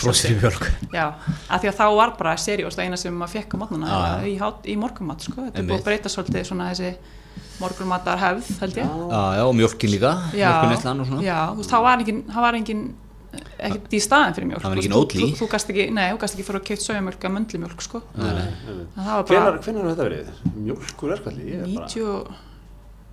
Já, 0.95 1.07
af 1.51 1.65
því 1.65 1.73
að 1.73 1.81
þá 1.81 1.87
var 1.97 2.13
bara 2.21 2.37
seriós 2.39 2.79
það 2.79 2.85
eina 2.87 3.01
sem 3.01 3.17
maður 3.17 3.41
fekk 3.41 3.57
á 3.57 3.61
mannana 3.65 4.03
í, 4.29 4.37
í 4.71 4.77
morgumat, 4.79 5.27
sko, 5.27 5.49
þetta 5.49 5.65
er 5.65 5.67
búið 5.73 5.81
að 5.81 5.89
breyta 5.89 6.13
svolítið 6.15 6.47
svona 6.53 6.69
þessi 6.71 6.93
morgumatar 7.61 8.21
hefð, 8.21 8.49
held 8.63 8.79
ég. 8.81 8.89
Já, 8.89 9.23
já, 9.37 9.43
og 9.45 9.55
mjölkin 9.57 9.93
líka 9.93 10.15
Mjölkunetlan 10.33 11.03
og 11.03 11.09
svona. 11.11 11.25
Já, 11.25 11.39
þú 11.53 11.61
veist, 11.61 11.73
þá 11.73 11.79
var 11.85 12.05
engin, 12.05 12.21
það 12.31 12.47
var 12.47 12.59
engin 12.61 12.85
ekkert 13.69 13.95
í 13.97 14.01
staðin 14.05 14.35
fyrir 14.37 14.49
mjólk 14.51 14.63
Það 14.65 14.71
var 14.73 14.79
veist, 14.81 14.95
Oatly. 15.01 15.21
þú, 15.21 15.27
þú, 15.31 15.39
þú 15.41 15.47
gast 15.55 15.73
ekki, 15.73 15.85
nei, 15.97 16.07
þú 16.13 16.19
gast 16.25 16.35
ekki 16.37 16.47
fyrir 16.49 16.61
að 16.61 16.67
keitt 16.71 16.83
sojamjólk 16.85 17.27
að 17.29 17.35
möndlumjólk, 17.37 17.81
sko 17.87 17.99
Nei, 18.17 18.31
nei. 18.37 18.49
en 18.67 18.81
það 18.95 19.11
var 19.11 19.25
bara 19.25 19.41
hvenar, 19.41 19.55
hvenar 19.65 19.83
er 19.83 19.91
þetta 19.91 20.07
verið? 20.09 20.27
Mjölkur 20.61 21.09
er 21.17 21.21
bara 21.27 21.35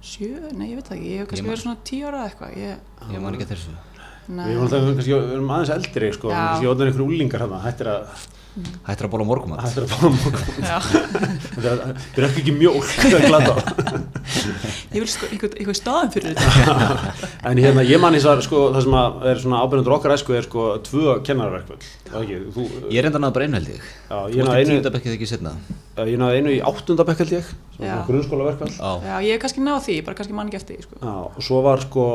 97, 0.03 0.53
nei, 0.57 0.67
ég 0.71 0.77
veit 0.79 0.87
það 0.87 0.97
ekki 0.97 1.09
ég 1.11 1.19
hef 1.23 1.27
kannski 1.31 1.49
verið 1.49 1.63
svona 1.65 1.79
10 1.89 2.07
ára 2.07 2.17
eða 2.21 2.27
eitthvað 2.31 2.51
ég, 2.61 2.73
Ég 3.13 3.23
man 3.23 3.33
ekki 3.37 3.45
eftir 3.47 3.59
þessu 3.61 3.73
nei, 4.27 4.45
Við 4.47 4.75
erum, 4.77 4.97
við 5.01 5.33
erum 5.37 5.53
aðeins 5.55 5.73
eldri 5.77 6.09
sko, 6.15 6.27
Já. 6.31 6.37
kannski 6.37 6.69
ótaf 6.71 6.85
einhverju 6.87 7.07
úlingar 7.11 7.43
hérna, 7.45 7.59
hættir 7.65 7.87
að, 7.91 8.01
Hættir 8.87 9.07
að 9.07 9.11
bóla 9.13 9.25
morgumat 9.27 9.61
hættir 9.65 9.85
að 9.85 9.91
mjölk. 10.15 10.37
já, 10.63 10.77
Þetta 11.57 11.71
er- 11.71 11.81
er 12.23 12.27
ekki 12.29 12.53
mjölk, 12.55 12.87
það 12.97 13.15
er 13.17 13.25
glada. 13.27 13.55
ég 14.95 14.99
vil 15.03 15.09
sko 15.11 15.29
eitthvað, 15.29 15.57
staðin 15.77 16.13
fyrir 16.15 16.37
þetta. 16.37 17.13
En 17.51 17.61
hérna, 17.61 17.83
ég 17.87 18.01
man 18.01 18.17
eins 18.17 18.25
og 18.27 18.41
sko, 18.47 18.61
það 18.75 18.87
sem 18.87 18.97
að 19.01 19.27
er 19.31 19.41
svona 19.43 19.61
ábyrjandur 19.65 19.95
okkar 19.97 20.15
æsku 20.17 20.37
er 20.37 20.47
sko 20.47 20.65
tvö 20.87 21.17
kennarverkvöld. 21.27 21.85
Það 22.07 22.17
er 22.17 22.25
ekki, 22.25 22.39
þú, 22.57 22.67
Ég 22.93 22.99
er 23.03 23.09
enda 23.11 23.21
náðu 23.23 23.37
bara 23.37 23.47
einu 23.49 23.59
held 23.59 23.71
ég. 23.75 23.85
Já, 24.07 24.17
Þú 24.17 24.47
náði 24.49 24.57
í 24.57 24.65
einu, 24.65 24.73
tíundabekkið 24.77 25.15
ekki 25.17 25.29
setna 25.33 25.53
ég 26.11 26.19
náði 26.21 26.41
einu 26.41 26.51
í 26.53 26.57
áttundabekk 26.71 27.23
held 27.23 27.31
ég, 27.39 27.47
grunnskólaverkvöld. 28.09 28.75
Já, 28.77 29.15
ég 29.25 29.31
hef 29.33 29.41
kannski 29.45 29.63
náð 29.65 29.79
því, 29.87 29.95
bara 30.05 30.19
kannski 30.19 30.35
mann 30.37 30.51
því, 30.69 30.75
sko. 30.85 30.99
Já, 31.01 31.15
og 31.31 31.39
svo 31.47 31.61
var 31.65 31.81
sko 31.87 32.05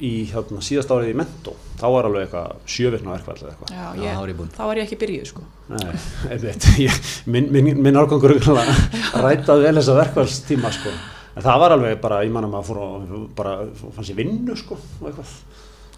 í 0.00 0.10
hérna, 0.30 0.62
síðast 0.64 0.90
árið 0.94 1.12
í 1.12 1.16
mentó, 1.20 1.52
þá 1.80 1.84
var 1.94 2.08
alveg 2.08 2.26
eitthvað 2.26 2.66
sjövirna 2.74 3.14
verkvöld 3.14 3.42
eða 3.44 3.52
eitthvað. 3.52 3.72
já, 3.76 3.86
ég, 4.00 4.14
þá 4.16 4.20
var 4.22 4.32
ég 4.32 4.38
búinn. 4.40 4.52
þá 4.56 4.62
var 4.70 4.80
ég 4.80 4.88
ekki 4.88 4.98
byrjuð, 5.02 5.30
sko 5.30 5.44
Nei, 5.70 6.02
einmitt, 6.34 6.68
ég, 6.80 7.00
minn, 7.30 7.48
minn, 7.54 7.70
minn 7.84 8.00
árgangur 8.00 8.34
rætaði 8.34 9.66
vel 9.66 9.76
þessa 9.78 9.96
verkvælstíma 10.00 10.72
sko. 10.74 10.92
En 11.36 11.44
það 11.46 11.60
var 11.62 11.74
alveg 11.76 12.00
bara, 12.02 12.22
ég 12.26 12.32
man 12.34 12.48
að 12.48 12.54
maður 12.56 12.68
fór 12.70 12.80
og 12.84 13.26
bara 13.38 13.52
fann 13.94 14.06
sér 14.08 14.18
vinnu 14.18 14.56
sko, 14.58 14.78
og 15.00 15.10
eitthvað. 15.10 15.34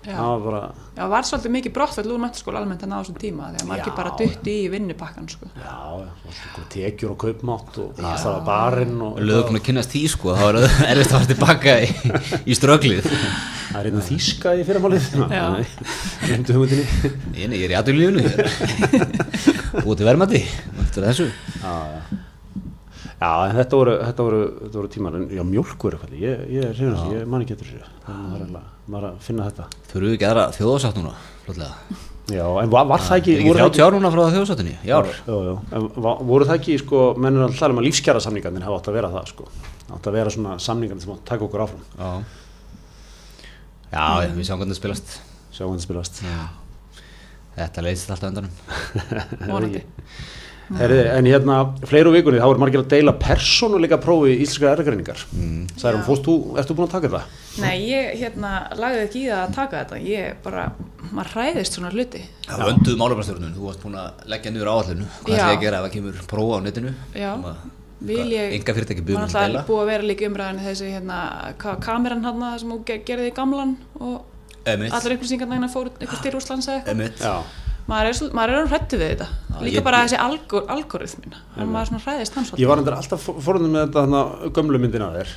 Já, 0.03 0.15
Það 0.17 0.29
var 0.33 0.41
bara, 0.47 0.61
já, 0.97 1.03
var 1.13 1.27
svolítið 1.29 1.53
mikið 1.57 1.75
brottfell 1.77 2.11
úr 2.13 2.21
mentaskóla 2.23 2.61
almennt 2.63 2.83
en 2.87 2.95
á 2.95 2.99
þessum 3.01 3.19
tíma 3.23 3.51
því 3.53 3.61
að 3.63 3.69
maður 3.71 3.83
ekki 3.85 3.95
bara 3.99 4.13
dutti 4.19 4.55
í 4.65 4.69
vinnupakkan, 4.73 5.29
sko 5.31 5.51
já, 5.55 5.77
já, 6.03 6.09
einhver 6.33 6.67
tekjur 6.75 7.13
og 7.15 7.19
kaupmátt 7.23 7.79
og 7.85 8.01
það 8.03 8.27
var 8.29 8.43
barinn 8.49 8.97
og 9.07 9.21
lögum 9.23 9.59
að 9.61 9.67
kynast 9.71 9.95
því 9.95 10.03
sko 10.17 10.35
þá 10.39 10.45
er 10.49 10.61
það 10.63 10.83
erfitt 10.93 11.07
að 11.07 11.15
fara 11.17 11.31
tilbaka 11.33 11.77
í, 11.83 11.91
í 12.43 12.59
ströglið 12.59 13.09
það 13.13 13.79
er 13.79 13.89
einhvern 13.89 14.05
þýska 14.11 14.57
í 14.59 14.67
fyrirmálið. 14.69 15.07
Já. 15.33 15.47
Glemdu 16.27 16.57
hugmyndinni. 16.59 17.13
Ég, 17.39 17.47
nei, 17.49 17.57
ég 17.63 17.71
er 17.71 17.73
í 17.73 17.79
aðurlífunu 17.79 18.27
Búið 19.87 20.03
til 20.03 20.07
verðmati 20.11 20.43
Þetta 20.45 21.01
er 21.01 21.07
þessu 21.09 21.31
Já, 21.63 21.73
já. 21.95 22.21
Já, 23.23 23.29
en 23.47 23.55
þetta 23.61 23.79
voru, 23.79 23.93
þetta 24.03 24.25
voru, 24.27 24.39
þetta 24.65 24.79
voru 24.81 24.89
tímar, 24.91 25.17
en 25.21 25.27
já, 25.31 25.43
mjólkur 25.47 25.95
eitthvað, 25.95 26.15
ég, 26.19 26.41
ég 26.51 26.65
þessu, 26.73 26.89
ég 27.15 27.29
man 27.31 27.45
ekki 27.45 27.55
eftir 27.55 27.69
þessu, 27.69 27.91
þannig 28.07 28.25
að 28.25 28.33
það 28.33 28.47
er 28.47 28.49
maður 28.93 29.07
að 29.13 29.21
finna 29.29 29.45
þetta. 29.51 29.67
Þurfum 29.93 30.09
við 30.09 30.17
ekki 30.17 30.27
aðra 30.33 30.47
þjóðásátt 30.57 30.99
núna? 30.99 31.13
Fljótlega. 31.45 31.99
Já, 32.33 32.43
en 32.63 32.71
var, 32.73 32.87
var 32.91 33.03
það 33.03 33.21
ekki, 33.21 33.33
Er 33.37 33.41
ekki 33.43 33.51
voru 33.53 33.61
það 33.63 33.71
30 33.77 33.85
ár 33.87 33.95
núna 33.99 34.11
frá 34.15 34.23
þjóðásáttinni? 34.33 34.75
í 34.83 34.93
ár. 34.97 35.09
Jú, 35.27 35.39
jú, 35.47 35.55
en 35.79 35.87
va- 36.07 36.17
voru 36.33 36.49
það 36.49 36.59
ekki, 36.59 36.77
sko, 36.83 37.01
mennur 37.23 37.47
að 37.47 37.57
tala 37.61 37.75
um 37.77 37.81
að 37.83 37.87
lífskjara 37.89 38.23
samningarnir 38.27 38.67
hafa 38.67 38.79
átt 38.81 38.91
að 38.91 38.97
vera 38.99 39.11
það, 39.15 39.31
sko, 39.33 39.47
átt 39.97 40.07
að 40.11 40.17
vera 40.19 40.31
svona 40.35 40.57
samningarnir 40.63 41.03
sem 41.07 41.13
átt 41.15 41.23
að 41.23 41.31
taka 41.33 41.47
okkur 41.47 41.65
áfram, 41.67 41.85
Já. 41.99 42.11
Já, 43.93 44.05
já, 44.25 44.31
við 44.39 44.47
sjáum 44.49 44.63
hvernig 44.63 44.73
það 44.75 44.81
spilast. 44.83 45.17
Sjá 45.53 45.63
hvernig 45.67 45.83
það 45.83 45.87
spilast. 45.87 46.23
Þetta 47.59 47.83
leiðist 47.85 48.11
alltaf 48.15 48.31
undanum 48.33 48.53
vonandi 50.73 50.83
Herri, 50.83 51.19
en 51.19 51.29
hérna, 51.31 51.57
fleiru 51.89 52.13
vikunni, 52.15 52.41
þá 52.43 52.49
er 52.55 52.61
margir 52.63 52.81
að 52.83 52.89
deila 52.93 53.13
persónuleika 53.23 53.99
prófi 54.03 54.35
íslenska 54.43 54.71
erðagreiningar. 54.73 55.23
Mm. 55.37 55.67
Særum, 55.81 56.03
fórst 56.07 56.25
þú, 56.27 56.37
ertu 56.63 56.77
búin 56.79 56.89
að 56.89 56.95
taka 56.97 57.11
þetta? 57.13 57.43
Nei, 57.63 57.77
ég 57.91 58.17
hérna 58.23 58.53
lagði 58.81 59.05
ekki 59.07 59.23
í 59.23 59.29
það 59.29 59.43
að 59.43 59.55
taka 59.59 59.83
þetta. 59.85 60.01
Ég 60.09 60.41
bara, 60.47 60.65
maður 61.13 61.31
hræðist 61.37 61.77
svona 61.79 61.93
hluti. 61.93 62.25
Það 62.49 62.67
vönduð 62.71 62.99
málefnastjórnun, 63.05 63.55
þú 63.59 63.69
varst 63.69 63.85
búin 63.85 64.01
að 64.01 64.27
leggja 64.33 64.51
niður 64.55 64.73
áallinu 64.73 65.07
Hvað 65.23 65.37
ætlaði 65.39 65.57
að 65.57 65.63
gera 65.67 65.79
ef 65.79 65.87
það 65.87 65.95
kemur 65.99 66.27
prófa 66.33 66.59
á 66.59 66.61
netinu? 66.67 66.95
Já, 67.15 67.31
Um 68.03 68.09
vil 68.09 68.33
ég 68.35 68.55
Enga 68.57 68.73
fyrirtæki 68.75 68.99
maður 68.99 69.07
byrjum 69.07 69.27
að 69.29 69.35
deila? 69.47 69.61
búið 69.69 69.81
að 69.85 69.91
vera 69.93 70.07
líka 70.11 70.25
umræðinu 70.27 70.63
þessi 70.67 70.89
hérna, 70.91 71.19
hvað 71.63 71.77
kameran 71.85 72.25
hann 72.27 72.41
sem 72.59 72.73
hún 72.73 72.81
ge- 72.89 72.97
gerði 73.07 73.29
í 73.31 73.35
gamlan 73.37 73.77
og 74.01 74.25
Emitt 74.67 74.91
allar 74.97 75.15
upplýsingarna 75.15 75.55
hérna 75.61 75.69
fóru 75.71 75.93
eitthvað 76.01 76.23
til 76.25 76.33
Úslands 76.41 76.67
eða 76.67 76.81
eitthvað. 76.83 77.45
Maður 77.91 78.11
er, 78.13 78.35
maður 78.39 78.57
er 78.63 78.69
hrættu 78.73 78.99
við 79.01 79.09
þetta. 79.15 79.29
Já, 79.53 79.57
líka 79.67 79.79
ég- 79.81 79.87
bara 79.87 80.03
þessi 80.07 80.21
algor, 80.23 80.67
algoritmin 80.69 81.39
hann 81.57 81.73
maður 81.73 81.93
svona 81.93 82.05
hræðist 82.07 82.35
hann 82.39 82.51
Ég 82.63 82.69
var 82.71 82.79
alltaf 82.79 83.31
fórundum 83.47 83.73
með 83.75 83.87
þetta 83.89 84.05
þarna 84.05 84.53
gömlu 84.59 84.79
myndina 84.83 85.09
af 85.11 85.17
þér. 85.19 85.33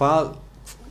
Hvað, 0.00 0.30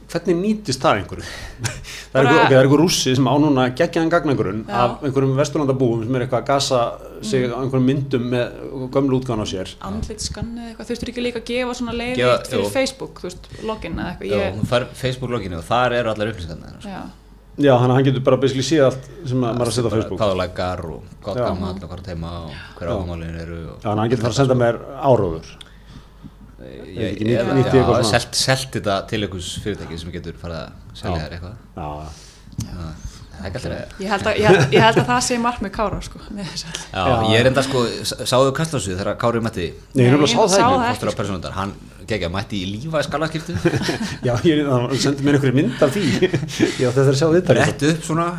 hvernig 0.09 0.37
nýtist 0.41 0.81
það 0.81 0.99
einhverju? 1.03 1.25
það, 2.11 2.19
er 2.19 2.25
einhver, 2.25 2.45
okay, 2.45 2.57
er 2.57 2.69
rússi 2.81 3.11
sem 3.17 3.27
á 3.29 3.33
núna 3.37 3.65
geggjaðan 3.77 4.09
gagnangurinn 4.09 4.63
af 4.73 5.03
einhverjum 5.05 5.35
vesturlandabúum 5.37 6.03
sem 6.07 6.15
er 6.17 6.25
eitthvað 6.25 6.41
að 6.41 6.47
gasa 6.49 6.79
sig 7.29 7.45
á 7.45 7.57
einhverjum 7.61 7.85
myndum 7.91 8.25
með 8.31 8.89
gömlu 8.95 9.19
útgáðan 9.19 9.45
á 9.45 9.47
sér. 9.51 9.73
andlit 9.85 10.23
skanni 10.25 10.63
eða 10.63 10.71
eitthvað, 10.71 10.89
þurftur 10.89 11.11
ekki 11.13 11.25
líka 11.27 11.41
að 11.43 11.47
gefa 11.51 11.75
svona 11.77 11.93
leiði 11.99 12.15
Gefa- 12.23 12.41
fyrir 12.49 12.65
jú. 12.65 12.71
Facebook, 12.73 13.21
þú 13.21 13.29
veist, 13.29 13.49
login 13.69 13.99
eða 14.01 14.15
eitthvað. 14.15 14.33
Já, 14.33 14.81
ég, 14.81 14.93
Facebook 15.03 15.31
loginu 15.35 15.59
og 15.61 15.67
þar 15.69 15.97
eru 15.99 16.13
allar 16.15 16.31
upplýsingarna 16.33 16.81
já, 16.89 17.01
Já, 17.59 17.73
að 17.75 17.81
hann 17.91 18.05
getur 18.07 18.23
bara 18.23 18.37
basically 18.39 18.63
séð 18.63 18.85
allt 18.87 19.07
sem 19.27 19.41
að 19.43 19.57
maður 19.57 19.65
er 19.65 19.71
að 19.71 19.75
setja 19.75 19.89
á 19.91 19.95
Facebook. 19.95 20.19
Hvað 20.21 20.31
þú 20.33 20.37
lækar 20.39 20.83
og 20.87 21.09
hvað 21.25 21.39
gammal 21.43 21.71
og 21.75 21.89
hvað 21.89 22.03
teima 22.05 22.29
og 22.45 22.53
hver 22.79 22.91
ámálin 22.93 23.41
eru 23.41 23.57
Já, 23.83 23.89
hann 23.89 24.11
getur 24.13 24.23
fara 24.27 24.35
að 24.35 24.39
senda 24.39 24.57
mér 24.59 24.79
áróður. 25.03 25.49
svona? 28.07 28.33
selt, 28.39 28.71
þetta 28.75 28.95
til 29.11 29.21
einhvers 29.25 29.51
fyrirtæki 29.63 29.99
sem 30.01 30.15
getur 30.15 30.39
farið 30.39 30.59
að 30.63 30.97
selja 31.01 31.21
þér 31.25 31.37
eitthvað 31.37 31.55
Já, 31.75 31.89
Já, 32.59 33.08
er 33.45 33.93
ég 33.99 34.09
held 34.11 34.27
að, 34.29 34.39
ég 34.39 34.47
held, 34.49 34.73
ég 34.75 34.83
held 34.83 34.97
að 35.01 35.07
það 35.09 35.21
sé 35.27 35.37
markmið 35.43 35.71
Kára 35.77 35.99
sko, 36.05 36.19
með 36.35 36.49
þessu 36.51 36.67
allir. 36.69 36.83
Já, 36.91 37.03
Já. 37.09 37.29
ég 37.33 37.39
er 37.43 37.49
enda 37.51 37.63
sko, 37.65 37.83
sáðu 38.29 38.51
Kastlásu 38.59 38.95
þegar 38.99 39.17
Kári 39.21 39.41
mætti 39.45 39.67
Nei, 39.93 40.03
ég 40.03 40.09
er 40.09 40.17
Nei, 40.17 40.19
nefnilega 40.19 40.33
sá 40.33 40.35
ég 40.35 40.43
það 40.43 40.53
sá 40.53 40.59
ekki. 40.59 40.79
það. 40.79 40.89
fórstur 40.89 41.09
á 41.11 41.19
persónundar, 41.21 41.55
hann 41.59 41.73
gegja 42.09 42.29
mætti 42.33 42.59
í 42.59 42.69
lífa 42.73 43.03
skalaskiptu 43.05 43.55
Já, 44.27 44.33
ég 44.49 44.63
hann 44.67 44.87
sendi 44.99 45.25
mér 45.27 45.39
einhverju 45.39 45.55
mynd 45.59 45.83
af 45.87 45.95
því. 45.95 46.05
ég 46.81 46.85
átti 46.85 46.85
eftir 46.89 47.11
að 47.13 47.19
sjá 47.21 47.27
þetta. 47.37 47.57
rétt 47.59 47.87
upp 47.93 48.05
svona 48.09 48.29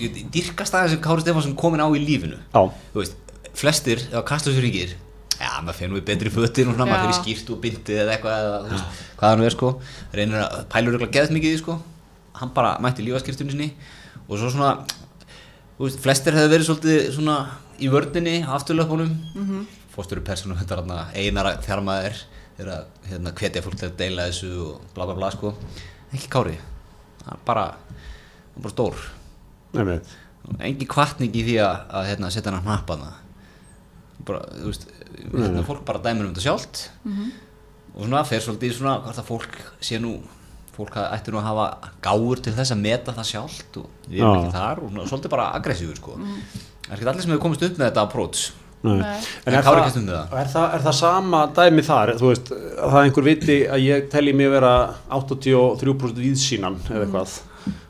ég 0.00 0.18
dyrkast 0.32 0.74
aðeins 0.78 0.94
sem 0.96 1.02
Kári 1.04 1.24
Stefánsson 1.24 1.56
komin 1.58 1.82
á 1.82 1.88
í 1.90 2.00
lífinu 2.00 2.38
Já, 2.54 2.62
þú 2.94 3.02
veist, 3.02 3.16
flestir 3.58 4.02
ef 4.10 4.24
Kastlásu 4.28 4.62
ringir 4.64 4.94
já, 5.40 5.50
maður 5.64 5.78
finnur 5.80 5.96
við 6.00 6.04
betri 6.10 6.30
fötin 6.32 6.68
og 6.68 6.76
svona, 6.76 6.84
Já. 6.86 6.92
maður 6.92 7.06
fyrir 7.06 7.18
skýrt 7.22 7.50
og 7.54 7.60
bindið 7.64 8.00
eða 8.02 8.12
eitthvað 8.16 8.42
eða, 8.44 8.58
veist, 8.70 8.98
hvað 9.20 9.30
hann 9.34 9.44
er 9.48 9.54
sko 9.56 9.70
reynir 10.18 10.42
að 10.44 10.58
pælur 10.74 10.96
eitthvað 10.98 11.14
geðt 11.16 11.32
mikið 11.36 11.54
í 11.56 11.60
sko 11.62 11.76
hann 12.38 12.54
bara 12.54 12.78
mætti 12.82 13.04
lífaskiptunni 13.04 13.54
sinni 13.54 13.70
og 14.28 14.38
svo 14.38 14.50
svona 14.50 14.74
þú 15.80 15.86
veist, 15.86 16.00
flestir 16.04 16.36
hefur 16.36 16.52
verið 16.52 16.68
svolítið 16.68 17.12
svona 17.16 17.36
í 17.80 17.88
vörninni, 17.88 18.42
afturlöpunum. 18.44 19.12
Mm 19.34 19.46
-hmm. 19.46 19.66
fórstöru 19.94 20.20
persónum 20.20 20.58
þetta 20.58 20.76
er 20.78 21.16
einar 21.16 21.56
þjarmaðir 21.62 22.16
þeir 22.56 22.68
að 22.68 22.84
hérna, 23.10 23.32
hvetja 23.32 23.62
fólk 23.62 23.76
til 23.76 23.88
að 23.88 23.96
deila 23.96 24.26
þessu 24.28 24.50
og 24.60 24.80
bla 24.94 25.06
bla 25.06 25.14
bla 25.14 25.30
sko. 25.30 25.54
Ekki 26.12 26.28
kári, 26.28 26.58
það 27.24 27.32
er 27.32 27.38
bara 27.46 27.64
það 27.64 28.56
er 28.56 28.62
bara 28.62 28.72
stór. 28.72 28.96
Nefnir. 29.72 30.00
engin 30.58 30.88
kvartning 30.88 31.34
í 31.36 31.42
því 31.42 31.56
að, 31.58 31.76
að 31.90 32.06
hérna, 32.06 32.30
setja 32.30 32.50
hann 32.50 32.60
að 32.60 32.66
hnappa 32.66 32.96
það 32.96 33.14
bara, 34.24 34.40
þú 34.40 34.66
veist 34.66 34.86
hérna, 35.32 35.62
fólk 35.62 35.84
bara 35.84 35.98
dæmur 35.98 36.26
um 36.26 36.34
þetta 36.34 36.46
sjálft. 36.46 36.90
Og 37.94 38.04
svona 38.04 38.24
fer 38.24 38.40
svolítið 38.40 38.76
svona 38.76 39.00
hvort 39.00 39.18
að 39.18 39.30
fólk 39.30 39.56
sé 39.80 39.98
nú 39.98 40.20
fólk 40.80 40.96
að- 41.00 41.10
ætti 41.18 41.34
nú 41.34 41.40
að 41.42 41.48
hafa 41.50 41.66
gáur 42.08 42.42
til 42.44 42.52
þess 42.56 42.74
að 42.74 42.80
meta 42.86 43.12
það 43.18 43.28
sjálft 43.34 43.80
og 43.82 43.86
við 44.08 44.20
erum 44.24 44.40
ekki 44.40 44.54
þar 44.56 44.82
og 44.86 45.04
svolítið 45.10 45.34
bara 45.36 45.50
aggressífur 45.60 46.00
sko 46.00 46.16
það 46.20 46.90
er 46.90 46.96
ekki 46.98 47.10
allir 47.12 47.22
sem 47.26 47.30
hefur 47.36 47.44
komist 47.46 47.62
upp 47.68 47.78
með 47.78 47.86
þetta 47.90 48.06
approach 48.08 48.48
Nei. 48.80 48.94
Nei. 48.96 49.08
En 49.44 49.52
En 49.52 49.54
er 49.58 49.62
það, 49.66 49.92
það? 49.92 50.38
er, 50.40 50.46
það, 50.48 50.74
er 50.74 50.80
það 50.86 50.94
sama 50.96 51.40
dæmi 51.52 51.82
þar, 51.84 52.12
þú 52.16 52.30
veist, 52.30 52.46
að 52.80 52.94
það 52.94 53.02
einhver 53.04 53.26
viti 53.26 53.56
að 53.68 53.82
ég 53.84 54.06
telji 54.14 54.32
mig 54.38 54.48
vera 54.54 54.70
83% 55.12 56.16
víðsýnan 56.16 56.78
eða 56.88 57.02
eitthvað. 57.04 57.34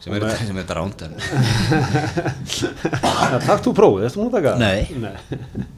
sem 0.03 0.17
er, 0.19 0.27
sem 0.41 0.57
er 0.59 0.65
þetta 0.65 0.79
ránd 0.81 1.05
en 1.07 1.15
Ja, 3.31 3.39
Takk 3.47 3.63
þú 3.69 3.75
prófið, 3.79 4.09
ertu 4.09 4.19
múin 4.19 4.33
að 4.33 4.37
taka? 4.41 4.57
Nei. 4.59 4.89
Nei, 4.99 5.69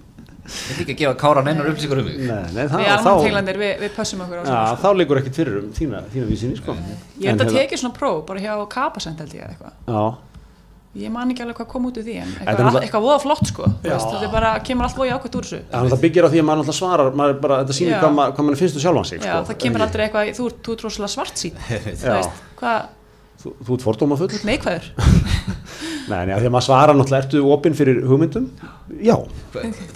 ég 0.53 0.73
ætla 0.73 0.83
ekki 0.85 0.95
að 0.97 1.01
gefa 1.03 1.15
Kára 1.23 1.43
neinar 1.47 1.71
upplýsingar 1.73 2.03
um 2.03 2.09
mig 2.11 2.19
nei, 2.19 2.43
nei 2.53 2.63
við 2.63 2.73
það, 2.73 2.83
alveg 2.83 3.07
þá, 3.07 3.13
teglandir, 3.27 3.61
við, 3.63 3.73
við 3.85 3.95
pössum 3.97 4.25
okkur 4.27 4.37
á 4.37 4.43
ja, 4.43 4.45
svona 4.51 4.67
sko. 4.73 4.83
þá 4.83 4.99
liggur 5.01 5.21
ekkert 5.23 5.39
fyrir 5.41 5.57
um 5.63 5.71
þína, 5.79 6.03
þína 6.13 6.27
víðsýni, 6.33 6.59
sko. 6.61 6.77
ég 7.23 7.33
held 7.33 7.41
að 7.41 7.49
hérna- 7.49 7.63
tekið 7.63 7.83
svona 7.85 7.97
próf 7.97 8.21
bara 8.29 8.45
hjá 8.45 8.53
Kapasend 8.77 9.19
held 9.25 9.35
ég 9.39 9.43
eða 9.43 9.57
eitthvað 9.57 9.73
Já, 9.93 10.05
ég 11.03 11.09
man 11.15 11.31
ekki 11.33 11.41
alveg 11.47 11.57
hvað 11.57 11.69
kom 11.73 11.87
út 11.89 11.97
úr 11.97 12.05
því 12.05 12.17
en 12.21 12.33
Þetta 12.37 12.53
er 12.53 12.59
eitthvað, 12.67 12.83
eitthvað 12.85 13.05
voða 13.07 13.21
flott 13.25 13.47
sko 13.49 13.65
Þú 13.65 13.89
Já. 13.89 13.93
veist, 13.97 14.11
þetta 14.13 14.27
er 14.29 14.33
bara, 14.35 14.51
kemur 14.69 14.85
allt 14.89 14.99
voða 15.01 15.15
ákvæmt 15.17 15.39
úr 15.41 15.47
þessu 15.49 15.61
Þannig 15.73 15.89
að 15.89 15.95
það 15.95 16.03
byggir 16.05 16.27
á 16.27 16.29
því 16.35 16.41
að 16.43 16.47
maður 16.51 16.61
alltaf 16.67 16.77
svarar, 16.77 17.09
maður 17.17 17.39
bara, 17.47 17.57
þetta 17.63 17.77
sýnir 17.79 17.95
Já. 17.95 18.01
hvað, 18.03 18.13
maður, 18.19 18.35
hvað 18.37 18.45
maður 18.51 18.61
finnst 18.61 18.77
um 18.77 18.83
sjálfan 18.85 19.09
sig, 19.09 19.23
Já, 19.25 19.33
sko. 19.33 19.47
það 19.49 19.59
kemur 19.65 19.85
aldrei 19.87 20.03
eitthvað, 20.05 20.33
þú 20.37 20.49
ert, 20.51 20.59
þú 20.69 20.75
ert 20.77 20.85
rosalega 20.85 21.15
svart 21.17 21.41
sín 21.41 21.57
þú 21.65 21.97
Já. 21.97 22.13
veist, 22.19 22.43
hvað, 22.61 22.91
Þú, 23.43 23.55
þú 23.65 23.73
ert 23.79 23.83
fordóma 23.89 24.19
full? 24.21 24.29
neikvæður 24.47 24.85
Nei, 26.13 26.21
nei, 26.29 26.33
af 26.37 26.43
því 26.43 26.49
að 26.49 26.55
maður 26.55 26.67
svarar 26.67 26.99
náttúrulega, 26.99 27.25
ertu 27.25 27.43
opinn 27.55 27.77
fyrir 27.79 28.01
hugmyndum? 28.05 28.49
Já. 29.01 29.15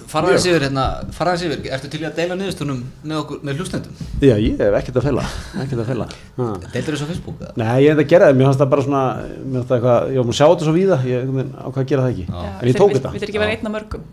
Faraðins 0.09 0.47
yfir, 0.49 0.65
hérna, 0.65 0.85
faraðins 1.17 1.45
yfir, 1.47 1.69
ertu 1.77 1.91
til 1.93 2.01
í 2.01 2.07
að 2.09 2.21
deila 2.21 2.39
niðurstunum 2.41 2.83
með 3.05 3.21
okkur, 3.21 3.41
með 3.45 3.61
hlustendum? 3.61 4.03
Já, 4.25 4.35
ég 4.41 4.63
hef 4.63 4.79
ekkert 4.81 5.01
að 5.03 5.09
fela, 5.11 5.27
ekkert 5.65 5.83
að 5.83 5.91
fela. 5.93 6.09
Ha. 6.39 6.51
Deildur 6.73 6.97
þessu 6.97 7.09
á 7.09 7.11
Facebook? 7.13 7.41
eða? 7.43 7.57
Nei, 7.61 7.73
ég 7.85 7.91
hef 7.91 7.99
þetta 7.99 8.07
að 8.07 8.13
gera 8.15 8.31
það, 8.31 8.39
mér 8.41 8.51
fannst 8.51 8.63
það 8.63 8.73
bara 8.77 8.87
svona, 8.87 9.03
mér 9.27 9.59
fannst 9.59 9.73
það 9.73 9.81
eitthvað, 9.81 10.13
ég 10.13 10.23
var 10.23 10.29
múin 10.31 10.37
að 10.37 10.41
sjá 10.41 10.47
þetta 10.47 10.69
svo 10.71 10.77
víða, 10.79 11.01
ég 11.05 11.25
einhvern 11.27 11.43
veginn 11.43 11.59
ákvað 11.61 11.83
að 11.83 11.91
gera 11.93 12.07
það 12.07 12.15
ekki. 12.15 12.29
Já. 12.31 12.55
En 12.57 12.71
ég 12.73 12.81
tók 12.81 12.97
þetta. 12.97 13.13
Við 13.17 13.29
ekki 13.29 13.43
vera 13.45 13.57
einn 13.59 13.69
af 13.71 13.77
mörgum 13.77 14.09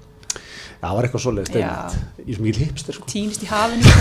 það 0.83 0.95
var 0.97 1.07
eitthvað 1.07 1.23
svoleiðist, 1.25 1.57
Já. 1.57 1.67
einmitt. 1.71 2.21
Ég 2.23 2.29
er 2.33 2.37
svo 2.37 2.45
mikil 2.47 2.63
hipster, 2.67 2.97
sko. 2.97 3.09
Týnist 3.09 3.43
í 3.45 3.49
hafinu 3.49 3.91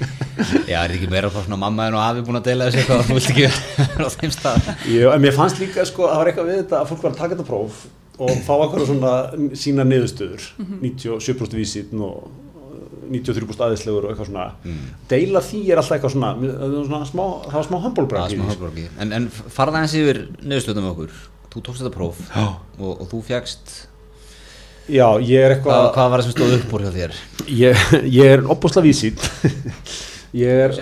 Já, 0.70 0.78
er 0.82 0.92
þetta 0.92 0.98
ekki 0.98 1.10
meira 1.12 1.30
svona 1.34 1.58
mamma 1.60 1.88
en 1.88 1.98
og 1.98 2.02
afi 2.04 2.24
búin 2.26 2.40
að 2.40 2.48
deila 2.50 2.68
þessu 2.68 2.82
eitthvað 2.82 3.04
þú 3.08 3.18
vilt 3.18 3.32
ekki 3.34 3.44
vera 3.48 4.06
á 4.08 4.14
þeim 4.14 4.32
stað? 4.34 4.70
Ég, 4.90 5.10
en 5.14 5.24
mér 5.24 5.36
fannst 5.36 5.60
líka, 5.62 5.84
sko, 5.88 6.08
að 6.08 6.14
það 6.14 6.22
var 6.22 6.32
eitthvað 6.32 6.48
við 6.50 6.58
þetta 6.62 6.80
að 6.80 6.88
fólk 6.90 7.04
var 7.04 7.14
að 7.14 7.20
taka 7.22 7.36
þetta 7.36 7.48
próf 7.50 7.84
og 8.14 8.32
fá 8.46 8.54
eitthvað 8.54 8.88
svona 8.88 9.12
sína 9.58 9.86
niðurstöður, 9.88 10.48
97% 10.82 11.56
vísinn 11.58 12.02
og 12.06 12.26
93% 13.10 13.64
aðeinslegur 13.66 14.06
og 14.06 14.12
eitthvað 14.12 14.30
svona. 14.30 14.44
Deila 15.10 15.42
því 15.44 15.62
er 15.70 15.80
alltaf 15.80 15.96
eitthvað 15.98 16.14
svona, 16.14 16.30
það 16.40 16.76
var 16.76 16.86
svona 16.88 17.08
smá, 17.10 17.24
það 17.44 17.58
var 17.58 17.66
smá 17.68 17.78
smá 18.34 18.48
hálfborgi. 18.48 18.86
En, 19.02 19.14
en 19.18 19.26
faraðins 19.32 19.96
yfir 19.98 20.20
niðurstunum 20.42 20.86
með 20.86 20.92
okkur, 20.94 21.18
þú 21.54 21.64
tókst 21.66 21.84
þetta 21.84 21.94
próf 21.94 22.22
Já. 22.30 22.46
og, 22.78 22.92
og 22.94 23.04
þú 23.12 23.22
fjagst, 23.28 23.74
Já, 24.84 25.06
ég 25.24 25.40
er 25.40 25.54
hvað, 25.64 25.78
eitthvað, 25.78 25.86
hvað 25.94 26.10
var 26.12 26.20
það 26.20 26.26
sem 26.26 26.34
stóð 26.34 26.56
upp 26.58 26.72
úr 26.76 26.82
hjá 26.84 26.90
þér? 26.92 27.20
ég, 27.48 27.84
ég 28.12 28.32
er 28.34 28.42
opbúslega 28.52 28.84
vísinn, 28.84 29.22
ég 30.44 30.64
er 30.66 30.74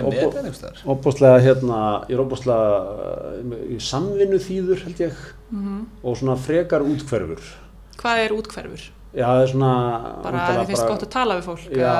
opbúslega, 0.91 1.37
hérna, 1.45 1.77
ég 2.09 2.17
er 2.17 2.23
opbúslega 2.23 3.61
í 3.71 3.77
samvinnu 3.79 4.41
þýður, 4.43 4.83
held 4.87 5.05
ég, 5.05 5.23
og 6.03 6.19
svona 6.19 6.35
frekar 6.35 6.83
útkverfur. 6.83 7.47
Hvað 8.01 8.25
er 8.25 8.35
útkverfur? 8.35 8.89
Já, 9.13 9.27
það 9.29 9.43
er 9.43 9.51
svona... 9.51 9.73
Bara 10.23 10.39
að 10.41 10.57
þið 10.57 10.71
finnst 10.71 10.87
gott 10.89 11.03
að 11.05 11.11
tala 11.13 11.35
við 11.37 11.43
fólk 11.45 11.65
Já, 11.77 11.97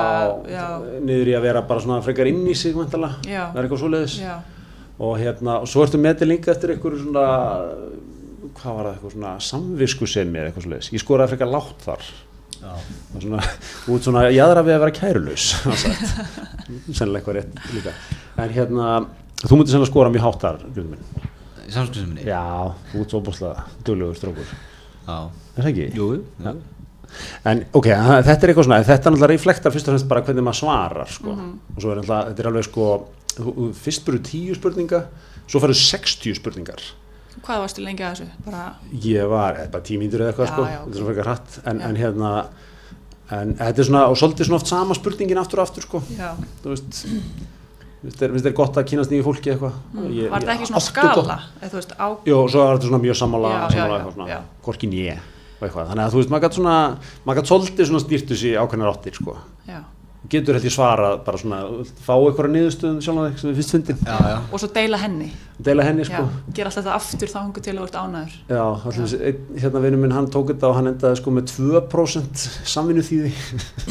já, 0.50 0.64
niður 1.06 1.30
í 1.30 1.36
að 1.38 1.44
vera 1.46 1.62
bara 1.68 1.84
svona 1.84 2.00
frekar 2.02 2.26
inn 2.26 2.42
í 2.50 2.56
sig, 2.58 2.74
það 2.74 3.04
er 3.30 3.62
eitthvað 3.62 3.80
svoleiðis. 3.84 4.16
já, 4.18 4.34
Og 5.04 5.16
hérna, 5.18 5.60
og 5.62 5.70
svo 5.70 5.82
ertu 5.82 5.98
metið 5.98 6.28
líka 6.30 6.52
eftir 6.52 6.74
einhverju 6.74 7.00
svona, 7.02 7.22
hvað 8.60 8.76
var 8.78 8.86
það, 8.88 8.94
eitthvað 8.94 9.16
svona 9.16 9.32
samviskusemi 9.48 10.38
eða 10.40 10.50
eitthvað 10.50 10.66
svoleiðis. 10.68 10.92
Ég 10.94 11.02
skoraði 11.02 11.34
frekar 11.34 11.52
látt 11.52 11.84
þar. 11.84 12.06
Var 12.64 13.20
svona, 13.20 13.42
út 13.92 14.06
svona 14.06 14.22
jæðra 14.32 14.62
við 14.64 14.74
að 14.74 14.82
vera 14.84 14.94
kærulaus 14.96 15.46
sennilega 16.96 17.18
eitthvað 17.18 17.36
rétt 17.36 17.58
líka 17.74 17.92
en 18.40 18.54
hérna, 18.54 18.92
þú 19.42 19.58
mútið 19.58 19.74
sennilega 19.74 19.90
skora 19.90 20.12
mjög 20.14 20.24
hátt 20.24 20.46
þar 20.46 20.62
samskriðsuminni? 21.74 22.24
já, 22.24 22.40
ert 22.94 23.12
svo 23.12 23.20
búslega 23.26 23.66
duglegur 23.84 24.16
strókur 24.16 24.48
Já. 24.48 25.18
er 25.58 25.60
það 25.66 25.70
ekki? 25.74 25.86
Jú, 25.98 26.08
jú. 26.16 26.22
Já. 26.46 26.54
en 27.52 27.62
ok, 27.76 27.90
þetta 27.90 28.34
er 28.38 28.54
eitthvað 28.54 28.68
svona 28.70 28.80
þetta 28.80 28.96
er 28.96 29.14
náttúrulega 29.14 29.32
reflektar 29.34 29.74
fyrst 29.76 29.90
og 29.90 29.96
fremst 29.96 30.10
bara 30.14 30.24
hvernig 30.24 30.48
maður 30.48 30.60
svarar 30.62 31.14
sko. 31.18 31.36
og 31.36 31.84
svo 31.84 31.92
er 31.92 32.00
náttúrulega, 32.00 32.32
þetta 32.32 32.44
er 32.46 32.50
alveg 32.54 32.68
sko 32.70 32.88
fyrst 33.84 34.08
byrju 34.08 34.24
tíu 34.30 34.56
spurninga 34.56 35.04
svo 35.44 35.60
færðu 35.60 35.76
60 35.84 36.40
spurningar 36.40 36.80
hvað 37.44 37.62
varstu 37.64 37.84
lengi 37.84 38.04
að 38.04 38.14
þessu? 38.18 38.44
Bara, 38.46 38.62
ég 39.04 39.28
var, 39.30 39.58
eða 39.62 39.72
bara 39.74 39.86
tímíndur 39.88 40.24
eða 40.24 40.32
eitthvað 40.32 40.46
Já, 40.48 40.52
sko, 40.54 40.68
já, 40.68 40.78
þetta 40.84 40.94
er 40.94 41.00
svona 41.00 41.10
frekar 41.12 41.28
hratt. 41.30 41.58
En, 41.70 41.82
en 41.88 41.98
hérna 42.00 42.30
en 43.34 43.54
þetta 43.58 43.80
er 43.84 43.88
svona, 43.88 44.04
og 44.12 44.16
svolítið 44.20 44.48
svona 44.48 44.60
oft 44.60 44.70
sama 44.70 44.96
spurningin 44.98 45.40
aftur 45.40 45.60
og 45.62 45.68
aftur 45.68 45.86
sko. 45.86 46.00
Já, 46.18 46.32
þú 46.64 46.74
veist 46.74 46.98
þér- 48.04 48.34
finnst 48.34 48.44
þér 48.44 48.56
gott 48.58 48.76
að 48.76 48.88
kynast 48.90 49.12
nýju 49.12 49.24
fólki 49.24 49.52
eitthvað? 49.54 49.76
Mm. 49.94 50.30
var 50.32 50.44
þetta 50.44 50.56
ekki 50.58 50.68
svona 50.68 50.82
skala? 50.84 51.36
Þú 51.62 51.78
veist, 51.78 51.94
á, 51.96 52.06
Jú, 52.28 52.40
svo 52.52 52.64
var 52.66 52.76
þetta 52.76 52.90
svona 52.90 53.02
mjög 53.04 53.16
sammála, 53.20 53.52
sammála 53.72 53.96
eitthvað 53.98 54.16
svona, 54.18 54.28
já. 54.28 54.40
hvorkin 54.66 54.92
ég 54.98 55.30
og 55.54 55.64
eitthvað, 55.68 55.88
þannig 55.88 56.04
að 56.04 56.12
þú 56.12 56.20
veist, 56.20 56.32
maður 56.34 56.44
gætt 56.44 56.58
svona 56.58 56.76
maður 57.24 57.38
gætt 57.40 57.50
svolítið 57.52 57.88
svona 57.88 58.02
stýrtu 58.04 58.36
sér 58.36 58.58
ákveðnar 58.60 58.92
áttir 58.92 59.16
sko, 59.16 59.36
já, 59.70 59.80
getur 60.32 60.56
held 60.56 60.64
ég 60.64 60.72
svarað 60.72 61.18
bara 61.26 61.38
svona, 61.40 61.58
fá 62.06 62.14
eitthvað 62.16 62.48
niðurstöðum 62.54 63.00
sjálf 63.04 63.40
sem 63.42 63.50
við 63.50 63.58
fyrst 63.60 63.74
fyndin, 63.74 63.98
Já, 64.06 64.14
já. 64.30 64.36
og 64.50 64.62
svo 64.62 64.68
deila 64.72 65.00
henni. 65.02 65.26
Deila 65.64 65.84
henni 65.86 66.02
já, 66.02 66.08
sko 66.08 66.52
gera 66.56 66.70
alltaf 66.70 66.82
þetta 66.82 66.94
aftur 66.98 67.30
þá 67.30 67.36
hungu 67.44 67.60
til 67.62 67.74
að 67.76 67.84
ert 67.84 67.98
ánæður 68.00 68.32
Já, 68.50 68.62
allir, 68.90 69.12
einn, 69.28 69.44
hérna 69.62 69.82
vinur 69.84 70.00
minn 70.02 70.14
hann 70.16 70.26
tók 70.34 70.48
þetta 70.50 70.66
og 70.70 70.74
hann 70.80 70.90
endaði 70.90 71.20
sko 71.20 71.34
með 71.36 71.52
2% 71.52 72.46
samvinnu 72.72 73.04
þýði 73.06 73.30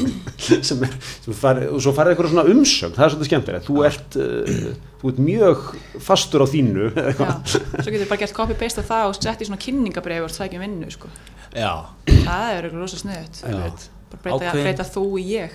sem 0.70 0.84
er, 0.84 0.98
sem 1.24 1.38
fari, 1.38 1.70
og 1.72 1.80
svo 1.86 1.94
farið 1.96 2.16
eitthvað 2.18 2.34
svona 2.34 2.46
umsögn, 2.52 2.98
það 2.98 3.06
er 3.08 3.14
svolítið 3.14 3.30
skemmtilegt. 3.32 3.70
Þú 3.70 3.86
ert, 3.88 4.20
uh, 4.20 4.68
þú 5.00 5.14
ert 5.14 5.24
mjög 5.30 5.64
fastur 6.10 6.44
á 6.44 6.48
þínu 6.52 6.90
já, 6.92 7.32
svo 7.48 7.88
getur 7.96 8.10
bara 8.12 8.22
gert 8.26 8.36
copy-paste 8.42 8.84
af 8.84 8.92
það 8.92 9.10
og 9.14 9.18
sett 9.22 9.46
í 9.46 9.48
svona 9.48 9.64
kynningabreyf 9.64 10.28
og 10.28 10.36
sækjum 10.36 10.66
vinnu 10.68 10.92
sko. 10.92 11.12
Já. 11.56 11.72
það 12.10 12.48
er 12.58 12.66
eitthvað 12.68 12.80
rosa 12.82 12.98
sniðut 13.00 13.44
Einmitt. 13.48 13.84
bara 13.86 14.03
breyta, 14.22 14.51
breyta 14.53 14.84
þú 14.88 15.03
í 15.20 15.26
ég. 15.34 15.51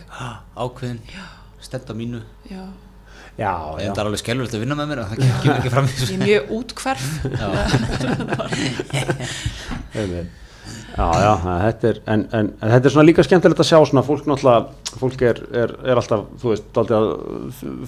Ákveðin, 0.59 1.00
stend 1.61 1.88
á 1.90 1.94
mínu. 1.94 2.20
já, 2.50 2.64
Já, 3.38 3.52
já, 3.78 3.92
það 3.94 4.00
er 4.02 4.09
alveg 4.09 4.18
skellulegt 4.18 4.54
að 4.56 4.62
vinna 4.64 4.74
með 4.74 4.88
mér 4.90 5.00
það 5.06 5.20
kemur 5.22 5.59
ekki 5.61 5.70
fram 5.70 5.86
í 5.86 5.90
ég 5.92 5.94
þessu. 5.94 6.14
er 6.16 6.22
mjög 6.24 6.42
útkverf. 6.56 7.04
Já, 10.98 11.06
já, 11.22 11.32
þetta 11.62 11.88
er 11.92 11.98
en, 12.11 12.24
en, 12.34 12.48
en 12.59 12.72
þetta 12.72 12.88
er 12.90 12.92
svona 12.94 13.06
líka 13.06 13.22
skemmtilegt 13.24 13.62
að 13.62 13.68
sjá 13.70 13.78
svona 13.86 14.02
fólk 14.06 14.26
náttúrulega, 14.28 14.90
fólk 14.98 15.22
er, 15.28 15.38
er, 15.62 15.74
er 15.86 16.00
alltaf 16.00 16.24
þú 16.42 16.50
veist, 16.52 16.80
að 16.82 16.88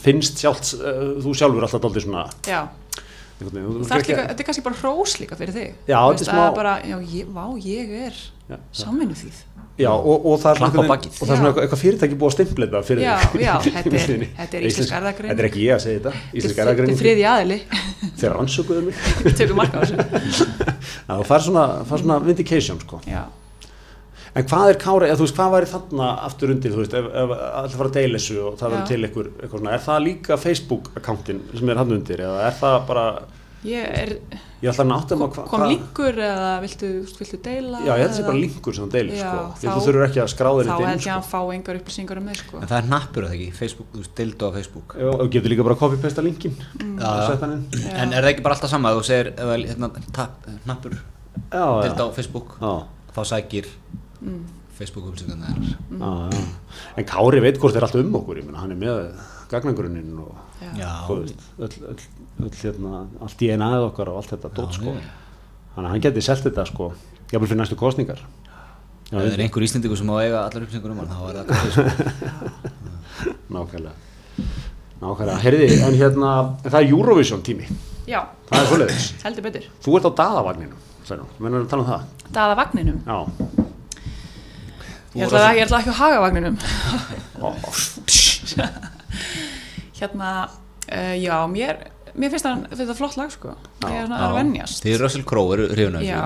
finnst 0.04 0.38
sjálft, 0.44 0.70
uh, 0.78 1.00
þú 1.24 1.34
sjálfur 1.40 1.66
alltaf 1.66 1.82
daldið 1.84 2.06
svona 2.06 2.22
já, 2.46 2.60
er, 3.40 3.50
líka, 4.06 4.24
þetta 4.30 4.38
er 4.38 4.48
kannski 4.52 4.64
bara 4.68 4.78
hrós 4.84 5.16
líka 5.20 5.38
fyrir 5.40 5.56
þig. 5.56 5.74
Já, 5.90 5.98
er 5.98 6.14
veist, 6.14 6.30
smá- 6.30 6.54
bara, 6.56 6.76
já, 6.86 6.96
ég, 7.16 7.24
vá, 7.34 7.44
ég 7.66 7.96
er 8.06 8.22
Já, 8.51 8.57
samvinnu 8.82 9.14
þýð 9.20 9.38
Já, 9.80 9.88
og, 9.94 10.24
og 10.28 10.34
það 10.42 10.51
er 10.51 10.59
er 10.61 10.61
svona 10.61 10.70
Já. 10.76 11.48
eitthvað, 11.48 11.62
eitthvað 11.64 11.80
fyrirtæki 11.80 12.16
búið 12.20 12.30
að 12.30 12.34
stimpla 12.36 12.66
þetta 12.66 12.80
fyrir 12.90 13.05
Já, 13.07 13.12
þig. 13.22 13.40
já, 13.40 13.53
þetta 13.64 13.80
er- 13.80 13.96
Íslensk- 14.01 14.34
þetta 14.40 14.59
er 14.59 14.66
íslensk 14.70 14.94
erfðagreining. 14.98 15.30
Þetta 15.30 15.44
er 15.44 15.48
ekki 15.51 15.62
ég 15.64 15.74
að 15.76 15.82
segja 15.84 16.01
þetta, 16.01 16.12
íslensk 16.40 16.59
þetta 16.61 16.70
er 16.90 17.01
þriði 17.01 17.24
aðili 17.30 17.59
þeir 18.20 18.34
rannsökuðu 18.36 18.82
mig 18.90 18.98
tökum 19.40 19.61
marka 19.62 19.80
á 19.80 19.82
þessu 19.86 20.48
Já, 21.09 21.12
það 21.14 21.24
fær 21.30 21.44
svona, 21.46 21.64
fær 21.88 22.03
svona 22.05 22.18
vindication 22.26 22.82
sko. 22.84 23.01
já, 23.09 23.22
En 24.30 24.44
hvað 24.46 24.68
er 24.70 24.76
Kári, 24.78 25.07
eða 25.11 25.18
þú 25.18 25.24
veist, 25.26 25.34
hvað 25.40 25.55
væri 25.57 25.66
þarna 25.72 26.09
aftur 26.28 26.53
undir, 26.55 26.70
þú 26.70 26.82
veist, 26.84 26.92
ef, 26.94 27.07
ef 27.18 27.32
allir 27.34 27.72
fara 27.80 27.88
að 27.90 27.96
deila 27.96 28.18
þessu 28.20 28.36
og 28.46 28.59
það 28.61 28.68
Já. 28.68 28.74
verður 28.74 28.90
til 28.92 29.01
einhver, 29.09 29.30
eitthvað 29.40 29.59
svona, 29.64 29.72
er 29.74 29.82
það 29.88 30.05
líka 30.05 30.36
Facebook-akkántin 30.44 31.40
sem 31.59 31.72
er 31.72 31.80
hann 31.80 31.94
undir, 31.96 32.22
eða 32.28 32.44
er 32.46 32.55
það 32.61 32.76
bara, 32.92 33.07
ég 33.64 33.84
er 34.02 34.11
ég 34.62 34.70
að 34.70 34.76
að 34.80 35.18
kom, 35.20 35.30
hvað, 35.34 35.46
kom 35.50 35.62
linkur 35.68 36.16
eða 36.16 36.61
viltu, 36.62 36.88
viltu 37.18 37.38
deila 37.44 37.80
Já, 37.84 37.92
ég 37.92 38.00
held 38.00 38.06
að 38.06 38.11
það 38.11 38.16
sé 38.20 38.24
bara 38.28 38.40
linkur 38.40 38.74
sem 38.76 38.84
það 38.86 38.94
deilir, 38.96 39.16
sko, 39.20 39.40
þá- 39.61 39.68
að 39.68 39.74
þú 39.76 39.82
þurfur 39.86 40.04
ekki 40.06 40.20
að 40.22 40.30
skráða 40.32 40.61
þá 40.61 40.64
þetta 40.64 40.80
inn, 40.80 40.88
held 40.90 41.00
ég 41.00 41.00
að 41.00 41.02
sko. 41.02 41.11
hann 41.16 41.26
fá 41.30 41.40
engar 41.56 41.80
upplýsingar 41.80 42.20
um 42.20 42.28
þig 42.30 42.36
sko. 42.40 42.56
En 42.61 42.68
það 42.70 42.78
er 42.80 42.88
nappur 42.94 43.22
að 43.24 43.28
það 43.30 43.36
ekki, 43.40 43.48
Facebook, 43.61 43.88
þú 43.92 44.04
dildo 44.20 44.44
á 44.48 44.50
Facebook. 44.56 44.94
Já, 45.00 45.08
og 45.12 45.30
getur 45.30 45.50
líka 45.52 45.64
bara 45.68 45.74
að 45.76 45.82
copy-pasta 45.84 46.22
linkin 46.24 46.56
Mm. 46.80 46.98
En 48.00 48.12
er 48.12 48.22
það 48.22 48.30
ekki 48.34 48.42
bara 48.42 48.54
alltaf 48.56 48.70
sama, 48.70 48.90
þú 48.96 49.04
segir, 49.04 49.32
það 49.36 49.66
hérna, 49.68 49.90
tap, 50.12 50.46
nappur, 50.66 50.96
Já, 51.52 51.64
dildo 51.84 52.08
á 52.08 52.11
Facebook, 52.16 52.56
já, 52.61 52.72
þá 53.16 53.20
sækir 53.32 53.66
Mm. 54.20 54.44
Facebook 54.76 55.04
upplýsingarna 55.08 55.46
hennar. 55.46 55.76
já, 55.90 56.30
já. 56.32 56.44
En 56.96 57.04
Kári 57.04 57.40
veit 57.40 57.58
hvort 57.58 57.76
er 57.76 57.82
allt 57.82 57.94
um 57.96 58.12
okkur, 58.16 58.36
ég 58.40 58.44
menna, 58.46 58.58
hann 58.61 58.72
er 58.72 58.76
með 58.76 59.12
gagnangrunninn 59.50 60.18
og 60.18 60.34
öll, 61.58 61.72
öll, 62.47 62.53
hérna, 62.62 63.01
allt 63.24 63.43
í 63.45 63.51
einaðið 63.55 63.86
okkar 63.88 64.11
og 64.12 64.20
allt 64.20 64.34
þetta 64.34 64.53
dót, 64.57 64.76
sko. 64.76 64.95
já. 64.97 65.09
Þannig 65.74 65.88
að 65.88 65.95
hann 65.95 66.05
geti 66.07 66.24
selt 66.26 66.45
þetta, 66.47 66.66
sko, 66.70 66.91
jáfnvel 67.30 67.51
fyrir 67.51 67.61
næstu 67.62 67.78
kostningar. 67.80 68.22
Ef 69.11 69.16
það 69.16 69.32
er 69.32 69.43
einhver 69.47 69.66
íslendingur 69.66 69.99
sem 69.99 70.11
á 70.11 70.14
að 70.14 70.24
eiga 70.26 70.43
allar 70.45 70.66
upplýsingar 70.66 70.95
um 70.95 71.01
hann, 71.03 71.11
þá 71.11 71.20
er 71.26 71.38
það 71.38 71.47
kannski 71.51 71.70
sko. 71.74 71.84
Nákvæmlega. 73.57 73.97
Nákvæmlega. 75.01 75.41
Herði, 75.47 75.68
en 75.88 75.99
hérna, 75.99 76.30
það 76.66 76.78
er 76.82 76.95
Eurovision 76.95 77.43
tími. 77.47 77.66
já, 78.11 78.22
er 78.55 78.95
heldur 79.24 79.45
betur 79.45 79.68
Þú 79.84 79.99
ert 79.99 80.09
á 80.09 80.12
daðavagninu, 80.22 80.78
segir 81.05 81.22
hún. 81.22 81.36
Mennar 81.38 81.66
að 81.66 81.70
tala 81.74 81.84
um 81.84 81.91
það? 81.91 82.09
daða 82.34 82.57
vagninum 82.61 83.01
Já. 83.07 83.16
ég 85.14 85.24
ætla, 85.26 85.47
ég 85.57 85.64
ætla 85.66 85.80
ekki 85.80 85.93
að 85.93 85.99
haga 85.99 86.20
vagninum 86.22 86.59
Ó, 87.41 87.51
hérna, 90.01 90.30
uh, 90.86 91.14
já, 91.18 91.34
mér 91.51 91.82
mér 92.20 92.32
finnst 92.34 92.46
það, 92.46 92.64
finnst 92.74 92.90
það 92.92 92.98
flott 93.00 93.18
lag 93.20 93.34
sko. 93.34 93.54
Ég 93.86 93.98
er 94.00 94.08
svona 94.08 94.22
að 94.28 94.38
venjast. 94.40 94.82
Þið 94.86 94.98
Russell 95.04 95.26
Crowe 95.30 95.56
eru 95.56 95.68
hrifun 95.74 95.98
af 96.00 96.06
já, 96.06 96.22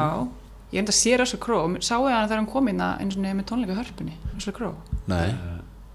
ég 0.74 0.82
enda 0.82 0.95
að 0.95 1.01
sé 1.01 1.18
Russell 1.20 1.42
Crowe. 1.45 1.82
Sáu 1.86 2.07
ég 2.09 2.16
hann 2.18 2.28
þegar 2.28 2.40
hann 2.42 2.51
kom 2.55 2.70
inn 2.72 2.82
að 2.84 3.03
einu 3.05 3.16
svona 3.16 3.34
með 3.40 3.49
tónleika 3.51 3.78
hörpunni 3.78 4.16
Russell 4.34 4.57
Crowe? 4.57 5.01
Nei, 5.11 5.28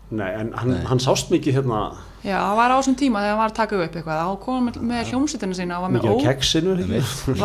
Nei, 0.09 0.29
en 0.41 0.47
hann, 0.57 0.71
hann 0.89 0.97
sást 1.03 1.29
mikið 1.29 1.59
hérna 1.59 1.79
Já, 2.25 2.33
það 2.41 2.55
var 2.57 2.71
á 2.73 2.77
þessum 2.79 2.95
tíma 2.97 3.19
þegar 3.21 3.29
hann 3.35 3.39
var 3.43 3.51
að 3.51 3.57
taka 3.59 3.77
upp 3.77 3.83
eitthvað. 3.99 4.21
Þá 4.25 4.39
kom 4.43 4.55
hann 4.57 4.65
með, 4.65 4.79
með 4.89 5.11
hljómsveitina 5.11 5.55
sína 5.59 5.77
og 5.77 5.83
var 5.85 5.91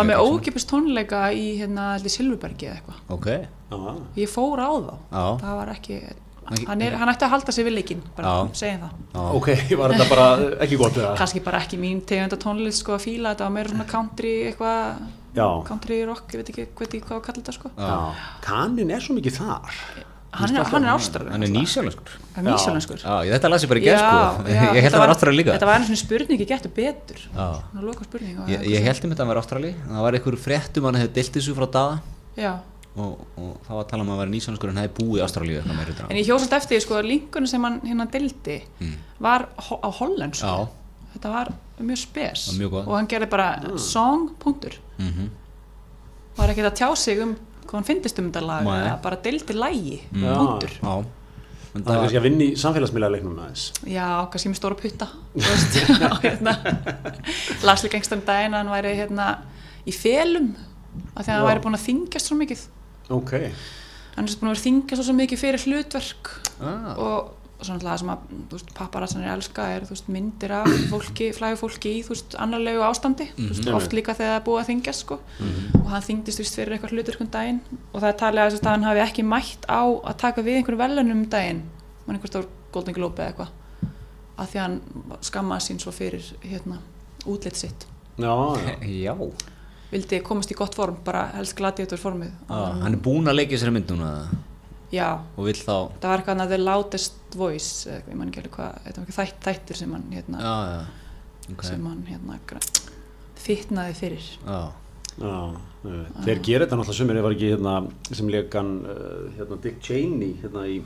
með, 0.08 0.22
ókipist 0.32 0.70
tónleika 0.72 1.20
í 1.36 1.44
hérna, 1.60 1.84
Silfurbergi 2.00 2.70
eða 2.70 2.78
eitthvað. 2.80 3.02
Ok, 3.14 3.28
Já, 3.74 3.76
Ég 4.18 4.32
fór 4.32 4.62
á 4.64 4.70
þá, 4.72 4.94
Já. 5.12 5.24
það 5.44 5.58
var 5.60 5.72
Ekki- 5.74 6.00
hann, 6.44 6.84
er, 6.84 6.96
hann 7.00 7.12
ætti 7.12 7.26
að 7.26 7.34
halda 7.34 7.54
sig 7.56 7.66
við 7.66 7.76
leikinn 7.78 8.00
bara, 8.16 8.30
Já. 8.30 8.54
segjum 8.60 8.80
það. 8.84 9.02
Já, 9.14 9.20
ok, 9.40 9.50
var 9.80 9.94
þetta 9.94 10.08
bara 10.10 10.26
ekki 10.66 10.78
gott 10.80 10.98
eða? 11.00 11.12
kannski 11.20 11.44
bara 11.44 11.60
ekki 11.64 11.80
mín 11.80 12.00
tegunda 12.06 12.38
tónlist 12.40 12.84
sko 12.84 12.96
að 12.96 13.04
fíla 13.06 13.34
þetta 13.34 13.46
var 13.48 13.54
meira 13.58 13.74
svona 13.74 13.86
country 13.90 14.34
eitthvað 14.50 15.04
Já. 15.34 15.46
country 15.68 16.00
rock, 16.06 16.26
ég 16.34 16.42
veit 16.42 16.50
ekki, 16.54 16.66
veit 16.78 16.88
ekki 16.90 17.04
hvað 17.08 17.20
að 17.20 17.22
kalla 17.28 17.40
þetta 17.42 17.56
sko. 17.56 17.70
Já, 17.78 17.94
kannin 18.44 18.92
er 18.94 19.02
svo 19.04 19.16
mikið 19.16 19.40
þar. 19.40 19.78
Hann 20.34 20.50
er, 20.50 20.64
hann 20.66 20.82
er 20.82 20.90
ástralur 20.90 21.30
hann 21.30 21.44
er 21.46 21.50
nýsjálfskur 21.54 22.14
er 22.98 23.04
já, 23.06 23.12
ég 23.28 23.36
þetta 23.36 23.50
las 23.52 23.62
ég 23.62 23.70
bara 23.70 23.78
í 23.78 23.84
gerð 23.84 24.00
sko. 24.02 24.46
Ég 24.50 24.82
held 24.82 24.88
að 24.88 24.96
það 24.96 25.02
var 25.04 25.12
ástrali 25.12 25.38
líka. 25.38 25.54
þetta 25.54 25.68
var 25.68 25.76
einu 25.78 25.86
svona 25.86 26.00
spurningi 26.00 26.46
getur 26.50 26.72
betur. 26.74 27.20
Já. 27.28 27.44
svona 27.70 27.84
loka 27.86 28.06
spurning 28.08 28.40
og 28.42 28.50
ég, 28.50 28.64
ég 28.72 28.82
held 28.88 29.06
um 29.06 29.14
þetta 29.14 29.22
að 29.22 29.30
vera 29.30 29.44
ástrali 29.44 29.70
það 29.84 30.02
var 30.08 30.18
einhver 30.18 30.38
fréttum 30.48 30.88
hann 30.88 30.98
hefði 30.98 31.12
deilt 31.20 31.38
þessu 31.38 31.54
frá 31.54 31.68
daða. 31.78 32.00
Já. 32.34 32.50
Og, 32.96 33.18
og 33.36 33.56
það 33.66 33.74
var 33.74 33.84
að 33.84 33.88
tala 33.90 34.02
um 34.06 34.10
að 34.14 34.18
vera 34.22 34.30
nýsjálfskur 34.34 34.70
en 34.70 34.76
hefði 34.82 34.92
búið 34.98 35.22
í 35.44 35.76
meira 35.76 36.06
en 36.10 36.16
ég 36.20 36.26
hjósast 36.28 36.52
eftir 36.58 36.80
sko 36.84 37.00
linkunum 37.02 37.46
sem 37.50 37.64
hann 37.66 37.80
hérna 37.82 38.06
dildi 38.10 38.60
var 39.20 39.48
ho 39.68 39.80
á 39.82 39.88
hollensku. 39.98 40.46
Mm. 40.46 40.50
Já. 40.50 40.68
þetta 41.14 41.30
var 41.34 41.52
mjög 41.80 41.98
spes. 41.98 42.44
Það 42.48 42.52
var 42.52 42.60
mjög 42.60 42.88
og 42.88 42.94
hann 42.98 43.06
gerði 43.10 43.30
bara 43.30 43.48
song 43.78 44.28
punktur 44.38 44.78
Mhm. 44.98 45.28
var 46.36 46.48
ekki 46.50 46.62
að 46.64 46.74
tjá 46.78 46.96
sig 46.96 47.20
um 47.22 47.34
hvað 47.66 47.72
hann 47.74 47.84
fyndist 47.84 48.18
um 48.18 48.30
þetta 48.30 48.42
lag 48.46 49.02
bara 49.02 49.16
dildi 49.16 49.54
lægi 49.54 50.00
Já. 50.12 50.34
punktur. 50.38 50.70
Já. 50.82 51.04
En 51.74 51.82
Það 51.82 51.90
er 51.96 52.00
kannski 52.04 52.18
að 52.18 52.22
vinna 52.22 52.44
í 52.44 52.54
samfélagsmiðlarleiknum 52.54 53.38
aðeins. 53.42 53.62
Já, 53.90 54.30
kannski 54.30 54.48
með 54.52 54.58
stóra 54.60 54.76
putta 54.78 55.08
hérna. 56.22 56.52
Las 57.66 57.82
líka 57.82 57.98
einhverjum 57.98 58.22
daginn 58.28 58.54
að 58.54 58.60
hann 58.62 58.70
væri 58.70 58.92
hérna 58.94 59.26
í 59.86 59.90
felum 59.96 60.52
af 61.16 61.24
því 61.24 61.28
að 61.28 61.32
hann 61.34 61.42
Já. 61.42 61.48
væri 61.50 61.62
búin 61.64 61.74
að 61.78 61.86
þingjast 61.88 62.30
svo 62.30 62.36
mikið 62.38 62.62
Ok, 63.10 63.32
hann 64.16 64.24
er 64.28 64.36
búin 64.40 64.48
að 64.48 64.54
vera 64.54 64.60
að 64.60 64.66
þingjast 64.68 65.04
svo 65.04 65.14
mikið 65.14 65.38
fyrir 65.42 65.64
hlutverk 65.66 66.30
Ah. 66.60 66.94
og 66.96 67.32
svona 67.64 67.78
alltaf 67.78 67.90
það 67.90 67.98
sem 67.98 68.10
að 68.12 68.74
paparazzanir 68.74 69.30
elska 69.32 69.62
er 69.74 69.84
veist, 69.88 70.08
myndir 70.08 70.52
af 70.52 70.66
fólki, 70.92 71.30
flægu 71.34 71.56
fólki 71.56 71.92
í 71.98 72.02
veist, 72.06 72.34
annarlegu 72.38 72.82
ástandi. 72.84 73.26
Þú 73.36 73.48
veist, 73.48 73.64
Mhm. 73.64 73.74
oft 73.76 73.92
líka 73.92 74.14
þegar 74.14 74.30
það 74.30 74.40
er 74.40 74.44
búið 74.46 74.60
að 74.62 74.68
þingjast 74.70 75.00
sko. 75.04 75.18
og 75.80 75.86
hann 75.90 76.02
þingdist 76.02 76.54
fyrir 76.56 76.72
eitthvað 76.78 76.92
hlutverkum 76.94 77.30
daginn. 77.30 77.60
Og 77.92 78.00
það 78.02 78.08
er 78.08 78.18
talið 78.22 78.42
að, 78.44 78.58
að 78.60 78.70
hann 78.70 78.82
hafi 78.84 79.00
ekki 79.00 79.24
mætt 79.24 79.66
á 79.68 79.82
að 79.84 80.16
taka 80.18 80.42
við 80.42 80.56
einhverjum 80.62 80.78
velunum 80.78 81.10
um 81.18 81.26
daginn. 81.26 81.62
Mann 82.06 82.16
einhvers 82.16 82.30
stór 82.30 82.46
Golden 82.72 82.94
Globe 82.94 83.18
eða 83.22 83.32
eitthvað. 83.32 83.48
Af 84.38 84.50
því 84.52 84.56
að 84.58 84.62
hann 84.62 84.80
skammaði 85.22 85.60
sín 85.68 85.80
svo 85.80 85.92
fyrir 85.92 86.22
hérna, 86.42 86.78
útlit 87.26 87.56
sitt. 87.56 87.86
Já. 88.18 88.56
Já 88.82 89.14
vildi 89.92 90.20
komast 90.26 90.52
í 90.52 90.56
gott 90.58 90.74
form, 90.76 90.98
bara 91.06 91.28
helst 91.36 91.56
gladiator 91.58 92.00
formið. 92.00 92.32
Ah, 92.48 92.80
hann 92.82 92.96
er 92.96 93.02
búinn 93.04 93.30
að 93.30 93.40
leika 93.40 93.54
í 93.54 93.58
þessari 93.58 93.76
mynd 93.76 93.94
núna 93.94 94.10
já, 94.94 95.08
og 95.34 95.48
vill 95.48 95.58
þá 95.58 95.74
það 96.00 96.08
var 96.08 96.20
eitthvað 96.20 96.34
annað 96.36 96.54
The 96.54 96.60
Loudest 96.62 97.36
Voice 97.38 97.88
eða 97.88 97.96
eitthvað, 97.98 98.12
ég 98.12 98.20
man 98.20 98.30
ekki 98.30 98.42
alveg 98.42 98.56
hvað, 98.58 98.80
þetta 98.86 99.00
var 99.00 99.08
ekki 99.08 99.18
þætt, 99.18 99.36
þættir 99.48 99.80
sem 99.80 99.94
hann 99.96 100.06
hérna, 100.14 100.42
já, 100.44 100.54
já, 100.70 101.52
ok. 101.54 101.66
sem 101.68 101.86
hann 101.90 102.02
hérna 102.08 102.40
fitnaði 103.44 103.94
fyrir. 103.98 104.32
Já, 104.46 104.60
Já, 105.14 105.54
nei, 105.84 105.98
þeir 106.24 106.40
gera 106.42 106.64
þetta 106.64 106.76
náttúrulega 106.80 106.98
sumir, 106.98 107.18
ég 107.20 107.24
var 107.24 107.34
ekki 107.36 107.50
hérna 107.52 107.74
sem 108.18 108.30
leikan 108.32 108.70
uh, 108.82 109.26
hérna 109.36 109.58
Dick 109.62 109.76
Cheney 109.84 110.32
hérna 110.40 110.64
í 110.66 110.80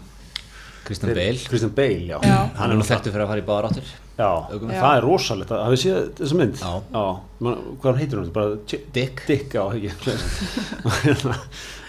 Kristján 0.86 1.14
Bale. 1.14 1.38
Christian 1.48 1.72
Bale, 1.74 2.04
já, 2.08 2.18
Já. 2.22 2.36
hann 2.58 2.70
er 2.70 2.76
nú 2.78 2.84
þekktu 2.86 3.10
fyrir 3.12 3.24
að 3.26 3.32
fara 3.32 3.42
í 3.42 3.46
báðar 3.48 3.68
áttur 3.70 3.88
Já, 4.18 4.30
Ögum. 4.50 4.70
það 4.74 4.96
er 4.98 5.04
rosalegt, 5.06 5.50
hafið 5.54 5.76
þið 5.76 5.82
séð 5.84 6.06
þessa 6.18 6.38
mynd? 6.40 6.56
Já. 6.58 7.04
Man, 7.46 7.58
hvað 7.78 7.88
hann 7.92 8.00
heitir 8.00 8.18
hann? 8.18 8.30
Bara 8.34 8.56
Dick. 8.96 9.22
Dick, 9.28 9.54
já, 9.54 9.62
ekki. 9.78 9.90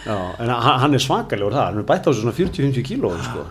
Já, 0.06 0.16
en 0.40 0.50
hann 0.54 0.94
er 0.96 1.04
svakalegur 1.04 1.56
það, 1.56 1.66
hann 1.72 1.82
er 1.82 1.88
bætt 1.90 2.08
á 2.08 2.12
svona 2.16 2.34
40-50 2.38 2.86
kílóum, 2.88 3.20
sko. 3.26 3.46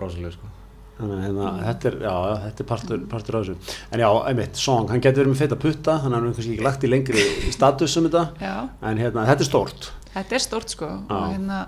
Rosalega 0.00 0.32
sko. 0.34 0.50
Þannig 0.94 1.14
að 1.18 1.22
hérna, 1.26 1.52
þetta 1.66 1.88
er, 1.90 1.94
já, 2.06 2.14
já, 2.30 2.34
þetta 2.46 2.62
er 2.64 2.66
partur, 2.70 2.98
partur 3.10 3.36
af 3.40 3.44
þessu. 3.44 3.76
En 3.94 4.02
já, 4.04 4.08
einmitt, 4.30 4.58
Song, 4.62 4.88
hann 4.92 5.02
getur 5.02 5.24
verið 5.24 5.32
með 5.34 5.40
feita 5.42 5.58
putta, 5.64 5.96
þannig 6.04 6.14
að 6.14 6.20
hann 6.20 6.28
er 6.30 6.36
kannski 6.38 6.52
ekki 6.54 6.66
lagt 6.68 6.84
í 6.86 6.90
lengri 6.92 7.24
status 7.54 7.96
um 7.98 8.06
þetta, 8.08 8.22
já, 8.42 8.52
en 8.90 9.00
hérna, 9.02 9.24
þetta 9.30 9.42
er 9.46 9.48
stórt. 9.50 9.88
þetta 10.14 10.38
er 10.38 10.44
stórt 10.48 10.74
sko. 10.76 10.90
Já. 10.94 11.16
og 11.18 11.32
hérna 11.34 11.58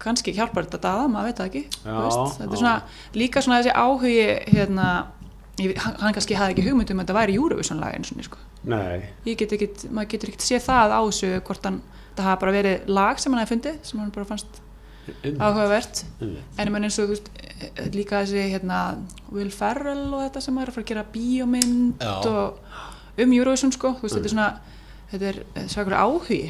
kannski 0.00 0.34
hjálpar 0.36 0.66
þetta 0.66 0.80
daða, 0.86 1.08
maður 1.12 1.28
veit 1.30 1.40
það 1.40 1.48
ekki 1.50 1.62
Já, 1.84 1.96
þetta 2.38 2.48
er 2.50 2.60
svona, 2.62 2.74
líka 3.20 3.42
svona 3.44 3.58
þessi 3.60 3.74
áhugi 3.76 4.14
hérna, 4.54 4.86
ég, 5.60 5.74
hann 5.84 6.16
kannski 6.16 6.38
hafði 6.38 6.56
ekki 6.56 6.66
hugmynd 6.68 6.92
um 6.94 7.02
að 7.02 7.06
þetta 7.06 7.18
væri 7.18 7.36
lag 7.82 7.94
eins 7.98 8.12
og 8.14 8.24
sko. 8.28 8.40
Get 9.26 9.54
ekki, 9.56 9.70
maður 9.90 10.10
getur 10.14 10.32
ekki 10.32 10.46
séð 10.46 10.66
það 10.68 10.96
á 10.96 11.00
þessu 11.04 11.30
hvort 11.48 11.68
hann, 11.68 11.78
það 12.16 12.28
hafa 12.30 12.40
bara 12.44 12.56
verið 12.56 12.90
lag 12.90 13.20
sem 13.22 13.32
hann 13.32 13.42
hefði 13.44 13.54
fundið, 13.56 13.78
sem 13.90 14.00
hann 14.02 14.12
bara 14.16 14.28
fannst 14.32 14.60
áhugavert. 15.40 16.04
En 16.60 16.72
eins 16.84 16.98
og 17.02 17.08
veist, 17.12 17.30
líka 17.94 18.22
þessi 18.24 18.48
hérna, 18.54 18.80
Will 19.32 19.50
Ferrell 19.52 20.08
og 20.14 20.24
þetta 20.26 20.42
sem 20.44 20.58
er 20.60 20.70
að 20.70 20.76
fara 20.76 20.84
að 20.84 20.90
gera 20.92 21.06
bíómynd 21.14 22.04
og 22.30 22.60
um 23.20 23.32
Eurovision 23.36 23.72
sko, 23.74 23.94
þú 23.98 24.06
veist, 24.06 24.16
þetta 24.16 24.30
er 24.30 24.34
svona 24.36 24.50
þetta 25.10 25.30
er 25.32 25.68
svakur 25.72 25.96
áhugi 25.98 26.42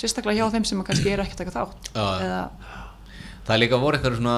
sérstaklega 0.00 0.40
hjá 0.40 0.52
þeim 0.56 0.66
sem 0.68 0.84
kannski 0.86 1.12
eru 1.14 1.24
ekki 1.26 1.36
að 1.36 1.42
taka 1.44 1.56
þátt 1.58 1.90
eða, 1.94 2.40
það 3.46 3.54
er 3.56 3.62
líka 3.64 3.80
voru 3.82 3.98
eitthvað 3.98 4.16
svona 4.20 4.36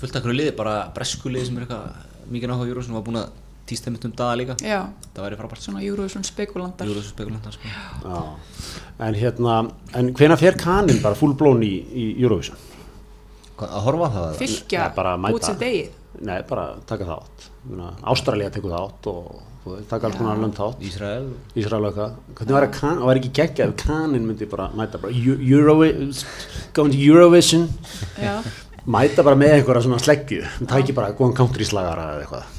fullt 0.00 0.16
af 0.16 0.24
hverju 0.24 0.36
liði, 0.38 0.56
bara 0.58 0.74
bresku 0.96 1.30
liði 1.32 1.50
sem 1.50 1.60
er 1.60 1.66
eitthvað 1.66 2.30
mikið 2.30 2.50
náttúrulega 2.52 2.72
Júrósson 2.74 2.96
var 2.98 3.06
búin 3.06 3.20
að 3.20 3.30
týsta 3.70 3.90
mitt 3.94 4.02
um 4.06 4.12
daga 4.18 4.34
líka. 4.38 4.54
Já, 4.66 4.80
það 5.14 5.24
væri 5.24 5.36
frábært. 5.38 5.62
Svona 5.62 5.82
Eurovision 5.86 6.24
spekulandar 6.26 6.88
Júrósson 6.90 7.12
spekulantar 7.14 7.54
sko. 7.54 7.70
Já, 7.70 8.22
en 9.06 9.18
hérna, 9.18 9.58
en 10.00 10.10
hvena 10.18 10.38
fer 10.40 10.56
kaninn 10.58 10.98
bara 11.04 11.18
full 11.18 11.36
blown 11.38 11.62
í, 11.62 11.70
í 11.94 12.06
Eurovision? 12.22 12.58
Hvað, 13.60 13.70
að 13.76 13.84
horfa 13.86 14.08
á 14.08 14.14
það 14.16 14.40
fylgja 14.40 14.82
Nei, 14.88 14.96
bara 14.96 15.12
mæta. 15.20 15.38
út 15.38 15.46
sér 15.46 15.60
degið. 15.60 15.92
Nei, 16.26 16.38
bara 16.48 16.64
taka 16.90 17.06
þátt. 17.12 17.46
Ástralja 18.14 18.50
tekur 18.56 18.74
þátt 18.74 19.10
og, 19.12 19.28
og 19.64 19.82
taka 19.90 20.08
alls 20.08 20.16
konar 20.16 20.40
lönd 20.40 20.56
þátt. 20.56 20.80
Ísrael 20.88 21.28
Ísrael 21.54 21.84
og 21.84 21.90
eitthvað. 21.90 22.14
Hvernig 22.38 22.56
var, 22.56 22.68
kan, 22.76 23.02
var 23.10 23.20
ekki 23.20 23.32
geggja 23.40 23.68
ef 23.68 23.76
kaninn 23.84 24.26
myndi 24.28 24.48
bara 24.50 24.70
mæta 24.74 25.00
bara 25.02 25.12
going 26.72 26.92
to 26.92 26.98
Eurovision, 26.98 27.68
já, 28.16 28.40
mæta 28.86 29.22
bara 29.26 29.36
með 29.36 29.58
einhverja 29.58 29.84
svona 29.84 30.00
sleggju, 30.00 30.44
tæki 30.66 30.96
bara 30.96 31.12
góðan 31.12 31.36
country 31.36 31.64
slagara 31.68 32.14
eða 32.14 32.24
eitthvað. 32.24 32.56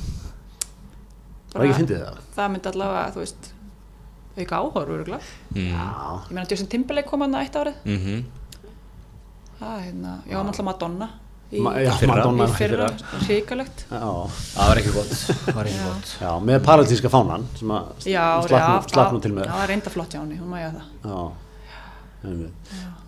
Var 1.51 1.65
ekki 1.65 1.79
fyndið 1.81 2.05
það? 2.05 2.21
það 2.35 2.53
myndi 2.53 2.71
allavega, 2.71 3.07
þú 3.15 3.23
veist 3.23 3.49
auka 4.37 4.59
áhorf, 4.61 4.93
öruglega 4.95 5.19
mm. 5.55 5.65
Já, 5.67 5.87
ég 6.29 6.35
meina 6.35 6.47
Justin 6.49 6.69
Timberlake 6.71 7.09
kom 7.09 7.25
hann 7.25 7.35
að 7.35 7.47
eitt 7.47 7.57
árið 7.59 7.81
mm 7.83 7.97
-hmm. 8.05 8.21
það 9.59 9.73
er 9.75 9.83
hérna, 9.87 10.13
já, 10.27 10.37
náttúrulega 10.37 10.69
Madonna 10.69 11.09
í, 11.51 11.61
Ma- 11.65 11.73
já, 11.83 11.91
fyrra. 11.99 12.15
Madonna 12.15 12.47
í 12.47 12.55
fyrra, 12.55 12.87
hrikalegt 13.25 13.85
Já, 13.91 14.01
það 14.55 14.71
var 14.71 14.81
ekki 14.81 14.93
gott 14.95 15.13
var 15.57 15.69
ekki 15.69 15.77
Já. 15.77 15.85
gott 15.89 16.15
já, 16.21 16.31
með 16.51 16.59
paratíska 16.67 17.11
fánan 17.13 17.45
sem 17.59 17.73
að 17.75 18.07
já, 18.07 18.25
slakna, 18.47 18.73
já, 18.87 19.21
til 19.25 19.33
með. 19.35 19.49
það 19.51 19.61
var 19.61 19.71
reynda 19.73 19.93
flott 19.95 20.15
hjá 20.15 20.21
henni, 20.23 20.39
hún 20.41 20.53
mæja 20.55 20.73
það 20.77 21.11
Já. 21.11 21.21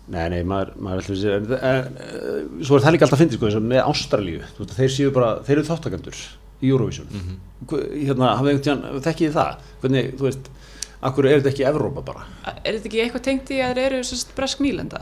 Nei, 0.04 0.24
nei, 0.28 0.40
maður, 0.44 0.72
maður 0.84 1.00
ætlum 1.04 1.16
sér, 1.16 1.44
en, 1.64 1.94
svo 2.66 2.76
er 2.76 2.82
það 2.84 2.94
líka 2.96 3.06
alltaf 3.06 3.20
fyndið, 3.22 3.38
sko, 3.38 3.48
eins 3.48 3.56
og 3.56 3.68
með 3.70 3.86
Ástralíu, 3.88 4.40
þú 4.56 4.64
veist, 4.64 4.74
þeir 4.76 4.90
séu 4.92 5.12
bara, 5.14 5.30
þeir 5.46 5.54
eru 5.60 5.68
þáttakandur 5.70 6.18
í 6.60 6.72
Eurovision. 6.72 7.08
Mm 7.14 7.34
Hérna, 7.64 8.34
hafið 8.36 8.50
einhvern 8.50 8.64
tíðan, 8.66 9.02
þekkið 9.06 9.30
það? 9.38 9.62
Hvernig, 9.80 10.08
þú 10.20 10.26
veist, 10.26 10.50
akkur 11.08 11.28
er 11.30 11.38
þetta 11.40 11.52
ekki 11.54 11.64
Evrópa 11.70 12.02
bara? 12.04 12.26
er 12.52 12.76
þetta 12.76 12.90
ekki 12.90 13.00
eitthvað 13.06 13.24
tengt 13.24 13.52
í 13.54 13.60
að 13.64 13.78
þeir 13.78 13.94
eru 14.02 14.18
bresk 14.36 14.60
nýlenda 14.60 15.00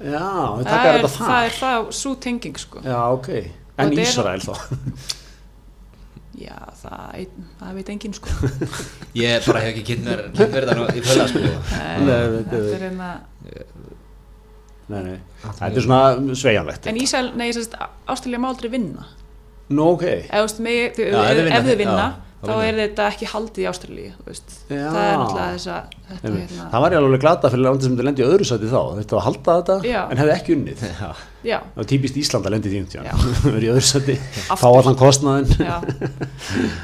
Já, 0.00 0.24
það 0.58 0.64
taka 0.64 0.88
er, 0.88 0.96
þetta 0.98 1.10
það 1.14 1.28
þar. 1.28 1.44
er 1.44 1.58
það 1.60 1.90
svo 2.00 2.14
tenging 2.24 2.58
sko 2.58 2.80
Já, 2.84 2.98
ok. 3.14 3.28
En 3.34 3.90
þetta 3.90 4.00
er- 4.00 4.08
Ísrael 4.08 4.40
þá? 4.42 4.54
já, 6.34 6.56
það, 6.80 7.26
það 7.60 7.76
veit 7.78 7.90
enginn 7.94 8.14
sko 8.16 8.50
ég 9.22 9.44
bara 9.46 9.60
hef 9.62 9.70
ekki 9.74 9.84
það 10.66 10.80
nú 10.80 10.86
í 10.98 11.02
fölla 11.06 11.26
sko 11.30 11.42
Nei, 11.44 12.16
þetta 12.34 12.62
er 12.74 12.84
hérna 12.88 13.10
Nei, 14.84 14.98
nei, 15.00 15.18
þetta 15.40 15.68
er 15.70 15.84
svona 15.86 16.34
sveigjanlegt. 16.36 16.86
en 16.90 16.98
Ísæl, 17.00 17.30
nei, 17.40 17.46
sérst, 17.56 17.72
Ástralja 18.10 18.40
má 18.42 18.50
aldrei 18.50 18.68
vinna 18.74 19.06
Nú, 19.72 19.86
ok. 19.94 20.02
ef 21.54 21.64
þau 21.70 21.76
vinna, 21.78 22.08
þá 22.48 22.54
er 22.64 22.78
þetta 22.78 23.06
ekki 23.10 23.28
haldið 23.30 23.64
í 23.64 23.66
Ástralíu 23.70 24.10
það 24.14 24.98
er 25.00 25.18
náttúrulega 25.20 25.46
þess 25.54 25.68
að 25.74 25.94
þetta, 26.08 26.32
hérna, 26.34 26.66
Það 26.72 26.84
var 26.84 26.94
ég 26.94 27.00
alveg 27.00 27.22
glata 27.24 27.50
fyrir 27.52 27.64
landið 27.64 27.86
sem 27.86 27.94
þetta 27.94 28.06
lendi 28.08 28.24
í 28.24 28.26
öðru 28.26 28.48
sæti 28.48 28.70
þá. 28.70 28.80
Þetta 28.98 29.16
var 29.16 29.20
að 29.20 29.26
halda 29.28 29.56
þetta, 29.58 29.76
Já. 29.88 30.00
en 30.04 30.20
hefði 30.22 30.34
ekki 30.34 30.56
unnið. 30.58 30.84
Það 30.84 31.22
var 31.78 31.88
típist 31.92 32.18
Ísland 32.20 32.48
að 32.48 32.54
lendi 32.56 32.70
í 32.70 32.74
tímt. 32.74 32.96
Verið 33.54 33.66
í 33.66 33.72
öðru 33.74 33.86
sæti, 33.88 34.16
fá 34.62 34.66
allan 34.70 34.98
kostnaðinn, 35.00 35.56
já. 35.64 35.76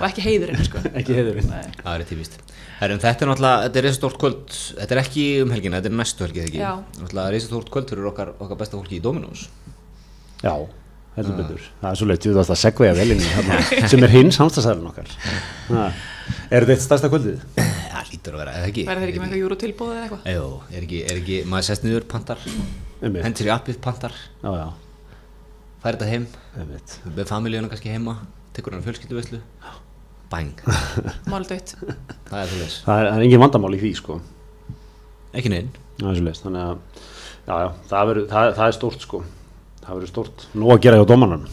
Og 0.00 0.06
ekki 0.10 0.24
heiðurinn 0.24 0.64
sko. 0.66 0.84
Ekki 1.00 1.18
heiðurinn. 1.18 1.52
Nei. 1.52 1.76
það 1.82 1.92
er 1.94 2.06
típist. 2.10 2.40
Þetta 2.80 3.10
er 3.10 3.28
náttúrulega, 3.28 3.64
þetta 3.66 3.80
er 3.80 3.84
reysa 3.84 3.98
stórt 3.98 4.20
kvöld. 4.20 4.54
Þetta 4.78 4.96
er 4.96 5.02
ekki 5.02 5.24
um 5.44 5.50
helgina, 5.52 5.80
þetta 5.82 5.92
er 5.92 5.98
næstu 6.00 6.24
helgi 6.24 6.44
ekki? 6.46 6.62
Náttúrulega 6.64 7.34
reysa 7.34 7.50
stórt 7.50 7.72
kvöld 7.72 7.92
fyrir 7.92 8.08
okkar, 8.08 8.32
okkar 8.40 8.60
besta 8.62 8.78
fólki 8.80 8.96
í 8.96 9.02
Dominós 9.04 9.48
Já, 10.40 10.54
heldur 11.16 11.36
betur. 11.40 11.64
Það 11.80 11.90
er 11.90 11.98
svo 12.00 12.08
leitt, 12.10 12.24
þú 12.26 12.34
veist 12.38 12.52
að 12.54 12.60
segveja 12.60 12.96
velinni 12.96 13.30
hérna, 13.34 13.60
sem 13.92 14.04
er 14.06 14.12
hinn 14.14 14.30
samstagsæðurinn 14.34 14.90
okkar. 14.90 15.10
Ha. 15.70 15.86
er 16.50 16.64
þetta 16.66 16.76
eitt 16.76 16.84
stærsta 16.84 17.10
kvöldið? 17.12 17.42
Já, 17.60 17.98
lítur 18.12 18.36
að 18.36 18.42
vera, 18.44 18.54
eða 18.60 18.68
ekki? 18.70 18.84
Verður 18.88 19.04
þeir 19.04 19.12
ekki 19.12 19.22
með 19.22 19.26
eitthvað 19.28 19.42
júrutilbóð 19.44 19.92
eða 19.94 20.04
eitthvað? 20.06 20.28
Jú, 20.36 20.46
er 20.70 20.86
ekki, 20.86 21.00
er 21.06 21.20
ekki, 21.22 21.38
maður 21.50 21.68
sest 21.70 21.86
niður 21.86 22.06
pantar. 22.10 22.46
Hendur 23.02 23.50
í 23.50 23.52
appið 23.56 23.80
pantar. 23.84 24.16
Já, 24.44 24.50
já, 24.60 24.68
Fær 25.80 25.96
þetta 25.96 26.10
heim, 26.10 26.26
með 27.16 27.24
familíuna 27.30 27.70
kannski 27.72 27.88
heima 27.94 28.18
Tekur 28.52 28.74
hann 28.74 28.82
fjölskylduveislu. 28.84 29.38
Bang, 30.30 30.60
Mál 31.32 31.46
dött. 31.48 31.72
það 32.28 32.42
er 32.44 32.50
veist 32.60 32.84
það 32.84 33.00
er, 33.00 33.06
það 33.08 33.16
er 33.16 33.24
engin 33.24 33.40
vandamál 33.42 33.72
í 33.74 33.80
því 33.80 33.90
sko. 33.98 34.18
Ekki 35.34 35.50
neinn 35.50 35.70
það 35.98 36.10
er 36.12 36.18
svo 36.20 36.26
leitt, 36.28 36.42
þannig 36.44 36.66
að 36.66 36.76
já, 37.48 37.54
já, 37.64 37.68
það, 37.90 38.04
verður, 38.10 38.26
það, 38.30 38.50
það 38.60 38.66
er 38.68 38.76
stórt 38.76 39.06
sko 39.06 39.22
það 39.84 39.94
verður 39.94 40.12
stórt, 40.12 40.46
nú 40.54 40.70
að 40.74 40.82
gera 40.86 41.00
hjá 41.00 41.06
dómanan 41.08 41.46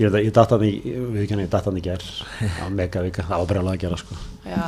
ég 0.00 0.08
veit 0.08 0.16
að 0.16 0.26
ég 0.26 0.34
datt 0.36 0.54
hann 0.54 0.64
í 0.64 0.72
við 0.86 1.22
ekki 1.24 1.34
hann 1.34 1.44
ég 1.44 1.52
datt 1.52 1.68
hann 1.68 1.78
í 1.80 1.84
ger 1.84 2.04
það 2.38 2.62
var 2.62 2.74
mega 2.78 3.04
vika, 3.04 3.26
það 3.28 3.42
var 3.42 3.50
brjálega 3.52 3.76
að 3.76 3.84
gera 3.84 4.00
sko 4.00 4.18
Já, 4.46 4.64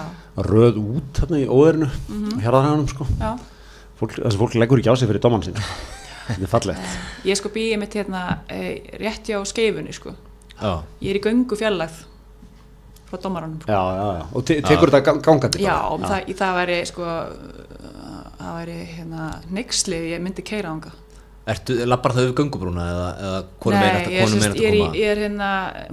röð 0.48 0.78
út 0.82 1.22
hérna 1.22 1.40
í 1.40 1.48
óðurinu 1.48 1.88
mm. 1.88 2.22
-hmm. 2.22 2.44
hérðarhaganum 2.44 2.88
sko 2.90 3.06
já. 3.08 3.32
fólk, 4.00 4.16
þessi 4.18 4.40
fólk 4.42 4.56
leggur 4.60 4.82
ekki 4.82 4.92
á 4.92 4.96
sig 4.96 5.08
fyrir 5.08 5.24
dóman 5.24 5.44
sko. 5.46 5.64
þetta 6.28 6.46
er 6.46 6.52
fallegt 6.52 7.26
Ég 7.28 7.38
sko 7.38 7.52
býði 7.54 7.78
mitt 7.80 7.94
hérna 7.96 8.22
e, 8.48 8.96
rétt 9.00 9.26
hjá 9.26 9.42
skeifunni 9.46 9.92
sko. 9.92 10.14
Já, 10.60 10.82
Ég 11.00 11.10
er 11.10 11.18
í 11.18 11.22
göngu 11.24 11.56
fjarlægð 11.56 12.04
frá 13.10 13.18
dómaranum. 13.22 13.60
já, 13.66 13.80
já, 13.80 14.06
já, 14.18 14.26
og 14.32 14.44
te 14.44 14.60
tekur 14.62 14.90
þetta 14.90 15.04
gang- 15.04 15.22
gangandi 15.22 15.62
Já, 15.62 15.76
um 15.92 16.02
það, 16.02 16.34
það 16.36 16.54
væri 16.60 16.78
sko, 16.86 17.04
það 18.38 18.52
væri 18.58 18.78
hérna 18.96 19.24
ef 19.52 19.90
ég 19.92 20.20
myndi 20.20 20.42
keira 20.42 20.70
ánga. 20.70 20.92
Ertu, 21.42 21.74
lappar 21.90 22.12
það 22.14 22.28
yfir 22.28 22.36
göngubrúna 22.38 22.82
eða, 22.92 23.06
eða 23.26 23.38
konum 23.64 23.80
Nei, 23.80 23.86
megin 23.88 24.00
eftir, 24.02 24.14
er, 24.14 24.22
konum 24.26 24.42
sérst, 24.42 24.54
megin 24.54 24.62
ég, 24.62 24.68
er 24.68 24.76
eftir 24.76 24.82
koma? 24.84 24.96
ég 25.00 25.08
er 25.12 25.20
hérna 25.24 25.48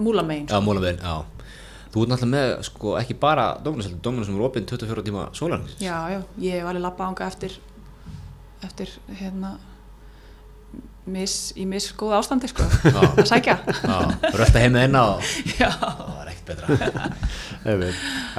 múlamegin. 0.06 0.47
Já, 0.52 0.60
móla 0.62 0.84
megin, 0.84 1.00
já 1.02 1.16
Þú 1.89 2.04
ert 2.04 2.12
náttúrulega 2.12 2.34
með, 2.36 2.52
sko, 2.68 2.91
ekki 3.00 3.16
bara 3.18 3.45
dóminarseldi, 3.66 3.97
dóminar 4.06 4.28
sem 4.28 4.36
eru 4.38 4.45
opinn 4.45 4.68
24 4.70 5.06
tíma 5.08 5.24
sólarnings 5.34 5.80
Já, 5.82 5.95
já, 6.14 6.20
ég 6.45 6.60
hef 6.60 6.70
alveg 6.70 6.84
lappa 6.86 7.08
ánga 7.10 7.26
eftir, 7.32 7.56
eftir 8.68 8.91
hérna, 9.18 9.56
mis, 11.12 11.36
í 11.60 11.66
mis 11.70 11.89
góða 11.97 12.20
ástandi 12.22 12.49
sko, 12.51 12.66
að 12.89 13.22
sækja. 13.30 13.57
Já, 13.66 13.97
rölda 14.36 14.64
heim 14.64 14.76
með 14.76 14.86
einna 14.88 15.03
og 15.16 15.32
Já, 15.60 15.70
það 15.76 16.12
var 16.16 16.32
ekkert 16.34 16.51
betra. 16.51 17.10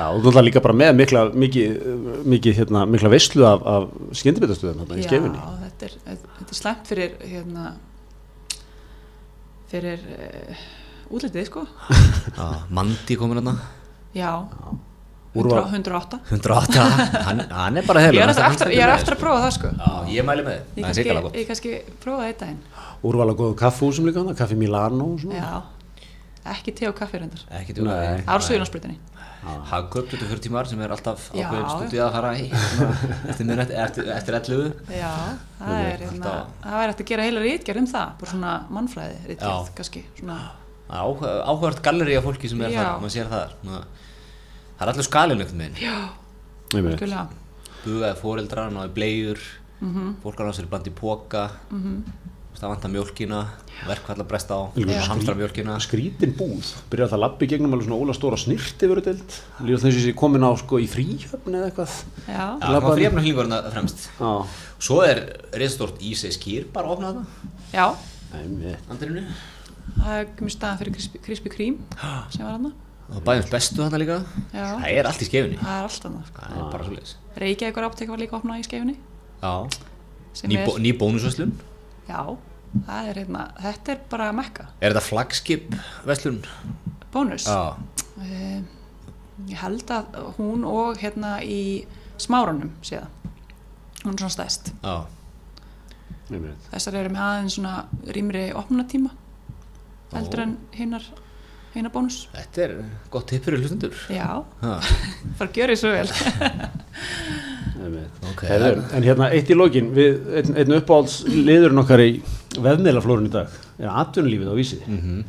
Já, 0.00 0.04
og 0.06 0.20
þú 0.22 0.32
ætlar 0.32 0.46
líka 0.46 0.62
bara 0.64 0.76
með 0.80 0.94
mikla 1.02 1.24
mikið, 1.36 1.88
mikið 2.34 2.60
hérna, 2.62 2.84
mikla 2.88 3.12
veislu 3.12 3.46
af, 3.46 3.64
af 3.68 3.88
skyndibitastuðum 4.16 4.84
hérna 4.84 4.98
í 4.98 5.04
já 5.04 5.10
skefinni 5.10 5.42
þetta, 5.64 5.88
er, 5.88 5.96
þetta 6.38 6.54
er 6.54 6.58
slæmt 6.58 6.90
fyrir 6.90 7.16
hérna, 7.30 7.66
fyrir 9.70 10.06
uh, 10.16 10.64
útlitið 11.10 11.50
sko. 11.50 11.66
Já, 12.36 12.46
Mandi 12.72 13.18
komur 13.20 13.40
hérna. 13.40 13.58
Já, 14.16 14.32
100, 15.30 15.60
108. 15.70 16.18
108, 16.30 16.84
hann, 17.26 17.40
hann 17.54 17.76
er 17.78 17.84
bara 17.86 18.00
Ég 18.02 18.06
heilig 18.10 18.22
er 18.24 18.30
eftir, 18.32 18.44
eftir, 18.50 18.72
ég 18.74 18.82
er 18.82 18.92
eftir 18.96 19.14
að 19.14 19.20
prófa 19.20 19.42
það 19.44 19.52
sko. 19.56 19.68
Já, 19.78 19.90
ég 20.16 20.24
mæli 20.26 20.42
með 20.46 20.56
þið, 20.56 20.64
Ég 20.74 20.82
það 20.82 20.90
er 20.90 20.96
sikarlega 20.98 21.26
gott 21.28 21.36
ég 21.38 21.46
kannski 21.50 21.74
prófa 22.02 22.22
það 22.24 22.30
eitt 22.32 22.40
daginn. 22.40 22.62
úrvala 23.10 23.36
góðu 23.38 23.54
kaffúsum 23.60 24.08
líka 24.10 24.24
hana, 24.24 24.34
kaffi 24.40 24.58
Milano 24.58 25.06
og 25.14 25.20
svona 25.22 25.38
Já, 25.38 25.60
ekki 26.56 26.74
te 26.80 26.88
og 26.90 26.96
kaffi 26.98 27.20
reyndar. 27.22 27.44
Ekki 27.60 27.76
Nei. 27.76 27.78
tjóna 27.78 28.00
Það 28.26 28.34
er 28.34 28.46
suðunarsbrutinni. 28.48 28.98
Hagkaup 29.40 30.10
24 30.10 30.42
tímar 30.44 30.66
sem 30.68 30.80
er 30.84 30.92
alltaf 30.92 31.30
ákveðin 31.32 31.62
já. 31.64 31.70
stúdíu 31.72 32.00
að 32.04 32.10
fara 32.12 32.32
í 32.36 32.42
eftir, 33.30 33.46
miðnætti- 33.48 33.78
eftir, 33.86 34.10
eftir 34.12 34.34
11 34.36 34.74
Já, 34.92 35.12
það 35.62 35.78
er 35.78 36.02
hérna, 36.04 36.32
það 36.66 36.74
væri 36.82 36.92
eftir 36.92 37.06
að 37.06 37.08
gera 37.12 37.24
heila 37.24 37.44
rítgerð 37.46 37.80
um 37.80 37.86
það, 37.94 38.10
bara 38.20 38.30
svona 38.34 38.50
mannfræði 38.76 39.16
rítgerð, 39.30 39.54
Já. 39.70 39.72
kannski, 39.78 40.02
svona, 40.18 40.36
Áhugavert 40.90 41.80
galleri 41.86 42.16
af 42.18 42.24
fólki 42.28 42.48
sem 42.50 42.60
er 42.66 42.74
þar, 42.74 42.92
maður 43.00 43.14
sér 43.16 43.28
það 43.30 43.56
Svona- 43.62 43.84
Það 44.80 44.86
er 44.88 44.92
allir 44.94 45.04
skalinn 45.06 45.42
einhvern 45.44 45.60
veginn 45.60 45.80
já, 45.84 45.96
Bugaði 47.84 48.16
fóreldrar, 48.20 48.72
náði 48.72 48.94
bleiur 48.96 49.40
Mhm. 49.80 50.16
Fólk 50.22 50.40
er 50.40 50.44
á 50.44 50.52
sér 50.52 50.66
bland 50.68 50.84
í 50.88 50.92
póka 50.92 51.50
Það 52.60 52.68
vantar 52.74 52.90
mjólkina. 52.92 53.38
Verkfall 53.86 54.18
að 54.20 54.26
bresta 54.28 54.52
á. 54.52 54.62
Hamstra 55.08 55.34
mjólkina. 55.34 55.78
skrítin 55.80 56.34
búð. 56.36 56.74
Byrjar 56.90 57.08
það 57.08 57.16
að 57.16 57.20
labbi 57.22 57.46
gegnum 57.48 57.72
alveg 57.72 57.86
svona 57.88 58.00
óla 58.02 58.12
stóra 58.12 58.36
snirti 58.36 58.88
verið 58.90 59.04
deild. 59.06 59.36
Líður 59.64 59.80
þess 59.80 59.96
að 60.02 60.08
ég 60.10 60.14
komin 60.18 60.44
á 60.44 60.52
sko 60.58 60.76
í 60.76 60.86
fríhöfn 60.90 61.54
eða 61.56 61.70
eitthvað. 61.70 61.94
Já, 62.28 62.36
Já, 62.36 62.58
Labbaði- 62.60 62.82
maður 62.82 62.98
fríafna 63.00 63.22
hlýngurna 63.24 63.72
fremst. 63.72 64.08
Já, 64.20 64.46
Svo 64.78 65.00
er 65.06 65.40
reisastort 65.52 65.98
Ísei 66.02 66.28
skýr 66.36 66.66
bara 66.72 66.88
að 66.88 66.92
opna 66.98 67.14
þetta 67.14 67.24
já, 67.72 67.96
Andrinu 68.90 69.24
það 69.96 70.20
er 70.20 70.26
komið 70.36 70.50
staðan 70.58 70.78
fyrir 70.78 71.22
Krispy 71.22 71.48
Kreme 71.48 71.78
sem 72.30 72.44
var 72.44 72.52
hann 72.58 72.72
Og 73.10 73.22
bæðum 73.26 73.48
bestu 73.50 73.80
þarna 73.82 73.98
líka. 73.98 74.16
Já, 74.54 74.64
Það 74.80 74.84
er 74.94 75.08
allt 75.10 75.22
í 75.24 75.26
skefinni 75.26 75.56
það 75.58 75.76
er 75.78 75.86
allt 75.88 76.04
annað, 76.08 76.26
sko. 76.30 76.42
Það 76.46 76.58
er 76.60 76.70
bara 76.74 76.84
svo 76.86 76.94
leiðis 76.94 77.14
Reykjavíkur 77.42 77.86
áptek 77.88 78.08
var 78.12 78.18
líka 78.22 78.36
opnað 78.38 78.60
í 78.60 78.66
sem 80.32 80.50
ný, 80.50 80.56
er, 80.60 80.66
bó, 80.68 80.76
ný 80.78 80.92
bónusverslun. 80.94 81.52
Já, 82.06 82.20
það 82.86 83.08
er 83.10 83.18
hérna, 83.18 83.44
þetta 83.60 83.92
er 83.96 84.02
bara 84.12 84.28
mekka, 84.36 84.66
Er 84.80 84.92
þetta 84.92 85.02
flagskip 85.08 85.74
verslun? 86.06 86.42
bónus. 87.12 87.46
Já, 87.46 87.74
Eh, 88.20 88.60
Ég 89.48 89.56
held 89.56 89.88
að 89.88 90.18
hún 90.36 90.64
og 90.68 90.98
hérna 91.00 91.38
í 91.42 91.86
smárunum 92.20 92.70
séða, 92.84 93.06
hún 94.04 94.12
er 94.12 94.18
svona 94.20 94.34
stæst. 94.36 94.72
já. 94.84 95.06
Þessar 96.70 96.94
eru 97.00 97.08
með 97.10 97.22
aðeins 97.26 97.54
svona 97.56 97.86
rýmri 98.06 98.42
opnunatíma 98.54 99.10
heldur 100.12 100.42
en 100.44 100.52
hinnar 100.76 101.02
hinnar 101.74 101.92
bónus. 101.94 102.24
Þetta 102.34 102.62
er 102.64 102.76
gott 103.12 103.28
tipp 103.30 103.46
fyrir 103.46 103.62
hlustundur 103.62 103.94
Já, 104.10 104.42
Ha, 104.62 104.76
bara 105.38 105.50
gjör 105.54 105.72
því 105.72 105.78
svo 105.80 105.92
vel. 105.94 106.08
einmitt 107.80 108.24
Ok. 108.30 108.44
Heyrðu, 108.48 108.84
en 108.96 109.06
hérna 109.06 109.28
eitt 109.34 109.50
í 109.50 109.56
lokin 109.56 109.92
við 109.96 110.32
einn, 110.40 110.54
einn 110.62 110.76
uppáhalds 110.78 111.20
liðurinn 111.28 111.82
okkar 111.82 112.02
í 112.04 112.10
vefmiðlaflórun 112.56 113.28
í 113.28 113.32
dag 113.32 113.54
er 113.80 113.92
atvinnulífið 114.02 114.50
á 114.52 114.54
vísi 114.58 114.80
mhm. 114.84 115.22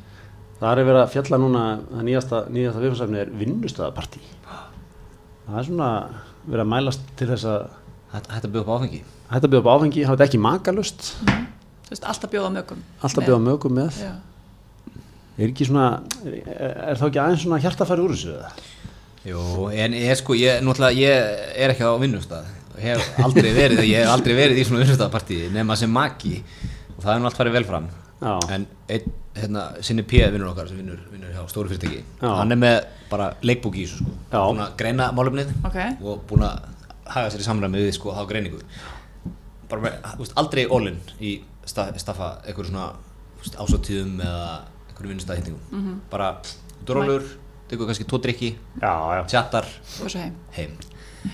það 0.59 0.71
er 0.71 0.89
verið 0.89 1.01
að 1.03 1.13
fjalla 1.15 1.39
núna 1.41 1.65
það 1.91 2.07
nýjasta, 2.09 2.41
nýjasta 2.51 2.83
viðfansefni 2.83 3.21
er 3.21 3.31
vinnustöðapartí 3.41 4.23
það 4.49 5.61
er 5.61 5.69
svona 5.69 5.91
verið 6.47 6.65
að 6.65 6.73
mælast 6.75 7.13
til 7.19 7.29
þess 7.33 7.47
að 7.51 7.69
Þetta 8.11 8.35
þetta 8.35 8.49
byrja 8.51 8.61
upp 8.65 8.67
á 8.67 8.75
áfengi 8.75 8.97
hætta 9.31 9.47
að 9.47 9.51
bjóða 9.53 9.61
upp 9.61 9.69
á 9.71 9.75
áfengi, 9.77 10.01
hafa 10.03 10.17
þetta 10.17 10.25
ekki 10.25 10.39
makalust 10.43 11.05
Þú 11.21 11.93
veist, 11.93 12.07
alltaf 12.11 12.31
bjóða 12.31 12.49
mögum. 12.57 12.81
alltaf 12.99 13.27
bjóða 13.27 13.43
mögum 13.45 13.77
með 13.77 13.99
Já. 14.01 14.11
Er 15.37 15.47
ekki 15.49 15.67
svona 15.69 15.85
er, 16.25 16.39
er 16.91 16.99
þá 16.99 17.05
ekki 17.07 17.21
aðeins 17.23 17.45
svona 17.45 17.61
hjartafæri 17.63 18.03
úr 18.05 18.15
þessu 18.15 18.33
eða? 18.35 18.51
Jú, 19.21 19.41
en 19.77 19.93
ég 19.93 20.17
sko, 20.17 20.33
ég, 20.33 20.63
náttúrulega, 20.65 20.97
ég 20.97 21.55
er 21.61 21.73
ekki 21.75 21.85
á 21.85 21.93
vinnustad 22.01 22.47
hef 22.81 23.19
aldrei 23.21 23.51
verið, 23.53 23.83
ég 23.85 24.01
hef 24.01 24.11
aldrei 24.15 24.35
verið 24.37 24.61
í 24.61 24.67
svona 24.67 24.81
vinnustadpartíi 24.83 25.49
nema 25.53 25.75
sem 25.77 25.91
maki 25.93 26.39
og 26.95 27.03
það 27.03 27.13
er 27.13 27.21
nú 27.21 27.29
allt 27.29 27.37
farið 27.39 27.57
vel 27.59 27.67
fram 27.67 27.89
Já. 28.21 28.33
en 28.53 28.65
einn, 28.89 29.13
hérna, 29.37 29.65
sinni 29.81 30.03
P. 30.05 30.21
vinnur 30.33 30.51
okkar 30.51 30.69
sem 30.69 30.77
vinnur, 30.81 30.99
vinnur 31.13 31.31
hjá 31.33 31.45
stóru 31.49 31.71
fyrirtæki 31.71 32.01
Já. 32.21 32.31
hann 32.39 32.53
er 32.53 32.59
með 32.61 32.79
bara 33.11 33.31
leikbúk 33.45 33.77
í 33.77 33.85
þessu 33.85 34.01
sko 34.01 34.15
Já. 34.31 34.41
búin 34.41 34.63
að 34.65 34.75
greina 34.81 35.11
málefnið 35.17 35.53
Ok. 35.69 35.79
og 36.01 36.25
búin 36.29 36.45
að 36.47 36.59
haga 37.11 37.31
sér 37.33 37.43
í 37.43 37.47
samræmi 37.47 37.81
við 37.81 37.95
sko 37.97 38.11
að 38.11 38.19
hafa 38.21 38.31
greiningu 38.33 38.61
bara 39.71 39.85
með, 39.85 39.95
þú 40.17 40.25
veist, 40.25 40.37
aldrei 40.41 40.65
all-in 40.67 40.99
í 41.19 41.37
sta, 41.65 41.87
staffa 42.01 42.33
einhverju 42.45 42.71
svona 42.71 42.89
ásatíðum 43.61 44.19
eða 44.21 44.47
einhverju 45.01 45.15
vinnustadhýttingum 45.15 45.59
mm 45.71 45.81
-hmm. 45.81 45.97
bara 46.11 46.37
dórólur, 46.85 47.23
tekur 47.67 47.85
kannski 47.85 48.05
tvo 48.05 48.17
drikki 48.17 48.55
já, 48.81 48.93
já. 49.17 49.25
tjattar 49.27 49.65
Og 50.03 50.13
heim. 50.13 50.33
heim. 50.51 50.71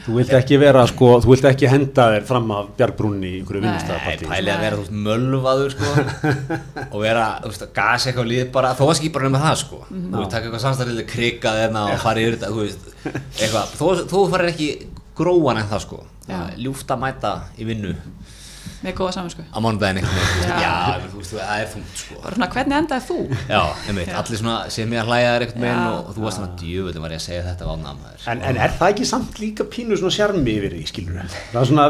Þú 0.06 0.18
vilt 0.18 0.34
ekki 0.36 0.58
vera 0.60 0.82
sko, 0.88 1.20
þú 1.24 1.30
vilt 1.32 1.46
ekki 1.48 1.68
henda 1.72 2.06
þér 2.12 2.26
fram 2.28 2.52
af 2.52 2.66
bjargbrúnni 2.78 3.28
í 3.28 3.38
einhverju 3.40 3.62
Nei. 3.62 3.70
Nei, 3.70 3.78
vinnustöðapartí 3.78 4.28
pæli 4.28 4.52
að 4.52 4.60
vera 4.60 4.76
þú 4.76 4.82
veist 4.82 4.92
mölvaður 5.08 5.70
sko. 5.72 5.86
Og 6.94 7.00
vera, 7.02 7.40
þú 7.44 7.48
veist, 7.48 7.64
að 7.64 7.72
gasa 7.78 8.10
eitthvað 8.10 8.28
líð 8.28 8.52
bara, 8.52 8.74
þó 8.76 8.84
að 8.84 8.92
ekki 8.96 9.14
bara 9.16 9.24
nema 9.24 9.40
það 9.40 9.56
sko. 9.56 9.80
Þú 9.88 10.18
veist, 10.18 10.32
taka 10.32 10.44
eitthvað 10.46 10.66
samstæðilega 10.66 11.08
krikka 11.14 11.54
þeirna 11.60 11.86
og 11.94 12.00
fara 12.04 12.20
yfir 12.20 12.36
þetta, 12.36 12.52
þú 12.52 12.60
veist, 12.66 12.84
eitthvað. 13.40 13.66
Þó, 13.80 13.88
þó 14.12 14.18
farir 14.30 14.52
ekki 14.52 14.70
gróan 15.16 15.58
en 15.58 15.72
það 15.72 15.82
sko. 15.86 16.04
Já. 16.28 16.40
ljúft 16.60 16.92
að 16.92 17.00
mæta 17.00 17.32
í 17.56 17.64
vinnu 17.64 17.96
Með 18.86 18.94
góða 19.00 19.14
saminsku. 19.16 19.42
á 19.50 19.58
mánudaginn 19.64 19.98
eitthvað, 20.04 20.26
Já. 20.48 20.58
já, 20.62 21.06
þú 21.10 21.18
veist, 21.18 21.32
það 21.34 21.62
er 21.64 21.70
þungt 21.72 22.02
sko 22.02 22.18
Bara 22.24 22.36
svona, 22.38 22.48
hvernig 22.54 22.76
endaði 22.78 23.06
þú? 23.08 23.18
já, 23.50 23.62
einmitt, 23.90 24.12
allir 24.20 24.38
svona 24.42 24.58
sem 24.76 24.94
ég 24.94 25.02
að 25.02 25.10
hlæja 25.10 25.32
þér 25.34 25.46
eitthvað 25.48 25.66
Já. 25.72 25.78
og, 25.88 25.98
og 25.98 26.12
þú 26.18 26.26
varst 26.28 26.38
svona 26.38 26.52
djöfullin 26.62 27.02
var 27.08 27.16
ég 27.16 27.22
að 27.22 27.26
segja 27.26 27.46
þetta 27.48 27.66
á 27.66 27.74
námaður 27.82 28.28
En, 28.34 28.44
en 28.52 28.60
er 28.68 28.76
það 28.78 28.94
ekki 28.94 29.08
samt 29.10 29.42
líka 29.42 29.66
pínu 29.74 29.98
svona 29.98 30.14
sjarmi 30.14 30.56
yfir 30.60 30.76
því, 30.78 30.84
skilur 30.92 31.18
Það 31.26 31.60
er 31.64 31.70
svona, 31.72 31.88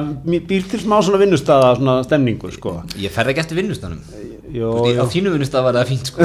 býr 0.48 0.70
til 0.72 0.80
smá 0.86 0.96
svona 1.04 1.22
vinnustöða 1.26 1.74
svona 1.82 1.98
stemningur, 2.08 2.56
sko 2.56 2.78
ég 3.04 3.12
ferð 3.12 3.34
ekki 3.36 3.44
eftir 3.44 3.60
vinnustanum 3.60 4.00
Jó, 4.48 4.70
Þú 4.72 4.84
veist, 4.86 5.00
á 5.04 5.06
þínu 5.12 5.32
vinnustaf 5.34 5.64
var 5.66 5.76
það 5.76 5.90
fínt 5.90 6.08
sko. 6.08 6.24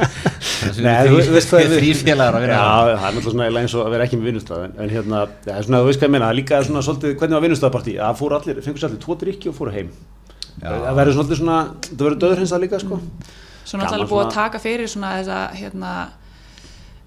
Nei, 0.84 1.08
þú 1.10 1.16
veist 1.34 1.50
hvað 1.50 1.60
við 1.60 1.74
þrýr 1.76 1.98
félagar 2.00 2.38
að 2.38 2.44
vinna 2.46 2.56
Já, 2.56 2.64
það 2.64 2.88
er 2.94 3.16
náttúrulega 3.18 3.34
svona 3.34 3.60
eins 3.60 3.74
og 3.76 3.82
að 3.84 3.92
vera 3.94 4.06
ekki 4.06 4.18
með 4.20 4.28
vinnustöð 4.30 4.62
en, 4.64 4.72
en 4.80 4.92
hérna, 4.94 5.18
já, 5.44 5.54
svona, 5.66 5.80
þú 5.82 5.88
veist 5.90 6.00
hvað 6.00 6.08
ég 6.08 6.14
meina, 6.14 6.24
það 6.24 6.32
er 6.32 6.38
líka 6.38 6.60
svona 6.64 6.82
svolítið, 6.86 7.16
hvernig 7.20 7.36
var 7.36 7.44
vinnustöðapartí 7.44 7.94
Það 7.98 8.20
fóru 8.22 8.38
allir, 8.38 8.60
fengur 8.64 8.80
sér 8.80 8.88
allir 8.88 9.02
tvo 9.04 9.16
drikki 9.20 9.50
og 9.50 9.56
fóru 9.58 9.74
heim. 9.74 9.90
Það 10.62 10.98
verður 11.00 11.16
svolítið 11.18 11.40
svona 11.42 11.58
það 11.84 12.04
verður 12.06 12.20
döður 12.24 12.40
hins 12.44 12.54
að 12.54 12.64
líka 12.64 12.80
sko. 12.80 13.00
Svo 13.64 13.80
náttúrulega 13.80 14.12
búið 14.14 14.24
að 14.24 14.34
taka 14.38 14.62
fyrir 14.62 14.88
svona 14.92 15.10
þessa 15.18 15.40
hérna 15.58 15.92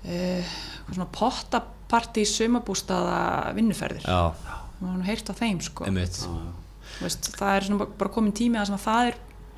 uh, 0.05 0.55
svona 0.91 1.09
pottapartí 1.17 2.27
sumabústaða 2.29 3.19
vinnuferðir. 3.57 4.05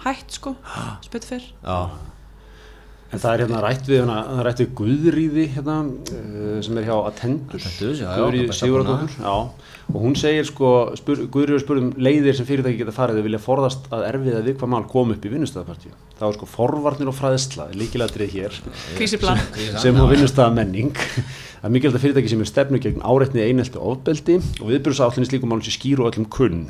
Þeim 0.04 0.32
sko. 0.36 0.56
er 0.64 0.88
er 0.94 1.10
spytt 1.10 1.28
fyrr. 1.28 1.52
En 3.10 3.18
það 3.18 3.32
er 3.32 3.42
hérna 3.42 3.60
rætt 3.64 3.88
við, 3.90 4.04
hérna, 4.04 4.16
það 4.28 4.40
er 4.40 4.46
rætt 4.46 4.60
við 4.62 4.74
Guðríði 4.78 5.46
hérna, 5.56 5.78
uh, 6.14 6.60
sem 6.62 6.78
er 6.78 6.86
hjá 6.86 6.94
Guðríði 8.20 8.50
besta 8.52 8.68
Sigurðardóttur, 8.68 9.16
og 9.90 10.04
hún 10.04 10.18
segir 10.20 10.46
sko, 10.46 10.74
spyr, 11.00 11.24
Guðríði 11.34 11.64
spurði 11.64 11.86
um 11.88 11.90
leiðir 11.98 12.38
sem 12.38 12.46
fyrirtæki 12.46 12.84
geta 12.84 12.94
farið 12.94 13.18
þau 13.18 13.26
vilja 13.26 13.42
forðast 13.42 13.90
að 13.90 14.06
erfiða 14.12 14.44
við 14.46 14.60
hvað 14.62 14.72
mál 14.76 14.86
kom 14.94 15.16
upp 15.16 15.26
í 15.26 15.34
vinnustæðapartíu. 15.34 15.96
Það 16.20 16.26
var 16.28 16.38
sko 16.38 16.50
forvarnir 16.54 17.10
og 17.10 17.18
fræðsla, 17.18 17.68
líkilætrið 17.82 18.36
hér, 18.36 18.62
Krísiplan. 19.00 19.42
sem 19.82 19.98
á 19.98 20.06
vinnustæða 20.06 20.54
menning. 20.54 20.94
Það 21.60 21.66
er 21.68 21.74
mikilvægt 21.74 21.98
að 21.98 22.04
fyrirtæki 22.06 22.30
sem 22.32 22.46
er 22.46 22.48
stefnu 22.48 22.80
gegn 22.80 23.02
áreitni 23.04 23.42
einelti 23.44 23.82
og 23.82 23.98
ofbeldi 23.98 24.38
og 24.62 24.70
viðbjörnsáallinni 24.70 25.28
slíkum 25.28 25.50
málum 25.52 25.66
sem 25.66 25.76
skýr 25.76 26.00
og 26.00 26.14
öllum 26.14 26.30
kunn. 26.32 26.62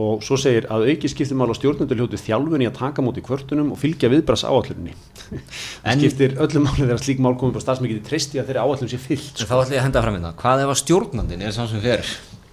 Og 0.00 0.22
svo 0.24 0.38
segir 0.40 0.64
að 0.72 0.86
auki 0.88 1.08
skiptir 1.12 1.36
mál 1.36 1.52
á 1.52 1.56
stjórnendur 1.58 1.98
hljóti 2.00 2.16
þjálfun 2.16 2.62
í 2.64 2.68
að 2.70 2.78
taka 2.78 3.02
móti 3.04 3.20
kvörtunum 3.20 3.74
og 3.74 3.80
fylgja 3.82 4.08
viðbras 4.08 4.40
áallinni. 4.48 4.94
Það 5.28 5.90
En- 5.92 6.00
skiptir 6.00 6.36
öllum 6.40 6.64
máli 6.64 6.86
þegar 6.88 7.02
slík 7.04 7.20
mál 7.20 7.36
komið 7.36 7.52
upp 7.52 7.60
á 7.60 7.64
starfsmikið 7.66 7.98
í 8.00 8.04
treysti 8.08 8.40
að 8.40 8.46
þeirri 8.48 8.62
áallum 8.64 8.88
sé 8.88 8.96
fyllt. 9.02 9.36
en 9.44 9.48
þá 9.50 9.56
ætla 9.60 9.74
ég 9.76 9.80
að 9.82 9.86
henda 9.90 10.02
fram 10.06 10.16
hérna 10.16 10.32
Hvað 10.40 10.62
ef 10.64 10.68
að 10.72 10.80
stjórnandinn 10.80 11.42
er 11.44 11.52
saman 11.52 11.68
sem 11.74 11.84
fer 11.84 12.00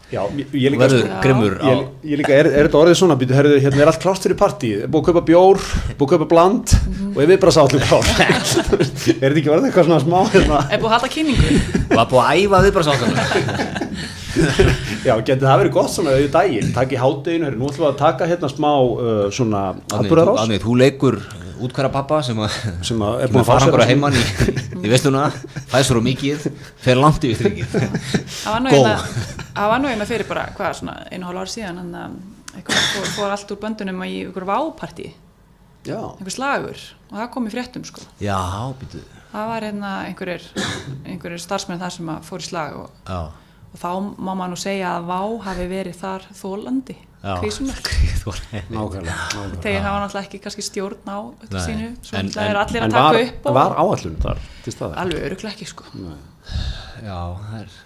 Já, 0.10 0.24
ég, 0.34 0.48
ég 0.58 0.72
líka 0.74 0.88
Verður 0.90 1.06
Já. 1.06 1.22
grimmur 1.22 1.54
á 1.62 1.70
Ég, 1.70 1.82
ég 2.10 2.18
líka, 2.18 2.34
er, 2.34 2.48
er 2.50 2.66
þetta 2.66 2.80
orðið 2.82 2.96
svona, 2.98 3.16
býtu, 3.22 3.36
herðu, 3.38 3.60
hérna 3.62 3.84
er 3.84 3.92
allt 3.92 4.02
klárt 4.02 4.24
fyrir 4.26 4.40
partí, 4.40 4.72
er 4.82 4.90
búið 4.90 5.04
að 5.04 5.06
kaupa 5.14 5.22
bjór, 5.28 5.60
búið 6.00 6.08
að 6.08 6.14
kaupa 6.16 6.28
bland 6.34 6.74
og 7.14 7.20
er 7.22 7.30
viðbras 7.30 7.60
áallum 7.62 7.84
klár. 7.86 8.10
er 8.26 8.34
þetta 9.22 9.30
ekki 9.30 9.54
orðið 9.54 9.70
eitthvað 9.70 9.86
svona 9.86 10.02
smá, 10.02 10.20
hérna? 10.34 10.58
Já, 15.06 15.14
getur 15.24 15.48
það 15.48 15.62
verið 15.64 15.76
gott 15.78 15.92
svona 15.94 16.16
auðvitað 16.16 16.34
daginn, 16.36 16.72
takk 16.76 16.96
í 16.96 16.98
herru, 17.00 17.60
nú 17.60 17.70
ætlum 17.70 17.86
við 17.86 17.90
að 17.90 18.00
taka 18.02 18.28
hérna 18.30 18.50
smá 18.52 18.72
uh, 18.72 19.22
svona 19.32 19.62
atbúrarás 19.96 20.42
Þannig, 20.42 20.64
þú 20.66 20.76
leikur 20.82 21.20
útkværa 21.60 21.92
pappa 21.92 22.20
sem 22.24 22.40
að 22.40 22.58
sem 22.88 23.04
að 23.04 23.24
er 23.24 23.32
búin 23.32 23.44
að 23.44 23.50
fara 23.50 23.70
okkur 23.70 23.84
að 23.84 23.92
heimann 23.94 24.18
í, 24.18 24.24
í 24.80 24.92
veistuna 24.92 25.28
fæsur 25.72 26.00
og 26.00 26.06
mikið, 26.08 26.50
fer 26.84 27.00
langt 27.00 27.24
yfir 27.28 27.40
þryggið 27.46 27.78
Það 28.44 28.52
var 28.54 28.66
nú 28.66 29.90
það 29.90 29.94
einna 29.94 30.08
fyrir 30.08 30.28
bara, 30.30 30.50
hvað, 30.56 30.78
svona 30.82 31.00
einu 31.10 31.28
hálf 31.28 31.44
ára 31.44 31.54
síðan, 31.54 31.82
hann 31.84 31.98
að 32.00 32.20
eitthvað 32.60 32.86
fór, 32.94 33.10
fór 33.16 33.34
allt 33.34 33.52
úr 33.54 33.60
böndunum 33.62 34.06
í 34.06 34.14
einhver 34.24 34.48
vápartí, 34.48 35.12
Já, 35.88 36.00
einhver 36.18 36.34
slagur. 36.34 36.82
Og 37.10 37.18
það 37.18 37.30
kom 37.34 37.48
í 37.48 37.52
fréttum 37.54 37.86
sko. 37.88 38.04
Já, 38.22 38.40
býtu 38.80 39.04
Það 39.30 39.52
var 39.52 39.66
hérna 39.68 39.92
einhverjir, 40.08 40.48
einhverjir 41.06 41.44
starfsmenn 41.44 41.80
þar 41.82 41.94
sem 41.94 42.10
að 42.10 42.26
fór 42.26 42.42
í 42.44 42.48
slag 42.48 42.80
og, 42.80 42.96
Já, 43.06 43.20
og 43.70 43.78
þá 43.82 43.90
má 44.18 44.32
maður 44.34 44.54
nú 44.56 44.60
segja 44.60 44.96
að 44.98 45.08
vá 45.12 45.20
hafi 45.50 45.68
verið 45.70 45.98
þar 46.00 46.26
þólandi, 46.40 46.96
nákvæmlega. 48.74 49.18
Þegar 49.60 49.84
það 49.84 49.92
var 49.92 50.02
náttúrulega 50.06 50.26
ekki 50.26 50.40
kannski 50.46 50.66
stjórn 50.66 51.12
á 51.12 51.18
öllu 51.20 51.54
Nei. 51.58 51.62
sínu, 51.68 51.90
svo 52.02 52.18
En- 52.20 52.32
en- 52.32 52.50
er 52.50 52.60
allir 52.64 52.82
En 52.84 52.90
að 52.90 52.96
taka 52.96 53.12
var, 53.14 53.22
upp 53.28 53.46
og 53.52 53.54
var 53.60 53.78
áallun 53.84 54.18
þar 54.24 54.42
til 54.64 54.74
staðar? 54.74 54.98
alveg 55.04 55.28
öruglega 55.30 55.54
ekki 55.56 55.68
sko. 55.70 55.84
Já, 57.04 57.20
það 57.40 57.62
er 57.62 57.78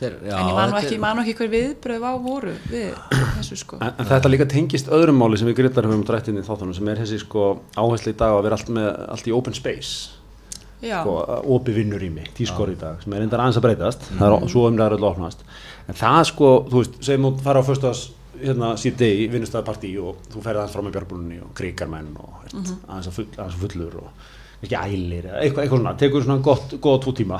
er, 0.00 0.14
já 0.24 0.34
en 0.38 0.46
ég 0.48 0.54
man 0.54 0.70
nú 0.70 0.76
ekki, 0.78 0.94
er- 0.94 1.00
ekki 1.24 1.34
hver 1.40 1.50
viðbröð 1.52 2.04
á 2.06 2.12
voru 2.22 2.52
við 2.70 2.92
þessu 3.38 3.56
sko. 3.58 3.78
En, 3.82 3.90
en 3.98 4.06
þetta 4.06 4.30
líka 4.30 4.46
tengist 4.48 4.88
öðrum 4.94 5.18
máli 5.18 5.36
sem 5.40 5.48
við 5.50 5.56
grittar 5.58 5.84
höfum 5.88 6.04
drætt 6.06 6.28
inn 6.30 6.38
í 6.38 6.44
þáttunum 6.46 6.74
sem 6.76 6.88
er 6.88 7.00
þessi 7.02 7.18
sko 7.24 7.48
áherslu 7.76 8.14
í 8.14 8.16
dag 8.16 8.36
að 8.38 8.42
vera 8.46 8.56
allt, 8.60 8.70
með, 8.72 8.88
allt 9.10 9.26
í 9.28 9.34
open 9.34 9.54
space 9.58 10.14
Sko, 10.78 11.14
opi 11.56 11.72
vinnurými, 11.74 12.22
tískor 12.38 12.70
í 12.70 12.76
dag 12.78 13.00
sem 13.02 13.12
er 13.16 13.24
reyndar 13.24 13.40
aðeins 13.42 13.58
að 13.58 13.64
breytast, 13.66 14.04
það 14.18 14.36
er 14.42 14.48
svo 14.52 14.68
umræður 14.70 14.94
öll 14.98 15.08
opnast, 15.10 15.40
en 15.90 15.94
það 15.98 16.20
sko 16.30 16.50
þú 16.70 16.82
veist, 16.84 16.98
segjum 17.02 17.26
þú 17.32 17.42
fara 17.48 17.60
á 17.60 17.68
föstuðas 17.68 18.02
hérna 18.38 18.68
síðan 18.78 19.08
í 19.18 19.26
vinnustæðapartí 19.32 19.90
og 19.98 20.20
þú 20.30 20.42
ferð 20.44 20.60
aðeins 20.62 20.74
fram 20.76 20.86
með 20.86 20.94
björnbúlunni 20.98 21.38
og 21.42 21.54
kríkarmenn 21.58 22.12
og 22.22 22.44
ert, 22.46 22.54
aðeins, 22.86 23.08
að 23.10 23.16
full, 23.18 23.26
aðeins 23.34 23.56
að 23.58 23.62
fullur 23.64 23.96
og 24.04 24.26
ekki 24.62 24.74
ælir 24.78 25.26
eða 25.26 25.40
eitthvað, 25.42 25.62
eitthvað 25.64 25.78
svona, 25.82 25.94
tekur 25.98 26.24
svona 26.26 26.42
gott, 26.42 26.72
góða 26.82 27.00
tvo 27.04 27.12
tíma. 27.14 27.36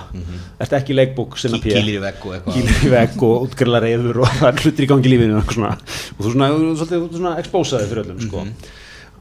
Ert 0.63 0.75
ekki 0.79 0.93
í 0.95 0.97
leikbók 0.99 1.33
sinna 1.39 1.59
Kí- 1.59 1.73
Kýlir 1.75 1.97
í 1.99 2.03
vegg 2.03 2.27
og 2.27 2.35
eitthvað. 2.37 2.55
Kýlir 2.59 2.85
í 2.87 2.91
vegg 2.93 3.23
og 3.27 3.47
útgrilla 3.49 3.81
reyður 3.83 4.21
og 4.23 4.29
það 4.39 4.49
er 4.53 4.61
hlutir 4.63 4.87
í 4.87 4.91
gangi 4.93 5.11
í 5.11 5.13
lífinu 5.17 5.41
svona. 5.51 5.73
og 6.15 6.21
þú 6.23 6.35
svona, 6.37 6.51
svolítið, 6.79 7.07
svona 7.19 7.33
expósaði 7.43 7.89
fyrir 7.91 8.05
öllum 8.05 8.21
sko. 8.23 8.45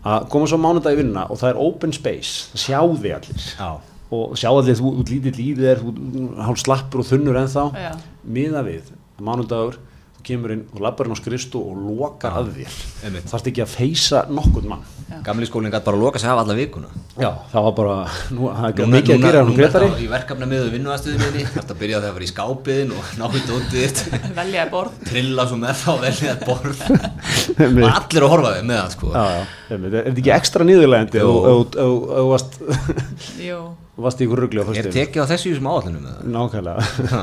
að 0.08 0.28
koma 0.30 0.46
svo 0.52 0.60
mánudag 0.62 0.94
í 0.94 1.00
vinnuna 1.02 1.24
og 1.34 1.40
það 1.42 1.50
er 1.56 1.62
open 1.66 1.94
space 1.98 2.52
það 2.54 2.62
sjá 2.68 2.80
þig 3.02 3.16
allir. 3.18 3.48
Já, 3.58 3.72
og 4.14 4.38
sjá 4.40 4.50
allir 4.54 4.78
þú 4.80 4.94
út 5.02 5.12
lítill 5.12 5.40
í 5.44 5.50
þér 5.58 5.82
þú 5.84 6.28
hálf 6.48 6.62
slappur 6.64 7.04
og 7.04 7.10
þunnur 7.10 7.40
ennþá 7.42 7.66
Já. 7.76 7.92
miða 8.24 8.64
við, 8.68 8.94
mánudagur 9.20 9.80
þú 10.18 10.26
kemur 10.28 10.52
inn 10.58 10.64
og 10.74 10.82
lappar 10.84 11.08
inn 11.08 11.14
á 11.16 11.18
skristu 11.22 11.62
og 11.62 11.78
lokar 11.88 12.34
að 12.42 12.50
þér. 12.58 12.78
Einmitt. 13.08 13.28
þarfst 13.32 13.48
ekki 13.52 13.64
að 13.64 13.74
feysa 13.78 14.24
nokkurn 14.34 14.68
mann. 14.72 14.86
Gamli 15.24 15.48
skólinn 15.48 15.72
gæti 15.72 15.86
bara 15.88 15.98
að 15.98 16.02
loka 16.04 16.20
sig 16.20 16.30
af 16.30 16.42
alla 16.42 16.54
vikuna. 16.58 16.90
Já, 17.18 17.30
það 17.54 17.64
var 17.68 17.74
bara, 17.78 17.94
nú, 18.36 18.50
það 18.52 18.82
er 18.84 18.90
mikið 18.92 19.14
að 19.16 19.24
gera 19.24 19.44
gretari 19.58 19.88
ertu 19.88 19.96
á- 19.98 20.04
í 20.04 20.10
verkefna 20.12 20.46
miður 20.52 20.74
vinnuastuðum 20.76 21.22
minni 21.24 21.46
Þetta 21.54 21.74
að 21.74 21.80
byrja 21.80 21.98
að 22.02 22.08
vera 22.18 22.26
í 22.28 22.32
skápiðin 22.34 22.92
og 22.98 23.14
ná 23.18 23.26
í 23.32 23.42
dótið 23.48 23.86
þitt. 23.88 24.02
Veljaði 24.42 24.72
borð. 24.74 24.98
Trilla 25.08 25.48
svo 25.48 25.58
með 25.62 25.80
þá 25.82 25.92
velja 26.04 26.36
að 26.36 26.44
borð 26.46 26.84
Og 27.88 27.90
allir 27.94 28.28
að 28.28 28.32
horfa 28.36 28.52
þig 28.58 28.68
með 28.68 28.82
það 28.82 28.92
sko. 28.98 29.14
Já, 29.16 29.24
já, 29.32 29.48
er 29.72 29.86
þetta 29.88 30.04
ekki 30.22 30.34
ekstra 30.38 30.68
nýðurlegandi 30.68 31.24
og 31.24 31.78
þú 31.78 32.28
varst 32.34 32.60
varst 33.98 34.20
í 34.22 34.28
ykkur 34.28 34.44
rugli 34.44 34.62
á 34.62 34.64
Er 34.64 34.68
föstudaginn? 34.70 34.98
tekið 35.00 35.24
á 35.24 35.30
þessu 35.32 35.48
í 35.50 35.54
þessum 35.56 35.70
áallunum 35.72 36.04
með 36.06 36.12
það? 36.14 36.28
nákvæmlega 36.36 37.22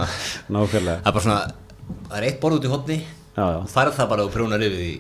nákvæmlega 0.57 0.97
Það 2.09 2.17
er 2.21 2.25
Það 2.25 2.29
eitt 2.31 2.41
borð 2.43 2.59
út 2.61 2.65
í 2.65 2.73
hotni 2.73 2.97
já, 3.01 3.45
já. 3.45 3.59
og 3.61 3.69
það 3.73 3.87
er 3.89 3.93
það 3.99 4.09
bara 4.13 4.23
að 4.23 4.29
þú 4.29 4.35
prjónar 4.39 4.65
yfir 4.67 4.81
því. 4.81 4.93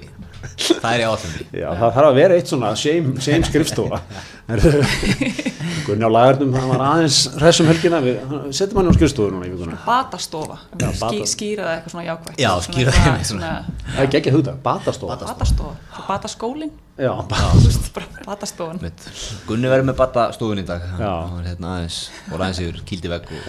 Það 0.44 0.90
er 0.92 1.00
í 1.00 1.04
áallunni 1.08 1.44
Já, 1.62 1.68
það 1.80 1.92
þarf 1.96 2.08
að 2.10 2.16
vera 2.18 2.34
eitt 2.38 2.50
svona 2.52 2.70
shame 2.76 3.48
skrifstofa. 3.48 4.00
Gunni 5.86 6.04
á 6.04 6.10
lagarnum, 6.12 6.52
hann 6.56 6.68
var 6.72 6.82
aðeins 6.90 7.18
hressum 7.40 7.68
helgina, 7.68 8.00
við 8.04 8.20
setjum 8.56 8.80
hann 8.80 8.90
á 8.92 8.94
skrifstofu 8.96 9.32
núna 9.34 9.48
í 9.48 9.52
vikuna 9.54 9.78
batastofa. 9.86 10.58
Bata- 10.76 11.28
Skýra 11.28 11.64
það 11.68 11.74
eitthvað 11.78 11.94
svona 11.94 12.06
jákvægt 12.08 12.40
Já, 12.44 12.50
Svona 12.52 12.66
skýra 12.68 12.94
eitthvað 12.94 13.10
það 13.18 13.28
svona. 13.32 13.52
Það 13.84 14.00
er 14.00 14.08
ekki 14.08 14.20
ekki 14.22 14.34
hugta, 14.36 14.56
batastofa. 14.64 15.20
Batastofa, 15.24 15.76
svo 15.96 16.04
batastofan. 18.24 18.78
Gunni 19.48 19.66
verður 19.66 19.88
með 19.88 19.96
bata 19.98 20.28
stofun 20.34 20.60
í 20.62 20.64
dag. 20.66 20.82
Já. 20.94 21.08
hann 21.10 21.32
var 21.40 21.46
hérna 21.48 21.70
aðeins 21.72 21.96
og 22.28 22.36
aðeins 22.38 22.60
yfir 22.62 22.76
kýldi 22.86 23.10
vegg 23.10 23.26
og 23.34 23.40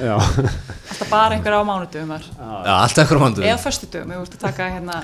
Alltaf 0.90 1.10
bara 1.12 1.36
einhver 1.36 1.54
á 1.54 1.62
mánudöfum 1.68 2.10
var. 2.10 2.26
Já, 2.26 2.74
allt 2.74 2.98
ekkur 3.04 3.18
á 3.18 3.22
mandu 3.22 3.44
Eða 3.46 3.60
föstudöfum, 3.62 4.10
við 4.10 4.18
vortum 4.24 4.40
að 4.40 4.46
taka 4.48 4.64
hérna 4.74 4.96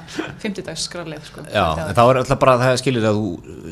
fimmtudags 0.42 0.82
skrallið 0.88 1.24
sko. 1.30 1.40
Já, 1.54 1.66
en 1.86 1.94
þá 1.98 2.02
er 2.02 2.20
alltaf 2.24 2.40
bara 2.42 2.56
það 2.62 2.80
skilir 2.82 3.06
að 3.12 3.20
þú 3.20 3.26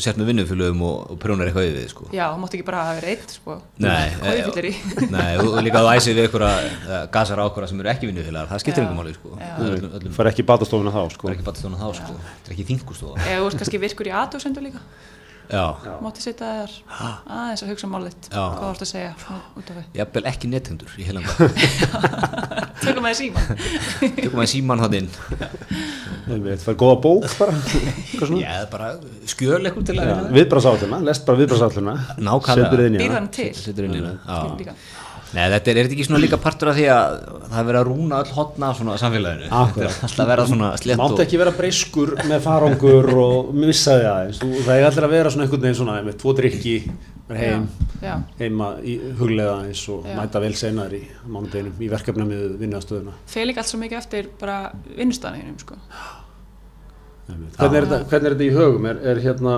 sért 0.06 0.18
með 0.22 0.30
vinnufélögum 0.34 0.82
og, 0.86 0.98
og 1.16 1.20
prjónar 1.24 1.50
eitthvað 1.50 1.70
yfir 1.72 1.90
sko. 1.90 2.04
Já, 2.14 2.26
þú 2.30 2.38
mátt 2.44 2.54
ekki 2.60 2.68
bara 2.70 2.84
hafa 2.86 2.94
verið 3.00 3.10
eitt 3.16 3.30
sko. 3.40 3.52
Nei, 3.82 4.08
í? 4.70 4.74
Nei, 5.16 5.32
og 5.42 5.46
líka 5.66 5.82
þú 5.82 5.90
æsir 5.96 6.14
við 6.18 6.30
ykkur 6.30 6.44
að 6.46 6.62
gasar 7.14 7.42
á 7.42 7.44
okkur 7.48 7.64
sem 7.70 7.82
eru 7.82 7.90
ekki 7.94 8.10
vinnufélagar, 8.10 8.50
það 8.54 8.62
skiptir 8.66 8.82
einhver 8.86 9.00
máli, 9.00 9.14
sko. 9.18 9.28
er 9.40 10.14
fær 10.18 10.30
ekki 10.30 10.46
batastofuna 10.50 10.92
þá, 10.94 11.02
það 14.60 14.66
Það 14.66 14.68
aðtöksendu 14.68 14.68
líka. 14.70 14.82
Já, 15.50 15.74
Mátti 16.04 16.22
setja 16.22 16.46
þar. 16.46 16.74
Aðeins 17.26 17.64
að 17.66 17.70
hugsa 17.72 17.88
málið. 17.90 18.18
Þitt 18.20 18.28
Já. 18.30 18.42
Hvað 18.54 18.66
vorst 18.68 18.84
að 18.86 18.90
segja 18.92 19.14
út 19.58 19.72
af 19.72 19.78
því? 19.80 19.84
Jafnvel 19.98 20.22
ekki 20.30 20.50
nethendur 20.52 20.92
í 20.94 21.06
heilanda 21.08 21.34
Tökum 22.84 23.08
að 23.10 23.16
þið 23.16 23.18
síma 23.18 23.46
Tökum 24.20 24.44
að 24.44 24.50
síman 24.52 24.84
hann 24.84 24.98
inn. 25.00 25.10
Við 26.46 26.62
fær 26.62 26.78
góða 26.78 27.00
bók 27.02 27.26
bara. 27.40 27.58
Já, 27.66 28.46
það 28.46 28.62
er 28.62 28.70
bara 28.76 28.92
skjöl 29.34 29.60
eitthvað 29.64 29.90
til 29.90 29.98
að 29.98 30.12
Já, 30.12 30.16
Viðbrasálluna, 30.38 31.02
lest 31.10 31.26
bara 31.26 31.42
viðbrasálluna 31.42 31.98
Nákvæmlega. 32.30 33.26
Til? 33.40 33.50
Setur 33.58 33.90
inn 33.90 33.98
í 33.98 34.06
hana. 34.06 34.78
Nei, 35.30 35.44
þetta 35.54 35.70
er, 35.70 35.78
er 35.78 35.86
þetta 35.86 35.94
ekki 35.94 36.06
svona 36.08 36.20
líka 36.24 36.38
partur 36.42 36.72
af 36.72 36.78
því 36.80 36.86
að 36.90 37.18
það 37.52 37.60
er 37.60 37.66
verið 37.68 37.80
að 37.84 37.90
rúna 37.92 38.20
öll 38.24 38.32
hotna 38.34 38.70
af 38.72 38.80
svona 38.80 38.96
samfélaginu 38.98 39.46
er 39.46 39.52
alltaf 39.60 40.16
að 40.24 40.32
vera 40.32 40.46
svona 40.50 40.70
slett 40.82 40.98
Mátt 40.98 41.22
ekki 41.22 41.38
vera 41.42 41.54
breyskur 41.54 42.16
með 42.32 42.40
farangur 42.48 43.10
og 43.22 43.52
missa 43.54 43.98
því 44.00 44.08
aðeins 44.10 44.40
Þú- 44.42 44.64
Það 44.66 44.74
er 44.80 44.88
allir 44.90 45.06
að 45.10 45.14
vera 45.14 45.34
svona 45.36 45.46
einhvern 45.46 45.66
veginn 45.68 45.78
svona 45.78 45.98
með 46.08 46.18
tvo 46.24 46.34
drikki, 46.40 46.74
heim 47.30 47.68
Já, 48.02 48.16
heima 48.40 48.72
í 48.82 48.96
huglega 49.20 49.58
eins 49.68 49.84
og 49.94 50.08
Já. 50.08 50.16
mæta 50.18 50.40
vel 50.42 50.54
senar 50.58 50.94
í 50.98 51.04
mánudeginum 51.28 51.78
í 51.84 51.90
verkefna 51.92 52.26
með 52.26 52.56
vinnastöðuna 52.64 53.14
fer 53.30 53.46
líka 53.46 53.62
allt 53.62 53.70
svo 53.70 53.80
mikið 53.84 53.98
eftir 54.00 54.30
bara 54.40 54.58
vinnustæðanum 54.98 55.58
sko. 55.62 55.76
hvernig 57.30 57.76
er, 57.78 57.86
þetta, 57.86 58.00
hvernig 58.10 58.30
er 58.32 58.36
þetta 58.38 58.48
í 58.48 58.54
högum? 58.56 58.88
Er, 58.90 59.02
er 59.12 59.20
hérna, 59.24 59.58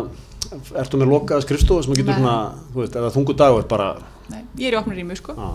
ertu 0.81 0.99
með 0.99 1.11
lokaða 1.13 1.45
skrifstofu 1.45 1.85
sem 1.85 1.93
getur 1.95 2.11
Nei. 2.11 2.17
svona, 2.19 2.35
þú 2.73 2.81
veist, 2.83 2.97
eða 2.99 3.11
þungu 3.15 3.35
dagur 3.39 3.67
bara, 3.71 3.87
Nei, 4.31 4.41
Ég 4.57 4.71
er 4.71 4.77
í 4.77 4.79
opnum 4.81 4.95
rými 4.97 5.15
sko. 5.19 5.35
á, 5.35 5.47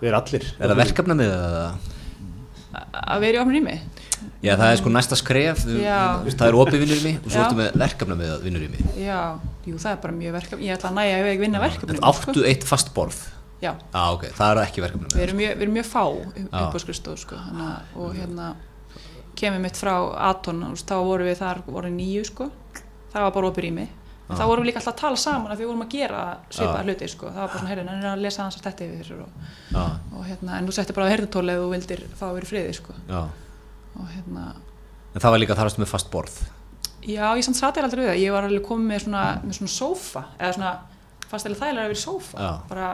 við 0.00 0.08
erum 0.10 0.20
allir 0.22 0.48
Er 0.60 0.70
það 0.72 0.80
verkefna 0.82 1.16
með 1.18 1.30
það? 1.34 1.92
Að 2.76 3.20
vera 3.24 3.38
í 3.38 3.40
opnum 3.42 3.56
rými 3.56 3.76
Já, 4.44 4.52
það 4.56 4.70
er 4.70 4.76
sko 4.80 4.90
næsta 4.92 5.16
skref, 5.18 5.62
þú- 5.66 5.80
Já. 5.82 5.98
það 6.24 6.46
er 6.48 6.56
opið 6.56 6.80
vinnur 6.82 6.98
í 7.00 7.04
mig 7.04 7.16
og 7.24 7.30
svo 7.32 7.40
ertu 7.42 7.56
með 7.58 7.76
verkefna 7.82 8.16
með 8.16 8.32
vinnur 8.44 8.62
í 8.64 8.68
mig. 8.72 8.82
Já, 9.00 9.18
jú, 9.66 9.74
það 9.80 9.90
er 9.92 9.98
bara 10.02 10.14
mjög 10.16 10.32
verkefni, 10.36 10.66
ég 10.68 10.76
ætla 10.76 10.90
að 10.90 10.96
næja 10.98 11.16
ef 11.20 11.26
ég 11.30 11.40
vinna 11.40 11.60
verkefni. 11.60 11.98
Áttu 12.10 12.44
eitt 12.48 12.64
fast 12.64 12.92
borð? 12.94 13.18
Já, 13.62 13.72
Já, 13.92 14.02
ok, 14.12 14.24
það 14.36 14.50
er 14.56 14.60
ekki 14.64 14.84
verkefna 14.84 15.08
við 15.08 15.16
með. 15.16 15.22
erum 15.26 15.36
mjög, 15.40 15.52
við 15.56 15.62
erum 15.66 15.76
mjög 15.76 15.88
fá 15.88 16.04
upp, 16.06 16.52
á 16.52 16.78
skrifstofu, 16.84 17.18
sko, 17.24 17.36
þannig 17.36 17.66
að, 17.66 17.82
og 17.96 18.14
hérna, 18.20 18.48
kemur 19.36 19.60
mitt 19.66 19.80
frá 19.80 19.94
Aton, 20.30 20.62
þá 20.76 20.94
vorum 21.04 21.26
við 21.30 21.38
þar, 21.40 21.62
voru 21.66 21.90
nýju, 21.92 22.24
sko, 22.30 22.50
það 23.12 23.20
var 23.26 23.30
bara 23.36 23.50
opið 23.50 23.64
rými. 23.68 23.88
Þá 24.26 24.42
vorum 24.42 24.64
við 24.64 24.72
líka 24.72 24.80
alltaf 24.80 24.94
að 24.96 25.00
tala 25.00 25.18
saman 25.22 25.52
að 25.54 25.60
við 25.62 25.68
vorum 25.70 25.82
að 25.84 25.92
gera 25.94 26.20
svipaða 26.50 26.82
hluti, 26.82 27.08
sko, 27.12 27.28
það 27.30 27.36
var 27.42 27.50
bara 27.52 27.58
svona, 27.60 27.70
heyrðin, 27.70 27.90
en 27.92 28.00
er 28.00 28.08
að 28.10 28.22
lesa 28.24 28.42
hans 28.42 28.56
að 28.58 28.64
þetta 28.66 28.86
yfir 28.90 29.20
og, 29.22 29.52
Já, 29.70 29.84
og 30.18 30.24
hérna, 30.26 30.56
en 30.58 30.66
þú 30.66 30.74
settir 30.74 30.96
bara 30.96 31.06
á 31.06 31.12
heyrðutólið 31.12 31.60
og 31.60 31.66
þú 31.66 31.70
vildir 31.76 32.02
fá 32.18 32.24
að 32.26 32.34
vera 32.40 32.48
í 32.48 32.50
friði, 32.50 32.72
sko, 32.80 32.96
og 34.00 34.10
hérna, 34.16 34.46
En 35.14 35.22
það 35.24 35.32
var 35.32 35.40
líka 35.40 35.54
þar 35.56 35.68
varstu 35.70 35.80
með 35.80 35.88
fast 35.94 36.10
borð. 36.12 36.34
Já, 37.06 37.24
ég 37.38 37.44
samt 37.46 37.56
satt 37.56 37.78
ég 37.78 37.86
aldrei 37.86 38.02
við 38.02 38.10
það, 38.10 38.18
ég 38.24 38.34
var 38.34 38.48
alveg 38.50 38.66
komið 38.66 38.90
með 38.90 39.04
svona, 39.06 39.22
með 39.46 39.58
svona 39.60 39.72
sófa, 39.76 40.24
eða 40.40 40.52
svona, 40.58 40.72
fannst 41.30 41.46
eða 41.46 41.60
þægilega 41.62 41.84
að 41.86 41.86
vera 41.86 41.96
í 41.96 42.02
sófa, 42.02 42.42
Já. 42.42 42.50
bara, 42.68 42.88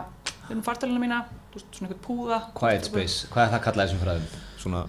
við 0.44 0.52
erum 0.52 0.62
fartöluna 0.68 1.02
mína, 1.02 1.22
svona 1.56 1.88
eitthvað 1.88 2.04
púða. 2.04 2.38
Quiet 2.60 2.86
space, 2.92 3.26
hvað 3.32 3.46
er 3.48 3.54
það 3.56 3.64
kallað 3.66 3.88
þessum 3.88 4.04
fræðum? 4.04 4.28
Svona 4.62 4.84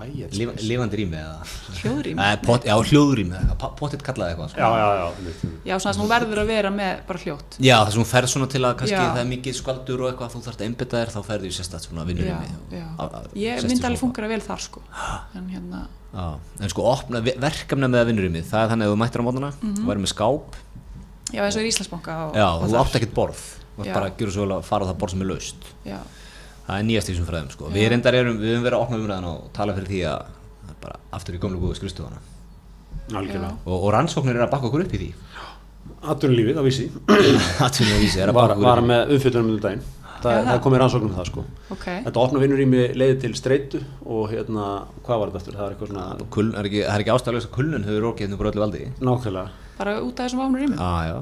Quiet 0.00 0.32
lif, 0.32 0.48
space. 0.54 0.64
lifandi 0.68 0.96
rými 0.96 1.16
eða? 1.20 1.40
Hljóðrými. 1.80 2.26
Já, 2.64 2.74
hljóðrými, 2.88 3.40
pottitt 3.76 4.02
kallaði 4.06 4.32
eitthvað. 4.34 4.48
Sko. 4.54 4.60
Já, 4.60 4.68
já, 4.80 4.88
já. 4.96 5.50
Já, 5.68 5.74
svona 5.76 5.92
sem 5.96 6.02
þú 6.02 6.08
verður 6.08 6.40
að 6.40 6.50
vera 6.50 6.70
með 6.72 7.02
bara 7.10 7.20
hljótt. 7.24 7.58
Já, 7.60 7.74
það 7.84 7.92
sem 7.92 8.00
hún 8.02 8.08
ferð 8.10 8.32
svona 8.32 8.48
til 8.54 8.62
að 8.64 8.74
kannski 8.80 8.96
Já. 8.96 9.02
það 9.12 9.20
er 9.24 9.28
mikið 9.34 9.56
skvaldur 9.60 10.04
og 10.04 10.08
eitthvað, 10.10 10.32
þú 10.34 10.42
þarft 10.46 10.60
að 10.64 10.66
einbytta 10.70 11.00
þér, 11.02 11.12
þá 11.14 11.20
ferðu 11.28 11.50
í 11.50 11.54
sérstætt 11.58 11.86
svona 11.88 12.06
vinnur 12.08 12.24
Já, 12.30 12.38
rými. 12.40 12.80
já. 12.80 12.86
Á- 12.96 13.10
á- 13.12 13.28
Ég 13.36 13.62
myndi 13.68 13.84
alveg 13.90 14.00
fungera 14.00 14.28
vel 14.32 14.40
þar, 14.40 14.60
sko. 14.64 14.80
En 15.36 15.48
hérna, 15.52 15.82
Já, 16.10 16.38
en 16.64 16.68
sko 16.72 16.82
opna, 16.90 17.20
verkefna 17.22 17.86
með 17.92 18.00
að 18.02 18.06
vinnur 18.10 18.24
rými, 18.26 18.42
það 18.42 18.64
er 18.64 18.70
þannig 18.72 18.88
að 18.88 18.92
þú 18.94 18.98
mættir 19.04 19.20
á 19.20 19.24
mótana, 19.28 19.50
þú 19.60 19.84
væri 19.86 20.00
með 20.02 20.10
skáp, 20.16 20.56
já, 21.30 21.42
eins 21.44 21.56
og 21.56 21.62
í 21.62 21.68
Íslandsbanka 21.70 22.16
og, 22.30 22.34
já, 22.34 22.46
og 22.56 22.64
þú 22.66 22.80
átt 22.80 22.96
ekkert 22.98 23.14
borð, 23.14 23.42
þú 23.78 23.84
Já. 23.86 23.92
bara 23.94 24.06
að 24.10 24.16
gera 24.18 24.30
svo 24.34 24.42
vel 24.48 24.56
að 24.58 24.64
fara 24.66 24.82
á 24.82 24.88
það 24.90 24.98
borð 24.98 25.10
sem 25.14 25.22
er 25.22 25.28
laust. 25.30 25.68
Já, 25.86 25.98
Það 26.70 26.78
er 26.78 26.84
nýjast 26.86 27.08
í 27.08 27.12
þessum 27.14 27.26
fræðum, 27.26 27.48
sko. 27.50 27.68
Við 27.74 27.86
reyndar 27.90 28.14
erum, 28.14 28.36
við 28.38 28.52
höfum 28.54 28.66
verið 28.68 28.76
að 28.78 28.82
opna 28.84 28.98
umræðan 29.00 29.24
og 29.26 29.46
tala 29.56 29.74
fyrir 29.74 29.88
því 29.90 30.00
að 30.06 30.20
það 30.60 30.70
er 30.70 30.76
bara 30.84 30.98
aftur 31.18 31.34
í 31.34 31.40
gömlu 31.42 31.58
góðu 31.64 31.78
skrifstofana. 31.80 32.20
Algjörlega. 33.10 33.54
Og, 33.66 33.74
og 33.80 33.88
rannsóknir 33.96 34.38
er 34.38 34.44
að 34.46 34.52
bakka 34.52 34.68
okkur 34.70 34.84
upp 34.84 34.94
í 34.94 35.00
því. 35.00 35.08
Atvinnulífið 36.12 36.60
á 36.60 36.64
vísi. 36.64 36.86
Atvinnum 37.66 37.96
að 37.96 38.04
vísi 38.04 38.20
er 38.22 38.30
að 38.30 38.36
Var, 38.36 38.52
bakka 38.52 38.54
okkur 38.60 38.68
var 38.68 38.78
upp 38.78 38.86
því. 38.86 38.92
með 38.92 39.16
umfyllunum 39.16 39.50
um 39.56 39.64
daginn. 39.64 39.82
Það, 40.20 40.30
Já, 40.36 40.38
það 40.44 40.50
það. 40.52 40.62
komið 40.68 40.80
rannsóknum 40.84 41.12
það 41.16 41.28
sko. 41.30 41.44
ok. 41.74 41.84
Þetta 42.06 42.22
opna 42.22 42.40
vinnur 42.44 42.60
í 42.60 42.68
mig 42.68 42.94
leiði 43.00 43.18
til 43.24 43.32
streitu 43.40 43.80
og 44.04 44.26
hérna, 44.30 44.66
hvað 45.06 45.22
var 45.24 45.30
þetta 45.32 45.40
eftir? 45.40 45.56
Það 45.58 45.66
er 45.66 45.74
eitthvað 45.74 45.92
svona, 45.94 46.06
Kuln, 46.36 46.50
er 46.60 46.68
ekki, 46.68 46.82
það 46.84 46.94
er 46.98 47.04
ekki 47.06 47.14
ástæðlega 47.16 47.48
að 47.48 47.54
kulnun 47.56 47.86
hefur 47.88 48.04
rokið 48.06 48.26
hérna 48.26 48.40
bara 48.42 48.52
öllu 48.52 48.64
valdi. 48.66 48.82
nákvæmlega. 49.00 49.66
Bara 49.80 49.96
út 50.04 50.20
af 50.20 50.28
þessum 50.28 50.42
já. 51.08 51.18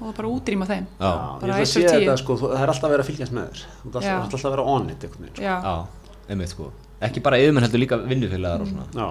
Og 0.00 0.06
það 0.08 0.16
bara 0.16 0.28
útrýma 0.34 0.66
þeim. 0.70 0.86
Bara 1.00 1.38
ég 1.40 1.50
ætla 1.50 1.60
að 1.60 1.70
sé 1.70 1.82
þetta 1.86 2.16
sko, 2.20 2.36
það 2.40 2.54
er 2.64 2.72
alltaf 2.72 2.88
að 2.88 2.94
vera 2.96 3.04
að 3.04 3.10
fylgjast 3.10 3.34
með 3.36 3.48
þér. 3.50 3.64
Þú 3.82 3.88
ert 3.90 3.98
alltaf, 4.00 4.22
alltaf 4.24 4.44
að 4.48 4.54
vera 4.56 4.64
on 4.74 4.90
it 4.90 5.04
veginn. 5.06 5.32
sko. 5.34 5.42
Já, 5.44 5.54
já, 5.64 5.74
einmitt 6.32 6.54
sko. 6.54 6.70
Ekki 7.00 7.22
bara 7.24 7.38
yfirmenn 7.40 7.64
heldur 7.66 7.80
líka 7.84 7.98
vinnufélagar 8.04 8.64
og 8.64 8.70
svona. 8.70 8.86
Já. 8.96 9.08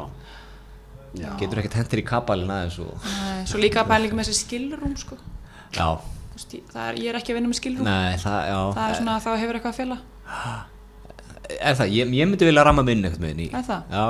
Já. 1.20 1.30
Getur 1.42 1.62
ekkert 1.64 1.78
hendur 1.80 2.00
í 2.02 2.06
kabalinn 2.06 2.52
aðeins 2.54 2.76
og... 2.84 2.92
Nei, 3.06 3.46
svo 3.50 3.58
líka 3.62 3.82
pæling 3.90 4.14
með 4.14 4.28
þessi 4.30 4.44
skilrúm, 4.46 4.96
sko. 5.00 5.18
Já, 5.74 5.88
Það 6.40 6.84
er, 6.86 6.98
ég 7.04 7.10
er 7.12 7.18
ekki 7.20 7.34
að 7.34 7.36
vinna 7.40 7.50
með 7.52 7.58
skilrúm. 7.60 7.84
nei, 7.90 8.14
það, 8.22 8.38
já. 8.48 8.60
Það 8.78 8.84
er 8.90 8.94
svona 9.00 9.16
að 9.18 9.26
þá 9.26 9.32
hefur 9.42 9.58
eitthvað 9.58 9.74
að 9.74 9.80
fela. 9.82 9.98
Er 11.60 11.76
það, 11.80 11.90
ég, 11.98 12.12
ég 12.16 12.30
myndi 12.30 12.48
vilja 12.48 12.64
ramma 12.64 12.84
minn 12.88 13.02
eitthvað 13.04 13.24
með 13.26 13.32
henni. 13.34 13.48
Er 13.58 13.66
það? 13.68 13.82
Já. 13.92 14.06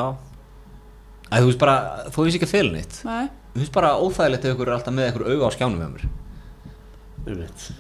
Æ, 1.30 1.36
þú 1.40 1.48
veist 1.50 1.62
bara, 1.64 1.76
þú 2.14 2.26
veist 2.28 2.38
ekki 2.40 2.48
að 2.50 2.54
fela 2.54 2.74
neitt. 2.76 3.00
Nei, 3.08 3.30
Þú 3.56 3.64
veist 3.64 3.74
bara 3.80 3.90
óþægilegt 3.98 4.46
ef 4.46 4.54
ykkur 4.54 4.70
er 4.70 4.76
alltaf 4.76 4.94
með 4.94 5.10
ykkur 5.10 5.26
auga 5.32 5.50
á 5.50 5.52
skjánum 5.56 5.80
með 5.82 5.90
mér. 5.96 6.04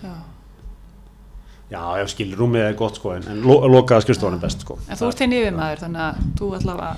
Já. 0.04 0.14
Já, 1.70 1.82
já, 2.02 2.06
skilrúmið 2.10 2.64
er 2.66 2.74
gott 2.78 2.96
sko, 2.98 3.12
en, 3.14 3.28
en 3.30 3.42
lo, 3.46 3.60
lokaða 3.70 4.02
skrifstofan 4.02 4.40
er 4.40 4.42
best 4.42 4.64
sko. 4.66 4.80
En 4.90 4.98
þú 4.98 5.10
ert 5.12 5.20
henni 5.22 5.38
yfir 5.44 5.54
maður, 5.54 5.84
þannig 5.84 6.02
að 6.08 6.24
þú 6.40 6.48
allavega 6.58 6.96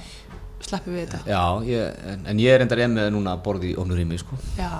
sleppur 0.64 0.94
við 0.96 1.02
þetta. 1.10 1.20
Já, 1.28 1.42
ég, 1.68 1.98
en, 2.14 2.22
en 2.32 2.39
ég 2.39 2.56
er 2.56 2.64
endar 2.64 2.84
með 2.94 3.10
núna 3.12 3.34
að 3.36 3.44
borða 3.50 3.68
í 3.68 3.74
ofnurými, 3.82 4.20
sko. 4.22 4.39
Já, 4.56 4.72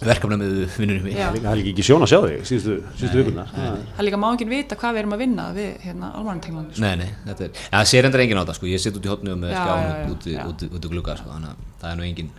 Verkefna 0.00 0.36
með. 0.40 0.52
Já. 0.80 0.80
Það 0.80 0.88
er 0.88 1.02
líka- 1.04 1.44
það 1.44 1.50
er 1.50 1.58
líka 1.60 1.70
ekki 1.74 1.84
sjón 1.84 2.00
að 2.06 2.08
sjá 2.08 2.18
þig 2.24 2.44
síðustu, 2.48 2.76
síðustu 2.96 3.18
vikunar. 3.20 3.50
það 3.52 3.98
er 4.00 4.06
líka 4.06 4.16
má 4.22 4.28
enginn 4.32 4.48
vita 4.48 4.76
hvað 4.80 4.94
við 4.96 5.00
erum 5.02 5.12
að 5.12 5.18
vinna 5.20 5.44
við 5.52 5.74
hérna 5.84 6.08
almanantenglanir. 6.16 6.72
Sko. 6.72 6.80
Nei, 6.86 6.96
nei, 6.96 7.10
þetta 7.26 7.44
er, 7.44 7.50
ja, 7.60 7.74
það 7.74 7.90
sér 7.92 8.08
endar 8.08 8.20
enginn 8.24 8.40
á 8.40 8.44
þetta, 8.46 8.54
sko. 8.56 8.66
Ég 8.72 8.80
sitt 8.80 8.96
út 8.96 9.04
í 9.04 9.10
hotnu 9.12 9.34
með 9.36 9.52
Já, 9.52 9.60
skjánu 9.60 9.84
já, 9.84 9.98
já, 10.00 10.08
út, 10.14 10.24
já. 10.32 10.46
út, 10.48 10.64
út, 10.64 10.72
út 10.80 10.88
í 10.88 10.92
glugga, 10.94 11.16
sko. 11.20 11.28
Þannig 11.34 11.50
að 11.52 11.68
það 11.82 11.90
er 11.92 12.00
nú 12.00 12.06
enginn, 12.08 12.30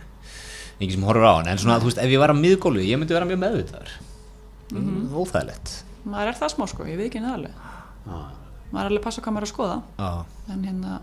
enginn 0.82 0.96
sem 0.98 1.06
horfir 1.08 1.24
á 1.28 1.32
hann. 1.38 1.48
En 1.52 1.60
svona, 1.62 1.78
þú 1.82 1.88
veist, 1.90 2.00
ef 2.02 2.10
ég 2.12 2.20
var 2.22 2.32
að 2.34 2.40
miðgólu, 2.42 2.82
ég 2.86 2.98
myndi 3.00 3.14
vera 3.16 3.28
mjög 3.28 3.40
meðvitaður. 3.44 3.94
Mm 4.72 5.14
Óþægilegt. 5.22 5.72
Maður 6.08 6.32
er 6.32 6.38
það 6.42 6.52
smá 6.56 6.66
sko, 6.70 6.86
ég 6.88 6.98
veit 6.98 7.08
ekki 7.10 7.20
neðarlega. 7.22 7.72
Já. 8.06 8.20
Maður 8.72 8.84
er 8.86 8.90
alveg 8.92 9.02
passa 9.04 9.22
hvað 9.22 9.34
maður 9.36 9.44
er 9.44 9.50
að 9.50 9.54
skoða, 9.54 9.80
Já. 10.00 10.12
en 10.54 10.62
hérna, 10.68 11.00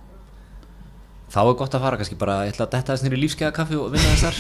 Þá 1.29 1.37
er 1.45 1.53
gott 1.59 1.75
að 1.77 1.83
fara 1.83 1.97
kannski 1.99 2.15
bara, 2.17 2.35
ég 2.47 2.55
ætla 2.55 2.65
að 2.65 2.71
detta 2.73 2.93
þess 2.95 3.03
nýri 3.05 3.17
lífskeiða 3.21 3.51
kaffi 3.53 3.75
og 3.77 3.91
vinna 3.93 4.13
þess 4.17 4.23
þar. 4.25 4.37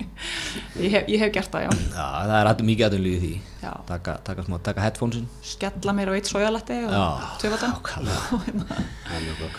ég 0.86 0.94
hef, 0.94 1.08
ég 1.12 1.20
hef 1.20 1.32
gert 1.34 1.50
það, 1.52 1.66
já. 1.66 1.72
Já, 1.92 2.06
það 2.24 2.32
er 2.38 2.48
alltaf 2.48 2.64
mikið 2.70 2.86
aðunlíði 2.86 3.18
því. 3.20 3.32
já. 3.60 3.72
Taka, 3.90 4.14
taka, 4.24 4.44
smá, 4.46 4.56
taka 4.64 4.80
headphonesin. 4.86 5.26
Skella 5.44 5.92
mér 5.98 6.08
á 6.08 6.16
eitt 6.16 6.30
sojalatti 6.32 6.78
og. 6.88 6.94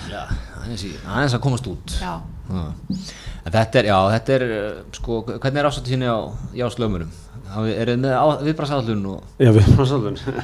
Já, 0.09 0.24
aðeins, 0.57 0.88
í- 0.89 0.95
aðeins 1.05 1.38
að 1.38 1.43
komast 1.45 1.70
út. 1.70 1.95
Já. 2.01 2.16
En 2.50 3.54
þetta 3.54 3.80
er, 3.82 3.88
já, 3.91 3.98
þetta 4.16 4.34
er, 4.36 4.43
uh, 4.46 4.82
sko, 4.96 5.20
hvernig 5.28 5.62
er 5.62 5.70
ásættu 5.70 5.93
sinni 5.93 6.10
á 6.10 6.18
jáslömurum? 6.58 7.14
Er 7.56 7.91
þið 7.91 8.00
með 8.02 8.41
viðbrasáðlun 8.48 9.04
og... 9.12 9.28
Já, 9.38 9.52
við 9.54 9.62
erum 9.62 9.84
að 9.84 9.91
svolítið. 9.91 10.39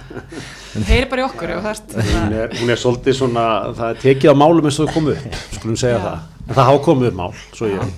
heyri 0.88 1.10
bara 1.12 1.24
í 1.24 1.26
okkur 1.26 1.54
og 1.58 1.66
það 1.66 1.72
ert, 1.74 1.96
Hún 2.12 2.36
er, 2.38 2.54
hún 2.62 2.72
er 2.72 2.80
svolítið 2.80 3.18
svona, 3.18 3.46
það 3.78 3.90
er 3.90 4.00
tekið 4.06 4.32
á 4.32 4.36
málum 4.38 4.70
eins 4.70 4.78
og 4.80 4.88
þau 4.88 4.96
komu 5.00 5.16
upp, 5.16 5.42
skulum 5.58 5.80
segja 5.82 5.98
Já. 5.98 6.04
það. 6.06 6.30
En 6.46 6.54
það 6.54 6.70
hafa 6.70 6.84
komið 6.88 7.10
upp 7.10 7.20
mál, 7.20 7.34
svo 7.58 7.72
ég 7.72 7.92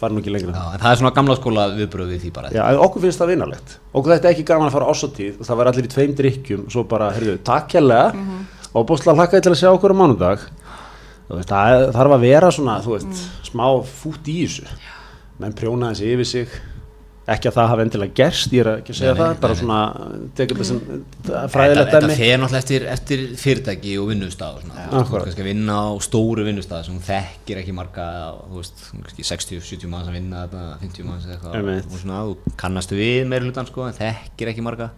fari 0.00 0.16
nú 0.16 0.22
ekki 0.22 0.34
lengra. 0.34 0.56
Já, 0.56 0.66
en 0.74 0.82
það 0.82 0.90
er 0.90 1.00
svona 1.00 1.14
gamla 1.16 1.36
skóla 1.38 1.66
viðbröð 1.76 2.12
við 2.14 2.22
því 2.24 2.32
bara. 2.36 2.52
Já, 2.56 2.62
en 2.66 2.82
okkur 2.84 3.04
finnst 3.04 3.22
það 3.22 3.32
vinalegt. 3.34 3.74
Okkur 3.92 4.14
þetta 4.16 4.30
er 4.30 4.34
ekki 4.34 4.46
gaman 4.50 4.70
að 4.70 4.76
fara 4.76 4.90
og 4.90 5.44
það 5.46 5.60
var 5.60 5.70
allir 5.70 5.88
í 5.88 5.92
tveim 5.94 6.14
drikkjum, 6.20 6.64
svo 6.72 6.84
bara, 6.90 7.10
heyrðu, 7.16 7.36
takk 7.46 7.76
hérlega 7.76 8.06
og 8.70 8.86
bústlega 8.88 9.18
hlakkaði 9.18 9.46
til 9.46 9.52
að 9.54 9.60
sjá 9.60 9.70
okkur 9.72 9.94
á 9.94 10.00
mánudag. 10.00 10.46
Veist, 11.30 11.52
það 11.52 11.86
þarf 11.94 12.16
að 12.16 12.24
vera 12.26 12.50
svona, 12.54 12.80
þú 12.82 12.96
veist, 12.96 13.22
smá 13.46 13.64
fút 13.86 14.28
í 14.32 14.40
þessu. 14.44 14.66
Menn 15.40 15.54
prjóna 15.56 15.92
þessi 15.94 16.08
yfir 16.16 16.26
sig, 16.28 16.54
ekki 17.30 17.46
að 17.46 17.54
það 17.54 17.68
hafi 17.70 17.82
endilega 17.84 18.14
gerst, 18.18 18.54
ég 18.56 18.64
er 18.64 18.70
ekki 18.80 18.90
að 18.90 18.96
segja 18.98 19.12
Nei, 19.14 19.20
nei, 19.20 19.26
það, 19.28 19.36
bara 19.44 19.54
nei, 19.54 19.60
nei. 19.60 19.60
svona, 19.60 20.30
tekur 20.40 20.58
þetta 20.58 20.66
sem 20.66 20.80
Þetta, 21.20 21.42
fræðilegt 21.54 21.90
þetta 21.92 22.00
dæmi. 22.02 22.16
fer 22.18 22.40
náttúrulega 22.42 22.62
eftir, 22.64 22.86
eftir 22.96 23.22
fyrirtæki 23.38 23.92
og 24.02 24.08
vinnustaf 24.10 24.56
kannski 24.64 25.44
að 25.44 25.48
vinna 25.52 25.76
á 25.78 25.88
stóru 26.02 26.46
vinnustaf 26.48 26.88
sem 26.88 26.96
þekkir 27.06 27.60
ekki 27.62 27.74
marga, 27.78 28.06
þú 28.50 28.58
veist, 28.58 28.82
kannski 28.96 29.26
60-70 29.30 29.92
mann 29.92 30.08
sem 30.08 30.16
vinna 30.18 30.42
þetta, 30.48 30.64
50 30.82 31.06
mann 31.06 31.20
sem 31.22 31.36
eitthvað. 31.36 31.54
Einmitt. 31.60 31.86
Og 31.94 32.02
svona, 32.02 32.24
þú 32.26 32.56
kannast 32.64 32.96
við 32.98 33.20
meira 33.30 33.46
hlutan, 33.46 33.68
sko, 33.70 33.86
en 33.86 33.94
þekkir 34.00 34.50
ekki 34.50 34.64
marga. 34.66 34.90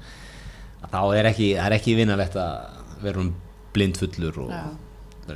Þá 0.88 1.02
er 1.20 1.28
ekki, 1.34 1.50
það 1.58 1.68
er 1.68 1.76
ekki 1.76 1.98
vinnalegt 2.00 2.40
að 2.40 2.80
vera 3.04 3.20
um 3.26 3.28
blind 3.76 4.00
fullur 4.00 4.40
og 4.46 4.50
Já. 4.56 4.62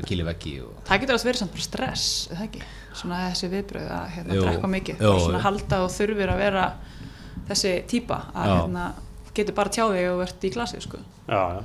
Að 0.03 0.09
kýli 0.11 0.26
veggi 0.26 0.55
og... 0.64 0.74
það 0.88 1.03
getur 1.03 1.18
átt 1.18 1.26
verið 1.28 1.42
samt 1.42 1.55
bara 1.57 1.66
stress, 1.66 2.07
eða 2.32 2.47
ekki? 2.47 2.62
Svona 2.97 3.22
þessi 3.30 3.51
viðbröð 3.53 3.88
að 3.97 4.07
hérna, 4.16 4.36
drekka 4.42 4.70
mikið, 4.72 5.01
jú, 5.01 5.09
bara 5.11 5.24
svona 5.24 5.40
jú. 5.40 5.47
halda 5.47 5.80
og 5.84 5.90
þurfir 5.97 6.32
að 6.32 6.42
vera 6.44 6.66
þessi 7.51 7.72
típa 7.90 8.20
að 8.32 8.53
hérna, 8.53 8.86
getur 9.36 9.59
bara 9.59 9.74
tjáði 9.76 10.05
og 10.11 10.20
verðt 10.22 10.47
í 10.49 10.53
glasi, 10.55 10.82
sko. 10.84 11.03
Já, 11.28 11.40
já. 11.59 11.64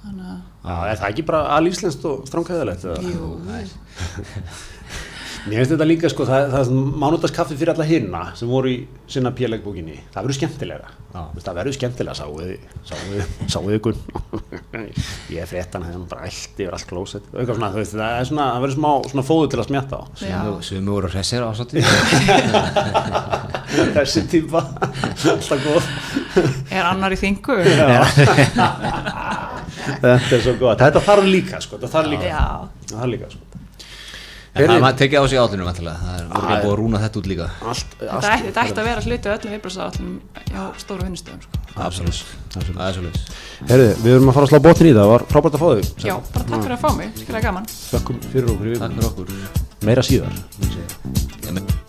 Þannig 0.00 0.28
að, 0.32 0.36
Já, 0.64 0.74
er 0.88 1.00
það 1.00 1.10
ekki 1.10 1.24
bara 1.28 1.40
alíslenskt 1.58 2.04
og 2.08 2.22
stránkæðilegt? 2.28 2.86
jú, 3.04 3.32
Mér 5.48 5.62
finnst 5.62 5.72
þetta 5.72 5.86
líka 5.88 6.10
sko, 6.12 6.26
það, 6.28 6.50
það 6.52 6.60
er 6.60 6.96
mánudagskaffi 7.00 7.56
fyrir 7.56 7.72
alla 7.74 7.86
hinna 7.88 8.22
sem 8.36 8.50
voru 8.50 8.72
í 8.72 8.80
sinna 9.10 9.32
péllegbókinni, 9.36 9.96
það 10.12 10.26
verður 10.26 10.36
skemmtilega 10.36 10.90
Já. 11.10 11.24
Veist, 11.34 11.46
það 11.46 11.56
verður 11.58 11.74
skemmtilega, 11.74 12.14
sáuði 12.14 12.58
sáuði, 13.50 13.78
ykkur 13.80 13.96
ég 15.34 15.40
er 15.42 15.48
fréttan, 15.50 15.82
það 15.82 15.96
er 15.96 16.04
bara 16.12 16.28
allt 16.28 16.60
yfir 16.62 16.76
allt 16.76 16.92
eitthvað 16.92 17.56
svona, 17.56 17.70
þú 17.72 17.80
veist, 17.80 17.96
það 17.96 18.14
er 18.20 18.28
svona, 18.28 18.46
það 18.52 18.62
verður 18.66 18.76
smá 18.76 18.90
svona 19.10 19.24
fóður 19.26 19.50
til 19.50 19.58
að 19.58 19.68
smjatta 19.70 19.98
á. 19.98 20.02
Já. 20.22 20.40
Sumi 20.68 20.94
voru 20.94 21.10
hressir 21.10 21.42
á 21.42 21.50
sátti. 21.58 21.82
þessi 23.96 24.24
típa, 24.30 24.62
alltaf 24.86 25.66
góð. 25.66 25.90
Er 26.70 26.84
annar 26.86 27.10
í 27.16 27.18
þingu? 27.18 27.58
þetta 30.00 30.14
er 30.14 30.42
svo 30.46 30.54
góð, 30.62 30.76
þetta 30.84 31.06
þarf 31.10 31.26
líka 31.26 31.64
sko, 31.64 31.80
þetta 31.80 31.94
þarf 31.96 32.14
líka. 32.14 32.30
Já. 32.30 32.44
það 32.86 32.98
þarf 33.00 33.16
líka 33.16 33.34
sko 33.34 33.49
En 34.50 34.64
það 34.66 34.74
er 34.74 34.82
maður 34.82 34.96
tekið 34.98 35.20
á 35.22 35.24
sig 35.30 35.38
átlunum 35.38 35.66
vantilega, 35.70 35.96
það 36.02 36.14
er 36.18 36.24
voru 36.26 36.40
Ah, 36.40 36.50
ekki 36.50 36.64
búið 36.66 36.72
að 36.74 36.78
rúna 36.80 36.98
þetta 37.04 37.18
út 37.20 37.26
líka. 37.30 37.46
allt, 37.70 37.90
allt 38.10 38.24
ætti, 38.30 38.46
þetta 38.48 38.64
ætti 38.66 38.80
að 38.82 38.88
vera 38.90 39.04
hluti 39.06 39.28
af 39.30 39.36
öllum 39.38 39.52
viðbröðsáallum 39.54 40.10
hjá 40.50 40.62
stóru 40.82 41.04
vinnustöðum 41.06 41.42
sko. 41.44 41.60
Absolutt, 41.86 42.24
það 42.50 42.80
er 42.88 42.96
svolítið. 42.98 43.28
Herði, 43.70 43.88
við 44.02 44.14
erum 44.16 44.28
að 44.32 44.34
fara 44.40 44.46
að 44.48 44.50
slá 44.50 44.60
botnin 44.66 44.90
í 44.90 44.94
það, 44.96 45.02
það 45.04 45.12
var 45.14 45.26
frábært 45.30 45.54
að 45.54 45.62
fá 45.62 45.68
þig. 45.70 45.86
Já, 46.10 46.16
bara 46.34 46.48
takk 46.50 46.62
fyrir 46.66 46.76
að 46.76 46.82
fá 46.82 46.90
mig, 46.98 47.12
skilja 47.22 47.44
gaman. 47.46 47.70
Þökkum 47.76 48.18
fyrir 48.32 48.50
okkur, 48.56 48.74
Takk 48.82 48.98
fyrir 48.98 49.06
okkur. 49.12 49.26
meira 49.86 50.02
síðar 50.02 51.79